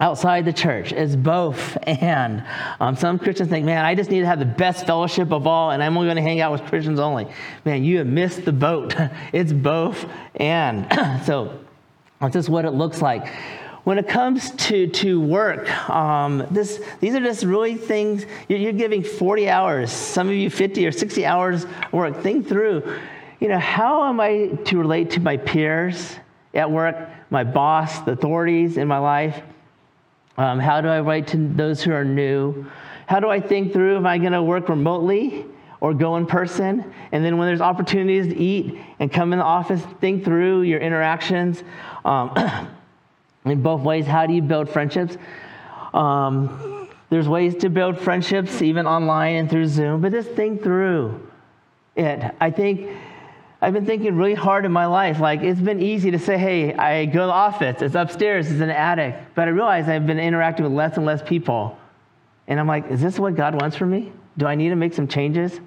outside 0.00 0.44
the 0.44 0.52
church. 0.52 0.92
It's 0.92 1.16
both 1.16 1.76
and. 1.86 2.44
Um, 2.80 2.96
some 2.96 3.18
Christians 3.18 3.48
think, 3.48 3.64
man, 3.64 3.84
I 3.84 3.94
just 3.94 4.10
need 4.10 4.20
to 4.20 4.26
have 4.26 4.38
the 4.38 4.44
best 4.44 4.86
fellowship 4.86 5.32
of 5.32 5.46
all, 5.46 5.70
and 5.70 5.82
I'm 5.82 5.96
only 5.96 6.06
going 6.06 6.16
to 6.16 6.22
hang 6.22 6.40
out 6.40 6.52
with 6.52 6.62
Christians 6.62 7.00
only. 7.00 7.26
Man, 7.64 7.84
you 7.84 7.98
have 7.98 8.06
missed 8.06 8.44
the 8.44 8.52
boat. 8.52 8.94
it's 9.32 9.52
both 9.52 10.06
and. 10.36 10.86
so 11.24 11.58
that's 12.20 12.34
just 12.34 12.48
what 12.48 12.64
it 12.64 12.72
looks 12.72 13.00
like 13.00 13.32
when 13.84 13.98
it 13.98 14.08
comes 14.08 14.50
to, 14.50 14.86
to 14.88 15.20
work, 15.20 15.68
um, 15.88 16.46
this, 16.50 16.82
these 17.00 17.14
are 17.14 17.20
just 17.20 17.44
really 17.44 17.74
things, 17.74 18.26
you're, 18.48 18.58
you're, 18.58 18.72
giving 18.72 19.02
40 19.02 19.48
hours, 19.48 19.92
some 19.92 20.28
of 20.28 20.34
you 20.34 20.50
50 20.50 20.86
or 20.86 20.92
60 20.92 21.24
hours 21.24 21.66
work. 21.92 22.22
Think 22.22 22.48
through, 22.48 22.82
you 23.40 23.48
know, 23.48 23.58
how 23.58 24.08
am 24.08 24.20
I 24.20 24.48
to 24.66 24.78
relate 24.78 25.10
to 25.12 25.20
my 25.20 25.36
peers 25.36 26.16
at 26.54 26.70
work, 26.70 26.96
my 27.30 27.44
boss, 27.44 28.00
the 28.00 28.12
authorities 28.12 28.76
in 28.76 28.88
my 28.88 28.98
life? 28.98 29.40
Um, 30.36 30.58
how 30.58 30.80
do 30.80 30.88
I 30.88 30.96
relate 30.96 31.28
to 31.28 31.36
those 31.36 31.82
who 31.82 31.92
are 31.92 32.04
new? 32.04 32.66
How 33.06 33.20
do 33.20 33.28
I 33.28 33.40
think 33.40 33.72
through, 33.72 33.96
am 33.96 34.06
I 34.06 34.18
going 34.18 34.32
to 34.32 34.42
work 34.42 34.68
remotely? 34.68 35.46
or 35.80 35.94
go 35.94 36.16
in 36.16 36.26
person. 36.26 36.92
And 37.12 37.24
then 37.24 37.38
when 37.38 37.46
there's 37.46 37.60
opportunities 37.60 38.26
to 38.32 38.36
eat 38.36 38.80
and 38.98 39.12
come 39.12 39.32
in 39.32 39.38
the 39.38 39.44
office, 39.44 39.80
think 40.00 40.24
through 40.24 40.62
your 40.62 40.80
interactions. 40.80 41.62
Um, 42.04 42.32
in 43.44 43.62
both 43.62 43.82
ways. 43.82 44.06
How 44.06 44.26
do 44.26 44.32
you 44.32 44.42
build 44.42 44.68
friendships? 44.68 45.16
Um, 45.94 46.88
there's 47.10 47.28
ways 47.28 47.54
to 47.56 47.70
build 47.70 47.98
friendships 47.98 48.60
even 48.60 48.86
online 48.86 49.36
and 49.36 49.50
through 49.50 49.66
Zoom, 49.66 50.00
but 50.00 50.12
just 50.12 50.30
think 50.30 50.62
through 50.62 51.26
it. 51.96 52.34
I 52.40 52.50
think 52.50 52.90
I've 53.60 53.72
been 53.72 53.86
thinking 53.86 54.16
really 54.16 54.34
hard 54.34 54.64
in 54.64 54.72
my 54.72 54.86
life. 54.86 55.18
Like 55.18 55.40
it's 55.40 55.60
been 55.60 55.82
easy 55.82 56.10
to 56.10 56.18
say, 56.18 56.36
hey, 56.36 56.74
I 56.74 57.06
go 57.06 57.20
to 57.20 57.26
the 57.26 57.32
office, 57.32 57.82
it's 57.82 57.94
upstairs, 57.94 58.50
it's 58.50 58.60
an 58.60 58.70
attic. 58.70 59.16
But 59.34 59.48
I 59.48 59.50
realize 59.50 59.88
I've 59.88 60.06
been 60.06 60.18
interacting 60.18 60.64
with 60.64 60.72
less 60.72 60.96
and 60.96 61.06
less 61.06 61.22
people. 61.22 61.78
And 62.46 62.60
I'm 62.60 62.66
like, 62.66 62.90
is 62.90 63.00
this 63.00 63.18
what 63.18 63.34
God 63.34 63.60
wants 63.60 63.76
for 63.76 63.86
me? 63.86 64.12
Do 64.36 64.46
I 64.46 64.54
need 64.54 64.68
to 64.68 64.76
make 64.76 64.94
some 64.94 65.08
changes? 65.08 65.60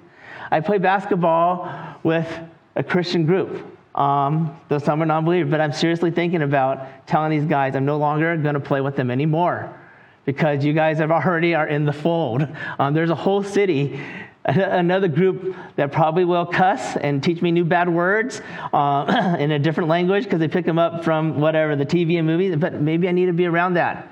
I 0.50 0.60
play 0.60 0.78
basketball 0.78 1.96
with 2.02 2.28
a 2.76 2.82
Christian 2.82 3.26
group. 3.26 3.71
Um, 3.94 4.58
though 4.68 4.78
some 4.78 5.02
are 5.02 5.06
non 5.06 5.24
believers, 5.24 5.50
but 5.50 5.60
I'm 5.60 5.72
seriously 5.72 6.10
thinking 6.10 6.42
about 6.42 7.06
telling 7.06 7.30
these 7.30 7.48
guys 7.48 7.76
I'm 7.76 7.84
no 7.84 7.98
longer 7.98 8.36
going 8.36 8.54
to 8.54 8.60
play 8.60 8.80
with 8.80 8.96
them 8.96 9.10
anymore 9.10 9.78
because 10.24 10.64
you 10.64 10.72
guys 10.72 10.98
have 10.98 11.10
already 11.10 11.54
are 11.54 11.66
in 11.66 11.84
the 11.84 11.92
fold. 11.92 12.46
Um, 12.78 12.94
there's 12.94 13.10
a 13.10 13.14
whole 13.14 13.42
city, 13.42 14.00
another 14.44 15.08
group 15.08 15.56
that 15.76 15.92
probably 15.92 16.24
will 16.24 16.46
cuss 16.46 16.96
and 16.96 17.22
teach 17.22 17.42
me 17.42 17.50
new 17.50 17.64
bad 17.64 17.88
words 17.88 18.40
uh, 18.72 19.36
in 19.38 19.52
a 19.52 19.58
different 19.58 19.88
language 19.88 20.24
because 20.24 20.40
they 20.40 20.48
pick 20.48 20.64
them 20.64 20.78
up 20.78 21.04
from 21.04 21.40
whatever, 21.40 21.76
the 21.76 21.86
TV 21.86 22.18
and 22.18 22.26
movies, 22.26 22.56
but 22.56 22.80
maybe 22.80 23.08
I 23.08 23.12
need 23.12 23.26
to 23.26 23.32
be 23.32 23.46
around 23.46 23.74
that 23.74 24.08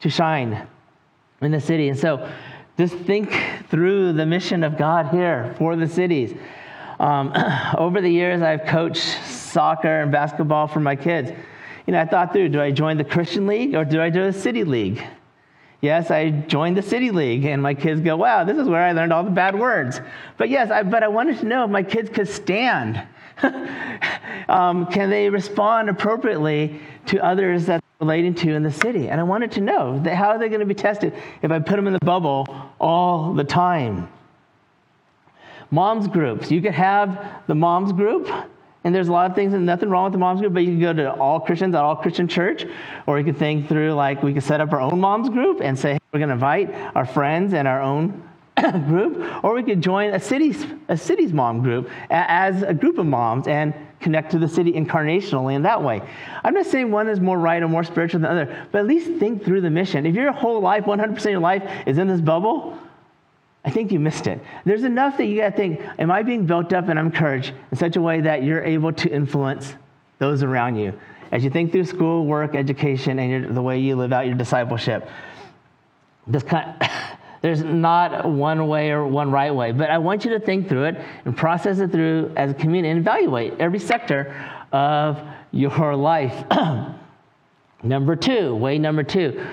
to 0.00 0.10
shine 0.10 0.66
in 1.40 1.52
the 1.52 1.60
city. 1.60 1.88
And 1.88 1.98
so 1.98 2.28
just 2.78 2.94
think 2.94 3.32
through 3.68 4.12
the 4.12 4.26
mission 4.26 4.62
of 4.62 4.76
God 4.76 5.08
here 5.08 5.54
for 5.58 5.76
the 5.76 5.88
cities. 5.88 6.34
Um, 6.98 7.32
over 7.78 8.00
the 8.00 8.10
years, 8.10 8.42
I've 8.42 8.66
coached 8.66 9.04
soccer 9.26 10.02
and 10.02 10.12
basketball 10.12 10.66
for 10.66 10.80
my 10.80 10.96
kids. 10.96 11.30
You 11.86 11.92
know, 11.92 12.00
I 12.00 12.04
thought 12.04 12.32
through 12.32 12.48
do 12.50 12.60
I 12.60 12.70
join 12.70 12.96
the 12.96 13.04
Christian 13.04 13.46
league 13.46 13.74
or 13.74 13.84
do 13.84 14.00
I 14.00 14.10
do 14.10 14.24
the 14.24 14.32
city 14.32 14.64
league? 14.64 15.02
Yes, 15.80 16.10
I 16.10 16.30
joined 16.30 16.76
the 16.76 16.82
city 16.82 17.10
league, 17.10 17.44
and 17.44 17.62
my 17.62 17.74
kids 17.74 18.00
go, 18.00 18.16
wow, 18.16 18.44
this 18.44 18.56
is 18.56 18.66
where 18.66 18.82
I 18.82 18.92
learned 18.92 19.12
all 19.12 19.22
the 19.22 19.30
bad 19.30 19.58
words. 19.58 20.00
But 20.38 20.48
yes, 20.48 20.70
I, 20.70 20.82
but 20.82 21.02
I 21.02 21.08
wanted 21.08 21.38
to 21.40 21.46
know 21.46 21.64
if 21.64 21.70
my 21.70 21.82
kids 21.82 22.08
could 22.08 22.28
stand. 22.28 23.02
um, 24.48 24.86
can 24.86 25.10
they 25.10 25.28
respond 25.28 25.90
appropriately 25.90 26.80
to 27.06 27.22
others 27.22 27.66
that 27.66 27.82
they're 27.82 28.06
relating 28.06 28.34
to 28.34 28.54
in 28.54 28.62
the 28.62 28.72
city? 28.72 29.10
And 29.10 29.20
I 29.20 29.24
wanted 29.24 29.52
to 29.52 29.60
know 29.60 29.98
that 30.00 30.14
how 30.14 30.30
are 30.30 30.38
they 30.38 30.48
going 30.48 30.60
to 30.60 30.66
be 30.66 30.74
tested 30.74 31.12
if 31.42 31.50
I 31.50 31.58
put 31.58 31.76
them 31.76 31.86
in 31.86 31.92
the 31.92 32.04
bubble 32.04 32.46
all 32.80 33.34
the 33.34 33.44
time? 33.44 34.08
Moms 35.70 36.08
groups. 36.08 36.50
You 36.50 36.62
could 36.62 36.74
have 36.74 37.42
the 37.46 37.54
moms 37.54 37.92
group, 37.92 38.28
and 38.84 38.94
there's 38.94 39.08
a 39.08 39.12
lot 39.12 39.28
of 39.28 39.34
things, 39.34 39.52
and 39.52 39.66
nothing 39.66 39.90
wrong 39.90 40.04
with 40.04 40.12
the 40.12 40.18
moms 40.18 40.40
group, 40.40 40.54
but 40.54 40.60
you 40.60 40.72
can 40.72 40.80
go 40.80 40.92
to 40.92 41.12
all 41.14 41.40
Christians 41.40 41.74
at 41.74 41.82
all 41.82 41.96
Christian 41.96 42.28
church, 42.28 42.64
or 43.06 43.18
you 43.18 43.24
could 43.24 43.36
think 43.36 43.68
through 43.68 43.94
like 43.94 44.22
we 44.22 44.32
could 44.32 44.44
set 44.44 44.60
up 44.60 44.72
our 44.72 44.80
own 44.80 45.00
moms 45.00 45.28
group 45.28 45.60
and 45.60 45.78
say, 45.78 45.94
hey, 45.94 45.98
we're 46.12 46.20
going 46.20 46.28
to 46.28 46.34
invite 46.34 46.72
our 46.94 47.04
friends 47.04 47.52
and 47.52 47.66
our 47.66 47.82
own 47.82 48.22
group, 48.86 49.44
or 49.44 49.54
we 49.54 49.62
could 49.62 49.82
join 49.82 50.14
a 50.14 50.20
city's, 50.20 50.64
a 50.88 50.96
city's 50.96 51.32
mom 51.32 51.62
group 51.62 51.90
as 52.10 52.62
a 52.62 52.72
group 52.72 52.98
of 52.98 53.06
moms 53.06 53.48
and 53.48 53.74
connect 54.00 54.30
to 54.30 54.38
the 54.38 54.48
city 54.48 54.72
incarnationally 54.72 55.54
in 55.54 55.62
that 55.62 55.82
way. 55.82 56.00
I'm 56.44 56.54
not 56.54 56.66
saying 56.66 56.90
one 56.90 57.08
is 57.08 57.20
more 57.20 57.38
right 57.38 57.62
or 57.62 57.68
more 57.68 57.84
spiritual 57.84 58.20
than 58.20 58.36
the 58.36 58.42
other, 58.42 58.66
but 58.70 58.78
at 58.78 58.86
least 58.86 59.18
think 59.18 59.44
through 59.44 59.62
the 59.62 59.70
mission. 59.70 60.06
If 60.06 60.14
your 60.14 60.32
whole 60.32 60.60
life, 60.60 60.84
100% 60.84 61.16
of 61.16 61.24
your 61.24 61.40
life 61.40 61.68
is 61.86 61.98
in 61.98 62.06
this 62.06 62.20
bubble, 62.20 62.78
I 63.66 63.70
think 63.70 63.90
you 63.90 63.98
missed 63.98 64.28
it. 64.28 64.40
There's 64.64 64.84
enough 64.84 65.16
that 65.16 65.26
you 65.26 65.40
got 65.40 65.50
to 65.50 65.56
think, 65.56 65.80
am 65.98 66.08
I 66.08 66.22
being 66.22 66.46
built 66.46 66.72
up 66.72 66.88
and 66.88 66.98
encouraged 67.00 67.52
in 67.72 67.76
such 67.76 67.96
a 67.96 68.00
way 68.00 68.20
that 68.20 68.44
you're 68.44 68.62
able 68.62 68.92
to 68.92 69.10
influence 69.10 69.74
those 70.20 70.44
around 70.44 70.76
you 70.76 70.98
as 71.32 71.42
you 71.42 71.50
think 71.50 71.72
through 71.72 71.84
school, 71.84 72.24
work, 72.24 72.54
education, 72.54 73.18
and 73.18 73.30
your, 73.30 73.52
the 73.52 73.60
way 73.60 73.80
you 73.80 73.96
live 73.96 74.12
out 74.12 74.26
your 74.26 74.36
discipleship? 74.36 75.08
This 76.28 76.44
kind 76.44 76.80
of, 76.80 76.88
there's 77.42 77.64
not 77.64 78.24
one 78.24 78.68
way 78.68 78.92
or 78.92 79.04
one 79.04 79.32
right 79.32 79.52
way, 79.52 79.72
but 79.72 79.90
I 79.90 79.98
want 79.98 80.24
you 80.24 80.30
to 80.30 80.40
think 80.40 80.68
through 80.68 80.84
it 80.84 81.00
and 81.24 81.36
process 81.36 81.80
it 81.80 81.90
through 81.90 82.32
as 82.36 82.52
a 82.52 82.54
community 82.54 82.90
and 82.90 83.00
evaluate 83.00 83.54
every 83.58 83.80
sector 83.80 84.32
of 84.70 85.20
your 85.50 85.96
life. 85.96 86.44
number 87.82 88.14
two, 88.14 88.54
way 88.54 88.78
number 88.78 89.02
two. 89.02 89.44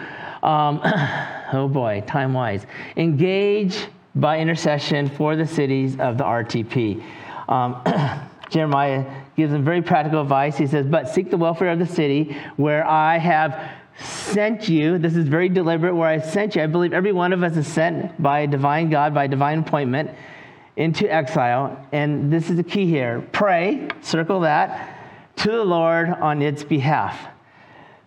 Um, 0.44 0.82
oh 1.54 1.68
boy, 1.68 2.04
time 2.06 2.34
wise. 2.34 2.68
Engage 2.96 3.88
by 4.16 4.40
intercession 4.40 5.10
for 5.10 5.36
the 5.36 5.48
cities 5.48 6.00
of 6.00 6.18
the 6.18 6.24
RTP. 6.24 7.04
Um, 7.48 7.82
Jeremiah 8.50 9.06
gives 9.36 9.52
them 9.52 9.64
very 9.64 9.82
practical 9.82 10.22
advice. 10.22 10.58
He 10.58 10.68
says, 10.68 10.86
But 10.86 11.10
seek 11.10 11.32
the 11.32 11.38
welfare 11.38 11.70
of 11.70 11.80
the 11.80 11.88
city 11.88 12.38
where 12.56 12.86
I 12.86 13.18
have 13.18 13.72
sent 14.00 14.70
you. 14.70 14.98
This 14.98 15.16
is 15.16 15.28
very 15.28 15.50
deliberate, 15.50 15.96
where 15.96 16.08
I 16.08 16.20
sent 16.20 16.56
you. 16.56 16.62
I 16.62 16.68
believe 16.68 16.94
every 16.94 17.12
one 17.12 17.34
of 17.34 17.44
us 17.44 17.58
is 17.58 17.68
sent 17.68 18.22
by 18.22 18.42
a 18.42 18.48
divine 18.48 18.90
God, 18.90 19.14
by 19.14 19.28
divine 19.28 19.60
appointment 19.60 20.12
into 20.76 21.12
exile. 21.12 21.88
And 21.92 22.32
this 22.32 22.50
is 22.50 22.58
the 22.58 22.64
key 22.64 22.86
here 22.86 23.28
pray, 23.32 23.88
circle 24.02 24.42
that, 24.42 25.00
to 25.38 25.52
the 25.52 25.64
Lord 25.64 26.10
on 26.10 26.42
its 26.42 26.64
behalf. 26.64 27.20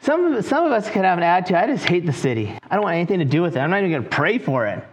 Some, 0.00 0.40
some 0.42 0.64
of 0.64 0.72
us 0.72 0.88
could 0.88 1.04
have 1.04 1.18
an 1.18 1.24
attitude 1.24 1.57
I 1.57 1.66
just 1.66 1.86
hate 1.86 2.07
the 2.07 2.12
city. 2.12 2.57
I 2.70 2.74
don't 2.76 2.84
want 2.84 2.94
anything 2.94 3.18
to 3.18 3.24
do 3.24 3.42
with 3.42 3.57
it. 3.57 3.61
I'm 3.61 3.70
not 3.70 3.78
even 3.78 3.90
going 3.90 4.04
to 4.04 4.09
pray 4.09 4.38
for 4.38 4.66
it. 4.66 4.84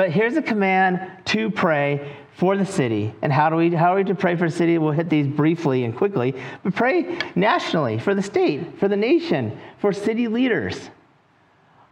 But 0.00 0.12
here's 0.12 0.34
a 0.38 0.40
command 0.40 1.10
to 1.26 1.50
pray 1.50 2.16
for 2.32 2.56
the 2.56 2.64
city. 2.64 3.14
And 3.20 3.30
how 3.30 3.50
do 3.50 3.56
we 3.56 3.74
how 3.74 3.92
are 3.92 3.96
we 3.96 4.04
to 4.04 4.14
pray 4.14 4.34
for 4.34 4.48
the 4.48 4.56
city? 4.56 4.78
We'll 4.78 4.92
hit 4.92 5.10
these 5.10 5.26
briefly 5.26 5.84
and 5.84 5.94
quickly. 5.94 6.34
But 6.62 6.74
pray 6.74 7.18
nationally 7.34 7.98
for 7.98 8.14
the 8.14 8.22
state, 8.22 8.78
for 8.78 8.88
the 8.88 8.96
nation, 8.96 9.60
for 9.76 9.92
city 9.92 10.26
leaders. 10.26 10.88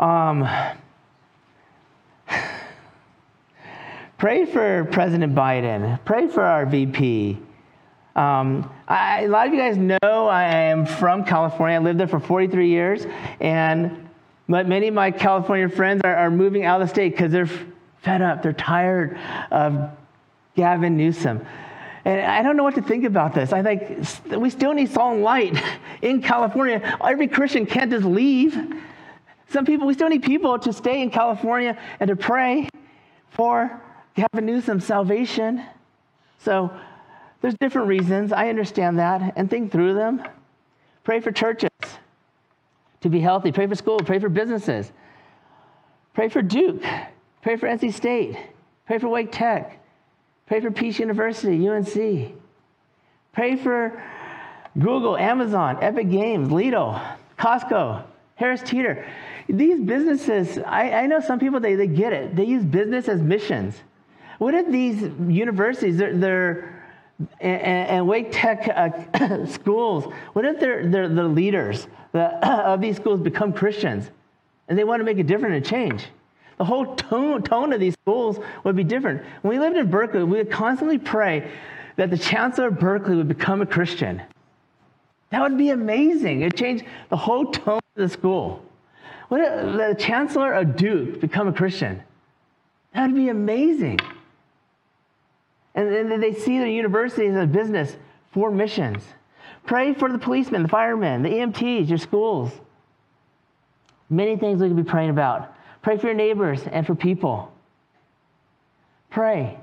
Um, 0.01 0.49
pray 4.17 4.47
for 4.47 4.87
President 4.87 5.35
Biden. 5.35 6.03
Pray 6.07 6.29
for 6.29 6.43
our 6.43 6.65
VP. 6.65 7.39
Um, 8.17 8.73
I, 8.89 9.25
a 9.25 9.29
lot 9.29 9.49
of 9.49 9.53
you 9.53 9.61
guys 9.61 9.77
know 9.77 10.29
I 10.29 10.45
am 10.45 10.87
from 10.87 11.25
California. 11.25 11.77
I 11.77 11.83
lived 11.83 12.01
there 12.01 12.09
for 12.09 12.21
43 12.21 12.71
years, 12.71 13.07
and 13.39 14.09
but 14.49 14.67
many 14.67 14.89
of 14.89 14.95
my 14.95 15.11
California 15.11 15.69
friends 15.69 16.01
are, 16.05 16.17
are 16.17 16.31
moving 16.31 16.65
out 16.65 16.81
of 16.81 16.89
the 16.89 16.91
state 16.91 17.11
because 17.11 17.31
they're 17.31 17.51
fed 18.03 18.23
up. 18.23 18.43
They're 18.43 18.53
tired 18.53 19.19
of 19.51 19.91
Gavin 20.57 20.97
Newsom. 20.97 21.45
And 22.05 22.21
I 22.21 22.43
don't 22.43 22.57
know 22.57 22.63
what 22.63 22.75
to 22.77 22.83
think 22.83 23.05
about 23.05 23.35
this. 23.35 23.53
I 23.53 23.63
think 23.63 24.07
we 24.31 24.51
still 24.51 24.73
need 24.73 24.91
salt 24.91 25.15
and 25.15 25.23
light 25.23 25.63
in 26.03 26.23
California. 26.23 26.99
Every 27.05 27.29
Christian 27.29 27.67
can't 27.67 27.91
just 27.91 28.05
leave. 28.05 28.57
Some 29.51 29.65
people, 29.65 29.87
we 29.87 29.95
still 29.95 30.09
need 30.09 30.23
people 30.23 30.59
to 30.59 30.73
stay 30.73 31.03
in 31.03 31.11
California 31.11 31.79
and 32.01 32.09
to 32.09 32.17
pray 32.17 32.69
for 33.31 33.83
Gavin 34.15 34.47
Newsom's 34.47 34.85
salvation. 34.85 35.63
So 36.39 36.71
there's 37.41 37.55
different 37.61 37.89
reasons. 37.89 38.33
I 38.33 38.49
understand 38.49 38.99
that 38.99 39.35
and 39.37 39.49
think 39.49 39.73
through 39.73 39.95
them. 39.95 40.23
Pray 41.05 41.21
for 41.21 41.31
churches 41.31 41.71
to 43.01 43.09
be 43.09 43.21
healthy. 43.21 43.53
Pray 43.53 43.67
for 43.67 43.75
school. 43.75 43.99
Pray 43.99 44.19
for 44.19 44.29
businesses. 44.29 44.93
Pray 46.15 46.29
for 46.29 46.43
Duke. 46.43 46.83
Pray 47.43 47.57
for 47.57 47.69
NC 47.69 47.93
State. 47.95 48.37
Pray 48.87 48.99
for 48.99 49.09
Wake 49.09 49.31
Tech. 49.31 49.85
Pray 50.47 50.61
for 50.61 50.71
Peace 50.71 50.99
University, 50.99 51.69
UNC. 51.69 52.33
Pray 53.33 53.57
for 53.57 54.03
Google, 54.79 55.17
Amazon, 55.17 55.79
Epic 55.83 56.11
Games, 56.11 56.51
Lido, 56.51 57.01
Costco, 57.39 58.03
Harris 58.35 58.63
Teeter. 58.63 59.07
These 59.49 59.81
businesses, 59.81 60.59
I, 60.59 60.91
I 60.91 61.07
know 61.07 61.21
some 61.21 61.39
people, 61.39 61.61
they, 61.61 61.75
they 61.75 61.87
get 61.87 62.13
it. 62.13 62.35
They 62.35 62.45
use 62.45 62.65
business 62.65 63.09
as 63.09 63.21
missions. 63.21 63.75
What 64.39 64.55
if 64.55 64.71
these 64.71 65.03
universities, 65.29 65.97
they're, 65.97 66.17
they're 66.17 66.75
and, 67.41 67.61
and, 67.63 68.09
Wake 68.09 68.29
Tech 68.31 68.69
uh, 68.69 69.47
schools, 69.47 70.13
what 70.33 70.45
if 70.45 70.61
they're, 70.61 70.87
they're 70.87 71.09
the 71.09 71.25
leaders 71.25 71.89
the, 72.13 72.27
of 72.49 72.81
these 72.81 72.97
schools 72.97 73.21
become 73.21 73.53
Christians 73.53 74.11
and 74.69 74.79
they 74.79 74.85
want 74.85 75.01
to 75.01 75.05
make 75.05 75.19
a 75.19 75.25
difference 75.25 75.57
and 75.57 75.67
change? 75.67 76.07
The 76.59 76.65
whole 76.65 76.97
tone, 76.97 77.43
tone 77.43 77.73
of 77.73 77.81
these 77.81 77.95
schools 77.95 78.39
would 78.65 78.77
be 78.77 78.85
different. 78.85 79.23
When 79.43 79.57
we 79.57 79.61
lived 79.61 79.77
in 79.77 79.91
Berkeley, 79.91 80.25
we 80.25 80.39
would 80.39 80.51
constantly 80.51 80.99
pray 80.99 81.51
that 81.97 82.11
the 82.11 82.19
chancellor 82.19 82.69
of 82.69 82.79
Berkeley 82.79 83.17
would 83.17 83.29
become 83.29 83.63
a 83.63 83.67
Christian. 83.67 84.23
That 85.31 85.43
would 85.43 85.57
be 85.57 85.71
amazing. 85.71 86.43
It 86.43 86.57
changed 86.57 86.85
the 87.11 87.17
whole 87.17 87.47
tone 87.47 87.81
of 87.97 88.03
the 88.03 88.09
school. 88.09 88.65
If 89.31 89.77
the 89.77 89.95
chancellor 89.99 90.53
of 90.53 90.77
Duke 90.77 91.21
become 91.21 91.49
a 91.49 91.53
Christian? 91.53 92.03
That 92.95 93.07
would 93.07 93.15
be 93.15 93.29
amazing. 93.29 94.01
And 95.75 96.11
then 96.11 96.21
they 96.21 96.35
see 96.35 96.59
their 96.59 96.67
university 96.67 97.27
as 97.27 97.37
a 97.37 97.47
business 97.47 97.97
for 98.33 98.51
missions. 98.51 99.05
Pray 99.67 99.93
for 99.93 100.11
the 100.11 100.19
policemen, 100.19 100.63
the 100.63 100.69
firemen, 100.69 101.23
the 101.23 101.29
EMTs, 101.29 101.89
your 101.89 101.99
schools. 101.99 102.51
Many 104.11 104.37
things 104.37 104.61
we 104.61 104.69
could 104.69 104.77
be 104.77 104.83
praying 104.83 105.11
about. 105.11 105.55
Pray 105.83 105.97
for 105.97 106.07
your 106.07 106.15
neighbors 106.15 106.63
and 106.71 106.87
for 106.87 106.95
people. 106.95 107.53
Pray, 109.11 109.59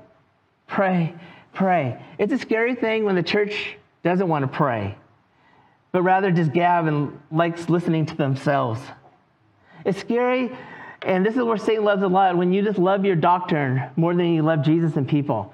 pray, 0.66 1.14
pray. 1.54 2.02
It's 2.18 2.32
a 2.32 2.38
scary 2.38 2.74
thing 2.74 3.04
when 3.04 3.14
the 3.14 3.22
church 3.22 3.76
doesn't 4.02 4.28
want 4.28 4.42
to 4.42 4.48
pray, 4.48 4.96
but 5.92 6.02
rather 6.02 6.30
just 6.30 6.52
gab 6.52 6.86
and 6.86 7.18
likes 7.30 7.68
listening 7.68 8.06
to 8.06 8.16
themselves. 8.16 8.80
It's 9.84 9.98
scary, 9.98 10.50
and 11.02 11.24
this 11.24 11.36
is 11.36 11.42
where 11.42 11.56
Satan 11.56 11.84
loves 11.84 12.02
a 12.02 12.08
lot 12.08 12.36
when 12.36 12.52
you 12.52 12.62
just 12.62 12.78
love 12.78 13.04
your 13.04 13.16
doctrine 13.16 13.82
more 13.96 14.14
than 14.14 14.26
you 14.26 14.42
love 14.42 14.62
Jesus 14.62 14.96
and 14.96 15.08
people. 15.08 15.52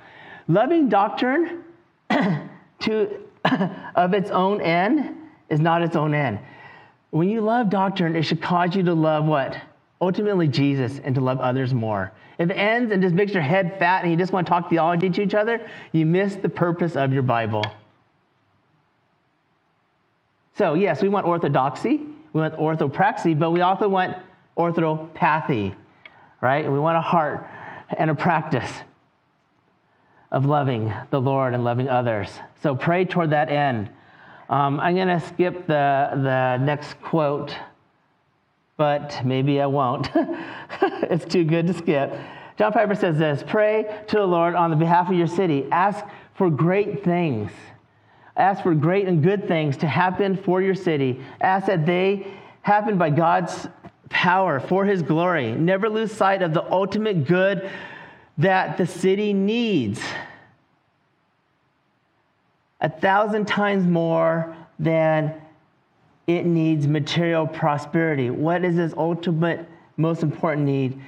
Loving 0.48 0.88
doctrine 0.88 1.64
to 2.10 3.20
of 3.94 4.14
its 4.14 4.30
own 4.30 4.60
end 4.60 5.16
is 5.48 5.60
not 5.60 5.82
its 5.82 5.96
own 5.96 6.14
end. 6.14 6.38
When 7.10 7.28
you 7.28 7.42
love 7.42 7.68
doctrine, 7.68 8.16
it 8.16 8.22
should 8.22 8.40
cause 8.40 8.74
you 8.74 8.82
to 8.84 8.94
love 8.94 9.24
what? 9.26 9.56
Ultimately 10.02 10.48
Jesus 10.48 11.00
and 11.04 11.14
to 11.14 11.20
love 11.20 11.38
others 11.38 11.72
more. 11.72 12.12
If 12.36 12.50
it 12.50 12.54
ends 12.54 12.90
and 12.90 13.00
just 13.00 13.14
makes 13.14 13.32
your 13.32 13.42
head 13.42 13.78
fat 13.78 14.02
and 14.02 14.10
you 14.10 14.18
just 14.18 14.32
want 14.32 14.46
to 14.46 14.50
talk 14.50 14.68
theology 14.68 15.08
to 15.08 15.22
each 15.22 15.34
other, 15.34 15.64
you 15.92 16.04
miss 16.04 16.34
the 16.34 16.48
purpose 16.48 16.96
of 16.96 17.12
your 17.12 17.22
Bible. 17.22 17.64
So, 20.58 20.74
yes, 20.74 21.00
we 21.00 21.08
want 21.08 21.24
orthodoxy, 21.24 22.00
we 22.32 22.40
want 22.40 22.56
orthopraxy, 22.56 23.38
but 23.38 23.52
we 23.52 23.60
also 23.60 23.88
want 23.88 24.16
orthopathy, 24.58 25.74
right? 26.40 26.70
We 26.70 26.78
want 26.78 26.98
a 26.98 27.00
heart 27.00 27.48
and 27.96 28.10
a 28.10 28.14
practice 28.14 28.70
of 30.32 30.46
loving 30.46 30.92
the 31.10 31.20
Lord 31.20 31.54
and 31.54 31.62
loving 31.62 31.88
others. 31.88 32.28
So, 32.62 32.74
pray 32.74 33.04
toward 33.04 33.30
that 33.30 33.50
end. 33.50 33.88
Um, 34.50 34.80
I'm 34.80 34.96
going 34.96 35.08
to 35.08 35.20
skip 35.20 35.66
the, 35.68 36.10
the 36.14 36.56
next 36.58 37.00
quote 37.00 37.54
but 38.82 39.24
maybe 39.24 39.60
I 39.60 39.66
won't. 39.66 40.10
it's 40.82 41.24
too 41.24 41.44
good 41.44 41.68
to 41.68 41.72
skip. 41.72 42.12
John 42.58 42.72
Piper 42.72 42.96
says 42.96 43.16
this 43.16 43.44
Pray 43.46 43.84
to 44.08 44.16
the 44.16 44.26
Lord 44.26 44.56
on 44.56 44.70
the 44.70 44.76
behalf 44.76 45.08
of 45.08 45.14
your 45.14 45.28
city. 45.28 45.68
Ask 45.70 46.04
for 46.34 46.50
great 46.50 47.04
things. 47.04 47.52
Ask 48.36 48.64
for 48.64 48.74
great 48.74 49.06
and 49.06 49.22
good 49.22 49.46
things 49.46 49.76
to 49.76 49.86
happen 49.86 50.36
for 50.36 50.60
your 50.60 50.74
city. 50.74 51.20
Ask 51.40 51.68
that 51.68 51.86
they 51.86 52.26
happen 52.62 52.98
by 52.98 53.10
God's 53.10 53.68
power 54.08 54.58
for 54.58 54.84
his 54.84 55.00
glory. 55.00 55.52
Never 55.52 55.88
lose 55.88 56.10
sight 56.10 56.42
of 56.42 56.52
the 56.52 56.68
ultimate 56.68 57.28
good 57.28 57.70
that 58.38 58.78
the 58.78 58.86
city 58.88 59.32
needs. 59.32 60.00
A 62.80 62.88
thousand 62.88 63.46
times 63.46 63.86
more 63.86 64.56
than 64.80 65.40
it 66.26 66.46
needs 66.46 66.86
material 66.86 67.46
prosperity. 67.46 68.30
What 68.30 68.64
is 68.64 68.78
its 68.78 68.94
ultimate, 68.96 69.68
most 69.96 70.22
important 70.22 70.66
need? 70.66 71.00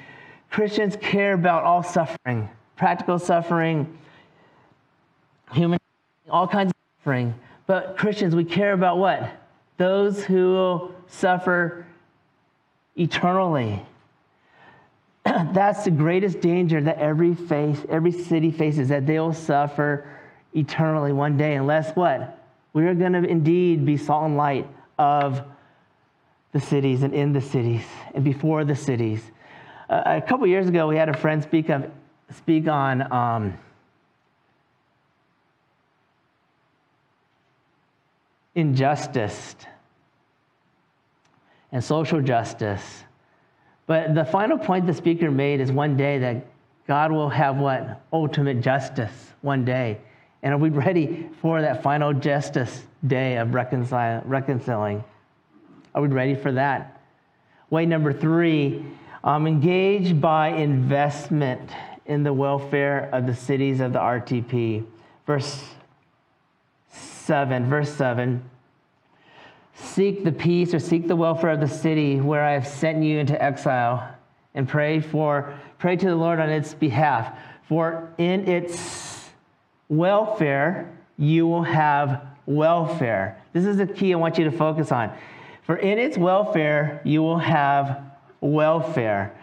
Christians 0.50 0.96
care 0.96 1.34
about 1.34 1.64
all 1.64 1.82
suffering, 1.82 2.48
practical 2.76 3.18
suffering, 3.18 3.98
human, 5.52 5.78
all 6.28 6.48
kinds 6.48 6.70
of 6.70 6.76
suffering. 6.98 7.34
But 7.66 7.96
Christians, 7.96 8.34
we 8.34 8.44
care 8.44 8.72
about 8.72 8.98
what? 8.98 9.30
Those 9.78 10.24
who 10.24 10.52
will 10.52 10.94
suffer 11.06 11.86
eternally. 12.96 13.84
That's 15.24 15.84
the 15.84 15.90
greatest 15.90 16.40
danger 16.40 16.80
that 16.82 16.98
every 16.98 17.34
face, 17.34 17.78
every 17.88 18.12
city 18.12 18.50
faces, 18.50 18.88
that 18.88 19.06
they 19.06 19.18
will 19.18 19.32
suffer 19.32 20.06
eternally 20.54 21.12
one 21.12 21.36
day, 21.36 21.54
unless 21.54 21.94
what? 21.96 22.38
We 22.72 22.86
are 22.86 22.94
going 22.94 23.12
to 23.12 23.24
indeed 23.24 23.84
be 23.84 23.96
salt 23.96 24.24
and 24.24 24.36
light 24.36 24.68
of 24.98 25.42
the 26.52 26.60
cities 26.60 27.02
and 27.02 27.12
in 27.14 27.32
the 27.32 27.40
cities 27.40 27.82
and 28.14 28.24
before 28.24 28.64
the 28.64 28.76
cities. 28.76 29.20
Uh, 29.88 30.02
a 30.06 30.22
couple 30.22 30.46
years 30.46 30.68
ago, 30.68 30.86
we 30.86 30.96
had 30.96 31.08
a 31.08 31.16
friend 31.16 31.42
speak, 31.42 31.68
of, 31.68 31.90
speak 32.30 32.68
on 32.68 33.12
um, 33.12 33.58
injustice 38.54 39.56
and 41.72 41.82
social 41.82 42.20
justice. 42.22 43.04
But 43.86 44.14
the 44.14 44.24
final 44.24 44.56
point 44.56 44.86
the 44.86 44.94
speaker 44.94 45.30
made 45.30 45.60
is 45.60 45.70
one 45.70 45.96
day 45.96 46.18
that 46.18 46.46
God 46.86 47.12
will 47.12 47.28
have 47.28 47.56
what? 47.56 48.00
Ultimate 48.12 48.60
justice 48.60 49.32
one 49.42 49.64
day. 49.64 49.98
And 50.44 50.52
are 50.52 50.58
we 50.58 50.68
ready 50.68 51.30
for 51.40 51.62
that 51.62 51.82
final 51.82 52.12
justice 52.12 52.82
day 53.06 53.38
of 53.38 53.54
reconciling? 53.54 55.02
Are 55.94 56.02
we 56.02 56.08
ready 56.08 56.34
for 56.34 56.52
that? 56.52 57.00
Way 57.70 57.86
number 57.86 58.12
three, 58.12 58.84
um, 59.24 59.46
engage 59.46 60.20
by 60.20 60.48
investment 60.48 61.70
in 62.04 62.24
the 62.24 62.32
welfare 62.34 63.08
of 63.10 63.26
the 63.26 63.34
cities 63.34 63.80
of 63.80 63.94
the 63.94 63.98
RTP. 63.98 64.84
Verse 65.26 65.64
7, 66.90 67.66
verse 67.70 67.90
7. 67.94 68.44
Seek 69.74 70.24
the 70.24 70.32
peace 70.32 70.74
or 70.74 70.78
seek 70.78 71.08
the 71.08 71.16
welfare 71.16 71.50
of 71.50 71.60
the 71.60 71.68
city 71.68 72.20
where 72.20 72.44
I 72.44 72.52
have 72.52 72.66
sent 72.66 73.02
you 73.02 73.18
into 73.18 73.42
exile 73.42 74.14
and 74.54 74.68
pray 74.68 75.00
for 75.00 75.54
pray 75.78 75.96
to 75.96 76.06
the 76.06 76.14
Lord 76.14 76.38
on 76.38 76.50
its 76.50 76.74
behalf 76.74 77.36
for 77.66 78.12
in 78.18 78.46
its 78.46 79.13
welfare 79.88 80.90
you 81.16 81.46
will 81.46 81.62
have 81.62 82.22
welfare. 82.46 83.40
This 83.52 83.64
is 83.64 83.76
the 83.76 83.86
key 83.86 84.12
I 84.12 84.16
want 84.16 84.38
you 84.38 84.44
to 84.44 84.50
focus 84.50 84.92
on. 84.92 85.12
For 85.62 85.76
in 85.76 85.98
its 85.98 86.18
welfare 86.18 87.00
you 87.04 87.22
will 87.22 87.38
have 87.38 88.02
welfare. 88.40 89.34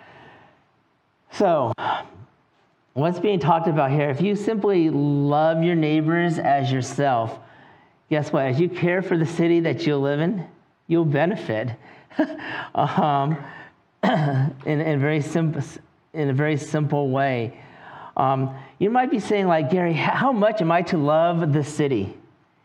So, 1.31 1.71
what's 2.93 3.19
being 3.19 3.39
talked 3.39 3.67
about 3.67 3.91
here? 3.91 4.09
If 4.09 4.21
you 4.21 4.35
simply 4.35 4.89
love 4.89 5.63
your 5.63 5.75
neighbors 5.75 6.37
as 6.37 6.71
yourself, 6.71 7.39
guess 8.09 8.33
what? 8.33 8.45
As 8.45 8.59
you 8.59 8.67
care 8.67 9.01
for 9.01 9.17
the 9.17 9.25
city 9.25 9.61
that 9.61 9.87
you 9.87 9.95
live 9.95 10.19
in, 10.19 10.45
you'll 10.87 11.05
benefit 11.05 11.69
um, 12.75 13.37
in, 14.03 14.81
in, 14.81 14.99
very 14.99 15.21
simple, 15.21 15.63
in 16.13 16.29
a 16.29 16.33
very 16.33 16.57
simple 16.57 17.09
way. 17.09 17.57
Um, 18.22 18.55
you 18.78 18.91
might 18.91 19.09
be 19.09 19.19
saying, 19.19 19.47
like, 19.47 19.72
Gary, 19.72 19.93
how 19.93 20.32
much 20.32 20.61
am 20.61 20.72
I 20.72 20.84
to 20.84 20.97
love 20.97 21.53
the 21.53 21.63
city? 21.63 22.15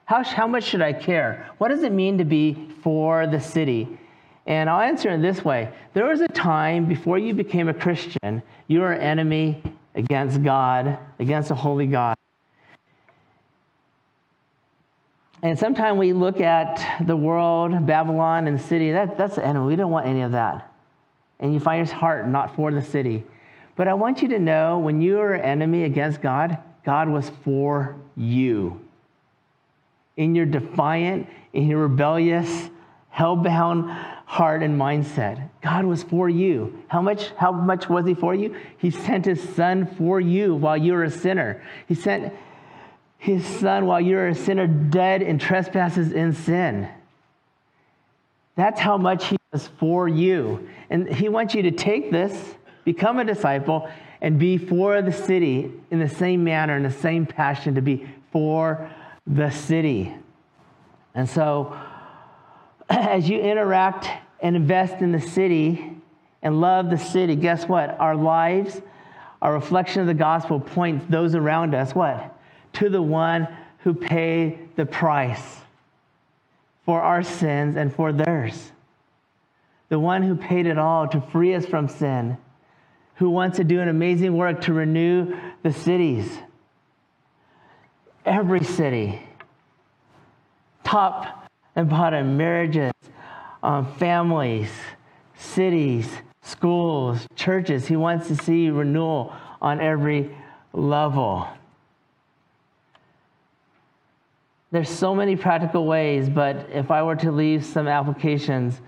How, 0.05 0.23
how 0.23 0.47
much 0.47 0.65
should 0.65 0.83
I 0.83 0.93
care? 0.93 1.49
What 1.57 1.69
does 1.69 1.83
it 1.83 1.93
mean 1.93 2.19
to 2.19 2.27
be 2.27 2.69
for 2.83 3.27
the 3.27 3.41
city? 3.41 3.89
And 4.47 4.69
I'll 4.69 4.83
answer 4.83 5.09
in 5.09 5.23
this 5.23 5.43
way 5.43 5.71
There 5.95 6.05
was 6.05 6.21
a 6.21 6.29
time 6.29 6.85
before 6.85 7.17
you 7.17 7.33
became 7.33 7.71
a 7.71 7.75
Christian, 7.75 8.43
you 8.69 8.81
were 8.81 8.93
an 8.93 9.01
enemy 9.01 9.63
against 9.95 10.43
God, 10.43 10.99
against 11.19 11.51
a 11.51 11.55
holy 11.55 11.87
God. 11.87 12.17
And 15.43 15.59
sometimes 15.59 15.99
we 15.99 16.13
look 16.13 16.39
at 16.43 17.07
the 17.07 17.17
world, 17.17 17.87
Babylon, 17.87 18.47
and 18.47 18.59
the 18.59 18.63
city, 18.63 18.93
that, 18.93 19.17
that's 19.17 19.37
the 19.37 19.47
enemy. 19.47 19.69
We 19.69 19.77
don't 19.77 19.91
want 19.91 20.07
any 20.07 20.21
of 20.21 20.33
that. 20.33 20.71
And 21.41 21.55
you 21.55 21.61
find 21.61 21.87
your 21.87 21.97
heart 21.97 22.29
not 22.29 22.55
for 22.55 22.71
the 22.71 22.83
city. 22.83 23.25
But 23.77 23.89
I 23.89 23.95
want 23.95 24.23
you 24.23 24.29
to 24.29 24.39
know 24.39 24.79
when 24.79 25.03
you 25.03 25.21
are 25.21 25.35
an 25.35 25.43
enemy 25.43 25.85
against 25.85 26.23
God, 26.23 26.59
God 26.85 27.09
was 27.09 27.31
for 27.45 27.97
you. 28.17 28.81
In 30.17 30.35
your 30.35 30.47
defiant, 30.47 31.29
in 31.53 31.69
your 31.69 31.81
rebellious, 31.81 32.71
hell-bound 33.11 33.91
heart 34.25 34.63
and 34.63 34.81
mindset, 34.81 35.51
God 35.63 35.85
was 35.85 36.03
for 36.03 36.29
you. 36.29 36.83
How 36.89 37.03
much, 37.03 37.31
how 37.33 37.53
much 37.53 37.89
was 37.89 38.07
He 38.07 38.15
for 38.15 38.35
you? 38.35 38.57
He 38.79 38.91
sent 38.91 39.27
His 39.27 39.47
Son 39.51 39.87
for 39.99 40.21
you 40.21 40.55
while 40.55 40.77
you 40.77 40.95
were 40.95 41.05
a 41.05 41.11
sinner. 41.11 41.63
He 41.87 41.95
sent 41.95 42.33
His 43.19 43.45
Son 43.45 43.87
while 43.87 44.01
you 44.01 44.17
were 44.17 44.29
a 44.29 44.35
sinner, 44.35 44.67
dead 44.67 45.21
in 45.21 45.39
trespasses 45.39 46.13
and 46.13 46.35
sin. 46.35 46.89
That's 48.55 48.81
how 48.81 48.97
much 48.97 49.27
He 49.27 49.37
was 49.53 49.69
for 49.79 50.09
you. 50.09 50.69
And 50.89 51.09
He 51.09 51.29
wants 51.29 51.55
you 51.55 51.63
to 51.63 51.71
take 51.71 52.11
this 52.11 52.55
become 52.87 53.19
a 53.19 53.25
disciple, 53.25 53.91
and 54.23 54.39
be 54.39 54.57
for 54.57 55.03
the 55.03 55.13
city 55.13 55.71
in 55.91 55.99
the 55.99 56.09
same 56.09 56.43
manner, 56.45 56.77
in 56.77 56.85
the 56.85 56.91
same 56.91 57.27
passion 57.27 57.75
to 57.75 57.83
be 57.83 58.09
for 58.31 58.89
the 59.27 59.51
city. 59.51 60.15
And 61.13 61.29
so, 61.29 61.77
as 62.89 63.29
you 63.29 63.41
interact 63.41 64.09
and 64.41 64.55
invest 64.55 65.03
in 65.03 65.11
the 65.11 65.21
city 65.21 65.97
and 66.43 66.61
love 66.61 66.89
the 66.89 66.97
city, 66.97 67.35
guess 67.35 67.69
what? 67.69 67.99
Our 67.99 68.15
lives, 68.15 68.81
our 69.43 69.53
reflection 69.53 70.01
of 70.01 70.07
the 70.07 70.15
gospel 70.15 70.61
points 70.61 71.05
those 71.09 71.35
around 71.35 71.75
us 71.75 71.93
what? 71.93 72.39
To 72.75 72.89
the 72.89 73.03
one 73.03 73.49
who 73.79 73.95
paid 73.95 74.77
the 74.77 74.87
price 74.87 75.57
for 76.85 77.03
our 77.03 77.25
sins 77.25 77.77
and 77.77 77.93
for 77.93 78.13
theirs. 78.13 78.71
The 79.89 79.99
one 79.99 80.23
who 80.23 80.37
paid 80.37 80.67
it 80.67 80.79
all 80.79 81.09
to 81.09 81.21
free 81.21 81.53
us 81.53 81.67
from 81.67 81.89
sin 81.89 82.39
who 83.17 83.31
wants 83.31 83.57
to 83.57 83.65
do 83.65 83.81
an 83.81 83.89
amazing 83.89 84.37
work 84.37 84.63
to 84.63 84.73
renew 84.73 85.35
the 85.63 85.73
cities. 85.73 86.39
Every 88.25 88.63
city, 88.65 89.23
top 90.85 91.49
and 91.75 91.89
bottom, 91.89 92.37
marriages, 92.37 92.93
um, 93.63 93.93
families, 93.95 94.71
cities, 95.37 96.11
schools, 96.43 97.27
churches. 97.37 97.87
He 97.87 97.97
wants 97.97 98.29
to 98.29 98.37
see 98.37 98.71
renewal 98.71 99.35
on 99.61 99.81
every 99.81 100.31
level. 100.73 101.49
There's 104.73 104.91
so 104.91 105.15
many 105.15 105.37
practical 105.37 105.87
ways, 105.87 106.29
but 106.29 106.69
if 106.73 106.91
I 106.91 107.03
were 107.03 107.17
to 107.17 107.33
leave 107.33 107.65
some 107.65 107.89
applications, 107.89 108.81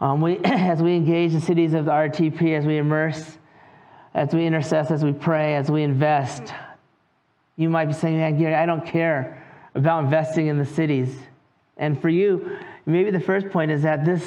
um, 0.00 0.20
we, 0.20 0.38
as 0.44 0.82
we 0.82 0.96
engage 0.96 1.32
the 1.32 1.40
cities 1.40 1.72
of 1.72 1.84
the 1.84 1.92
RTP, 1.92 2.58
as 2.58 2.66
we 2.66 2.78
immerse 2.78 3.38
as 4.14 4.32
we 4.32 4.42
intercess, 4.42 4.90
as 4.90 5.04
we 5.04 5.12
pray, 5.12 5.56
as 5.56 5.70
we 5.70 5.82
invest. 5.82 6.54
You 7.56 7.68
might 7.68 7.86
be 7.86 7.92
saying, 7.92 8.16
man, 8.16 8.38
Gary, 8.38 8.54
I 8.54 8.66
don't 8.66 8.86
care 8.86 9.42
about 9.74 10.04
investing 10.04 10.46
in 10.46 10.58
the 10.58 10.64
cities. 10.64 11.14
And 11.76 12.00
for 12.00 12.08
you, 12.08 12.56
maybe 12.86 13.10
the 13.10 13.20
first 13.20 13.50
point 13.50 13.70
is 13.70 13.82
that 13.82 14.04
this 14.04 14.24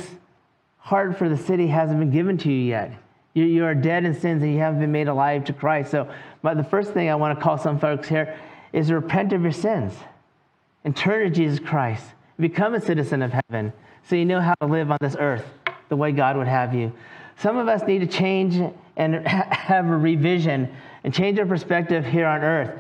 heart 0.78 1.18
for 1.18 1.30
the 1.30 1.38
city 1.38 1.68
hasn't 1.68 2.00
been 2.00 2.12
given 2.12 2.38
to 2.40 2.52
you 2.52 2.60
yet. 2.60 2.92
You, 3.34 3.46
you 3.46 3.66
are 3.66 3.76
dead 3.76 4.04
in 4.04 4.14
sins 4.14 4.44
and 4.44 4.52
you 4.54 4.60
haven't 4.60 4.80
been 4.80 4.92
made 4.92 5.08
alive 5.08 5.46
to 5.46 5.54
Christ. 5.54 5.92
So, 5.92 6.10
but 6.42 6.58
the 6.58 6.64
first 6.64 6.92
thing 6.92 7.10
I 7.10 7.16
want 7.16 7.38
to 7.38 7.44
call 7.44 7.58
some 7.58 7.80
folks 7.80 8.08
here 8.08 8.38
is 8.74 8.92
repent 8.92 9.32
of 9.32 9.42
your 9.44 9.52
sins 9.52 9.94
and 10.84 10.96
turn 10.96 11.24
to 11.24 11.30
Jesus 11.30 11.60
Christ. 11.60 12.04
Become 12.40 12.76
a 12.76 12.82
citizen 12.82 13.22
of 13.22 13.32
heaven 13.32 13.74
so 14.08 14.16
you 14.16 14.26
know 14.26 14.42
how 14.42 14.54
to 14.62 14.68
live 14.68 14.92
on 14.92 14.98
this 15.02 15.16
earth 15.20 15.46
the 15.90 15.96
way 15.96 16.12
God 16.12 16.38
would 16.38 16.48
have 16.48 16.74
you. 16.74 16.92
Some 17.38 17.58
of 17.58 17.68
us 17.68 17.84
need 17.84 18.00
to 18.00 18.08
change 18.08 18.60
and 18.98 19.26
have 19.28 19.88
a 19.88 19.98
revision 19.98 20.70
and 21.04 21.14
change 21.14 21.40
our 21.40 21.46
perspective 21.46 22.06
here 22.06 22.28
on 22.28 22.42
earth. 22.42 22.78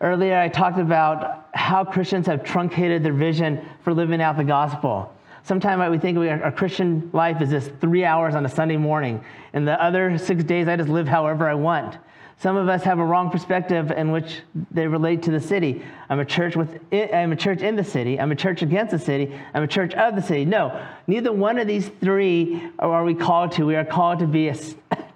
Earlier, 0.00 0.38
I 0.38 0.48
talked 0.48 0.78
about 0.78 1.48
how 1.54 1.84
Christians 1.84 2.28
have 2.28 2.44
truncated 2.44 3.02
their 3.02 3.12
vision 3.12 3.66
for 3.82 3.92
living 3.92 4.22
out 4.22 4.36
the 4.36 4.44
gospel. 4.44 5.12
Sometimes 5.42 5.90
we 5.90 5.98
think 5.98 6.18
our 6.18 6.52
Christian 6.52 7.10
life 7.12 7.40
is 7.40 7.50
just 7.50 7.72
three 7.80 8.04
hours 8.04 8.34
on 8.34 8.46
a 8.46 8.48
Sunday 8.48 8.76
morning, 8.76 9.24
and 9.54 9.66
the 9.66 9.82
other 9.82 10.16
six 10.18 10.44
days 10.44 10.68
I 10.68 10.76
just 10.76 10.88
live 10.88 11.08
however 11.08 11.48
I 11.48 11.54
want. 11.54 11.96
Some 12.40 12.54
of 12.56 12.68
us 12.68 12.84
have 12.84 13.00
a 13.00 13.04
wrong 13.04 13.30
perspective 13.30 13.90
in 13.90 14.12
which 14.12 14.42
they 14.70 14.86
relate 14.86 15.24
to 15.24 15.32
the 15.32 15.40
city. 15.40 15.82
I'm 16.08 16.20
a 16.20 16.24
church 16.24 16.54
with 16.54 16.78
I'm 16.92 17.32
a 17.32 17.36
church 17.36 17.62
in 17.62 17.74
the 17.74 17.82
city. 17.82 18.20
I'm 18.20 18.30
a 18.30 18.36
church 18.36 18.62
against 18.62 18.92
the 18.92 18.98
city. 18.98 19.36
I'm 19.54 19.64
a 19.64 19.66
church 19.66 19.92
of 19.94 20.14
the 20.14 20.22
city. 20.22 20.44
No, 20.44 20.80
neither 21.08 21.32
one 21.32 21.58
of 21.58 21.66
these 21.66 21.90
three 22.00 22.62
are 22.78 23.02
we 23.02 23.14
called 23.14 23.52
to. 23.52 23.66
We 23.66 23.74
are 23.74 23.84
called 23.84 24.20
to 24.20 24.26
be 24.28 24.48
a 24.48 24.54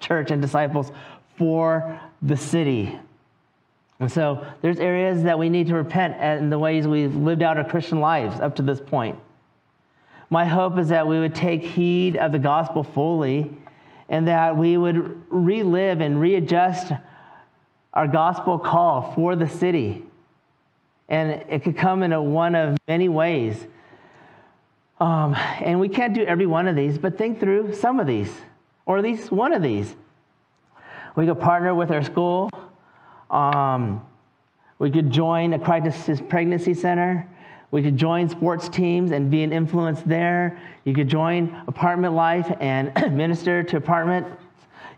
church 0.03 0.31
and 0.31 0.43
disciples 0.43 0.93
for 1.37 2.01
the 2.21 2.37
city. 2.37 2.99
And 4.01 4.11
so 4.11 4.45
there's 4.61 4.79
areas 4.79 5.23
that 5.23 5.39
we 5.39 5.49
need 5.49 5.69
to 5.69 5.75
repent 5.75 6.21
in 6.21 6.51
the 6.51 6.59
ways 6.59 6.87
we've 6.87 7.15
lived 7.15 7.43
out 7.43 7.57
our 7.57 7.65
Christian 7.65 8.01
lives 8.01 8.41
up 8.41 8.57
to 8.57 8.63
this 8.63 8.81
point. 8.81 9.19
My 10.29 10.45
hope 10.45 10.79
is 10.79 10.89
that 10.89 11.07
we 11.07 11.21
would 11.21 11.35
take 11.35 11.63
heed 11.63 12.17
of 12.17 12.33
the 12.33 12.39
gospel 12.39 12.83
fully 12.83 13.57
and 14.09 14.27
that 14.29 14.57
we 14.57 14.77
would 14.77 15.23
relive 15.31 16.01
and 16.01 16.21
readjust 16.21 16.93
our 17.95 18.09
gospel 18.09 18.59
call 18.59 19.13
for 19.15 19.37
the 19.37 19.49
city. 19.49 20.05
And 21.09 21.31
it 21.49 21.63
could 21.63 21.77
come 21.77 22.03
in 22.03 22.13
a 22.13 22.23
one 22.23 22.55
of 22.55 22.77
many 22.89 23.09
ways. 23.09 23.57
Um, 24.99 25.35
and 25.61 25.79
we 25.79 25.89
can't 25.89 26.15
do 26.15 26.25
every 26.25 26.47
one 26.47 26.67
of 26.67 26.77
these, 26.77 26.99
but 26.99 27.19
think 27.19 27.39
through 27.39 27.75
some 27.75 28.01
of 28.01 28.07
these, 28.07 28.33
or 28.87 28.99
at 28.99 29.05
least 29.05 29.31
one 29.31 29.53
of 29.53 29.63
these. 29.63 29.95
We 31.17 31.27
could 31.27 31.41
partner 31.41 31.75
with 31.75 31.91
our 31.91 32.03
school. 32.03 32.51
Um, 33.31 34.05
we 34.79 34.91
could 34.91 35.11
join 35.11 35.53
a 35.53 35.59
crisis 35.59 36.21
pregnancy 36.29 36.75
center. 36.75 37.29
We 37.71 37.83
could 37.83 37.97
join 37.97 38.29
sports 38.29 38.69
teams 38.69 39.13
and 39.13 39.31
be 39.31 39.43
an 39.43 39.53
influence 39.53 40.03
there. 40.03 40.61
You 40.85 40.95
could 40.95 41.09
join 41.09 41.63
Apartment 41.67 42.15
Life 42.15 42.51
and 42.61 42.93
minister 43.17 43.63
to 43.63 43.77
apartment 43.77 44.27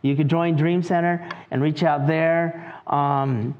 you 0.04 0.14
could 0.14 0.28
join 0.28 0.54
Dream 0.54 0.82
Center 0.82 1.26
and 1.50 1.62
reach 1.62 1.82
out 1.82 2.06
there. 2.06 2.78
Um, 2.86 3.56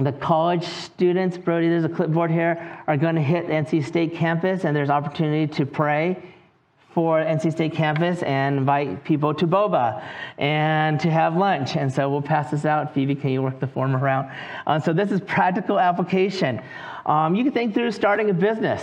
the 0.00 0.10
college 0.10 0.66
students, 0.66 1.38
Brody, 1.38 1.68
there's 1.68 1.84
a 1.84 1.88
clipboard 1.88 2.32
here, 2.32 2.82
are 2.88 2.96
going 2.96 3.14
to 3.14 3.22
hit 3.22 3.46
NC 3.46 3.84
State 3.84 4.12
campus, 4.12 4.64
and 4.64 4.74
there's 4.74 4.90
opportunity 4.90 5.46
to 5.54 5.64
pray 5.64 6.20
for 6.96 7.20
NC 7.20 7.52
State 7.52 7.74
campus 7.74 8.22
and 8.22 8.56
invite 8.56 9.04
people 9.04 9.34
to 9.34 9.46
boba 9.46 10.02
and 10.38 10.98
to 10.98 11.10
have 11.10 11.36
lunch. 11.36 11.76
And 11.76 11.92
so 11.92 12.08
we'll 12.08 12.22
pass 12.22 12.50
this 12.50 12.64
out. 12.64 12.94
Phoebe, 12.94 13.14
can 13.14 13.28
you 13.28 13.42
work 13.42 13.60
the 13.60 13.66
form 13.66 13.94
around? 13.94 14.34
Uh, 14.66 14.80
so 14.80 14.94
this 14.94 15.12
is 15.12 15.20
practical 15.20 15.78
application. 15.78 16.62
Um, 17.04 17.34
you 17.34 17.44
can 17.44 17.52
think 17.52 17.74
through 17.74 17.92
starting 17.92 18.30
a 18.30 18.32
business. 18.32 18.82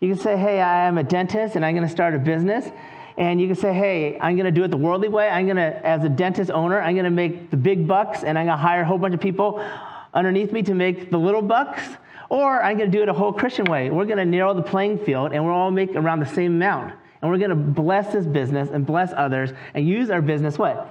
You 0.00 0.12
can 0.12 0.20
say, 0.20 0.36
hey, 0.36 0.60
I 0.60 0.88
am 0.88 0.98
a 0.98 1.04
dentist 1.04 1.54
and 1.54 1.64
I'm 1.64 1.76
going 1.76 1.86
to 1.86 1.92
start 1.92 2.12
a 2.16 2.18
business. 2.18 2.68
And 3.16 3.40
you 3.40 3.46
can 3.46 3.54
say, 3.54 3.72
hey, 3.72 4.18
I'm 4.18 4.34
going 4.34 4.46
to 4.46 4.50
do 4.50 4.64
it 4.64 4.72
the 4.72 4.76
worldly 4.76 5.08
way. 5.08 5.28
I'm 5.28 5.46
going 5.46 5.58
to, 5.58 5.86
as 5.86 6.02
a 6.02 6.08
dentist 6.08 6.50
owner, 6.50 6.80
I'm 6.80 6.96
going 6.96 7.04
to 7.04 7.10
make 7.10 7.52
the 7.52 7.56
big 7.56 7.86
bucks 7.86 8.24
and 8.24 8.36
I'm 8.36 8.46
going 8.46 8.58
to 8.58 8.60
hire 8.60 8.80
a 8.80 8.84
whole 8.84 8.98
bunch 8.98 9.14
of 9.14 9.20
people 9.20 9.64
underneath 10.12 10.50
me 10.50 10.64
to 10.64 10.74
make 10.74 11.12
the 11.12 11.18
little 11.18 11.42
bucks. 11.42 11.84
Or 12.30 12.60
I'm 12.60 12.76
going 12.78 12.90
to 12.90 12.96
do 12.98 13.04
it 13.04 13.08
a 13.08 13.12
whole 13.12 13.32
Christian 13.32 13.66
way. 13.66 13.90
We're 13.90 14.06
going 14.06 14.18
to 14.18 14.24
narrow 14.24 14.54
the 14.54 14.62
playing 14.62 14.98
field 15.04 15.32
and 15.32 15.44
we'll 15.44 15.54
all 15.54 15.70
make 15.70 15.94
around 15.94 16.18
the 16.18 16.26
same 16.26 16.56
amount. 16.56 16.94
And 17.20 17.30
we're 17.30 17.38
going 17.38 17.50
to 17.50 17.56
bless 17.56 18.12
this 18.12 18.26
business 18.26 18.68
and 18.72 18.86
bless 18.86 19.12
others 19.16 19.50
and 19.74 19.86
use 19.86 20.10
our 20.10 20.22
business 20.22 20.58
what? 20.58 20.88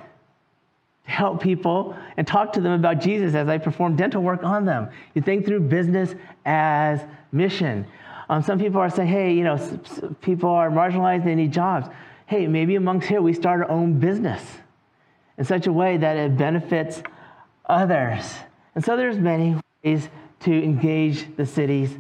To 1.05 1.11
help 1.11 1.41
people 1.41 1.95
and 2.17 2.27
talk 2.27 2.53
to 2.53 2.61
them 2.61 2.73
about 2.73 2.99
Jesus 2.99 3.33
as 3.33 3.47
I 3.47 3.57
perform 3.57 3.95
dental 3.95 4.21
work 4.21 4.43
on 4.43 4.65
them. 4.65 4.89
You 5.13 5.21
think 5.21 5.45
through 5.45 5.61
business 5.61 6.13
as 6.45 7.01
mission. 7.31 7.87
Um, 8.29 8.41
some 8.43 8.59
people 8.59 8.81
are 8.81 8.89
saying, 8.89 9.07
hey, 9.07 9.33
you 9.33 9.43
know, 9.43 9.53
s- 9.53 9.73
s- 9.85 10.01
people 10.21 10.49
are 10.49 10.69
marginalized, 10.69 11.23
they 11.23 11.35
need 11.35 11.53
jobs. 11.53 11.87
Hey, 12.25 12.45
maybe 12.45 12.75
amongst 12.75 13.07
here 13.07 13.21
we 13.21 13.33
start 13.33 13.61
our 13.61 13.71
own 13.71 13.99
business 13.99 14.41
in 15.37 15.45
such 15.45 15.67
a 15.67 15.71
way 15.71 15.95
that 15.95 16.17
it 16.17 16.37
benefits 16.37 17.01
others. 17.65 18.35
And 18.75 18.83
so 18.83 18.97
there's 18.97 19.17
many 19.17 19.55
ways 19.83 20.09
to 20.41 20.51
engage 20.51 21.35
the 21.37 21.45
cities 21.45 21.97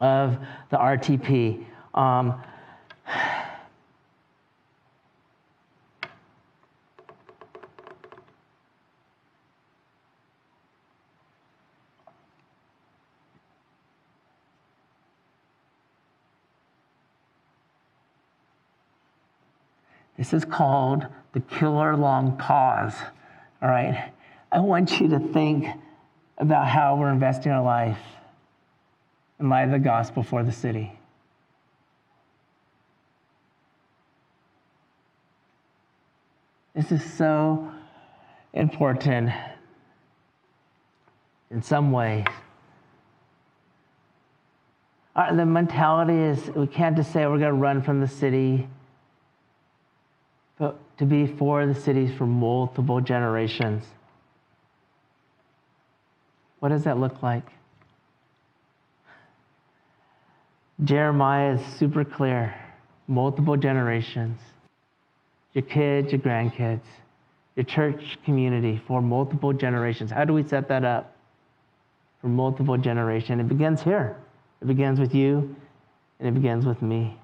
of 0.00 0.38
the 0.68 0.76
RTP. 0.76 1.64
Um, 1.94 2.42
This 20.20 20.34
is 20.34 20.44
called 20.44 21.06
the 21.32 21.40
killer 21.40 21.96
long 21.96 22.36
pause. 22.36 22.94
All 23.62 23.70
right? 23.70 24.12
I 24.52 24.60
want 24.60 25.00
you 25.00 25.08
to 25.08 25.18
think 25.18 25.64
about 26.36 26.68
how 26.68 26.96
we're 26.96 27.10
investing 27.10 27.52
our 27.52 27.62
life 27.62 27.96
in 29.38 29.48
light 29.48 29.62
of 29.62 29.70
the 29.70 29.78
gospel 29.78 30.22
for 30.22 30.42
the 30.42 30.52
city. 30.52 30.92
This 36.74 36.92
is 36.92 37.02
so 37.14 37.72
important 38.52 39.30
in 41.50 41.62
some 41.62 41.92
ways. 41.92 42.26
Uh, 45.16 45.34
the 45.34 45.46
mentality 45.46 46.12
is 46.12 46.50
we 46.50 46.66
can't 46.66 46.94
just 46.94 47.10
say 47.10 47.24
we're 47.24 47.38
going 47.38 47.54
to 47.54 47.54
run 47.54 47.80
from 47.80 48.02
the 48.02 48.08
city 48.08 48.68
to 51.00 51.06
be 51.06 51.26
for 51.26 51.64
the 51.64 51.74
cities 51.74 52.10
for 52.18 52.26
multiple 52.26 53.00
generations. 53.00 53.82
What 56.58 56.68
does 56.68 56.84
that 56.84 56.98
look 56.98 57.22
like? 57.22 57.46
Jeremiah 60.84 61.54
is 61.54 61.60
super 61.78 62.04
clear 62.04 62.54
multiple 63.08 63.56
generations. 63.56 64.38
Your 65.54 65.62
kids, 65.62 66.12
your 66.12 66.20
grandkids, 66.20 66.84
your 67.56 67.64
church 67.64 68.18
community 68.26 68.78
for 68.86 69.00
multiple 69.00 69.54
generations. 69.54 70.10
How 70.10 70.26
do 70.26 70.34
we 70.34 70.42
set 70.42 70.68
that 70.68 70.84
up? 70.84 71.16
For 72.20 72.28
multiple 72.28 72.76
generations. 72.76 73.40
It 73.40 73.48
begins 73.48 73.80
here. 73.80 74.18
It 74.60 74.66
begins 74.66 75.00
with 75.00 75.14
you 75.14 75.56
and 76.18 76.28
it 76.28 76.34
begins 76.34 76.66
with 76.66 76.82
me. 76.82 77.19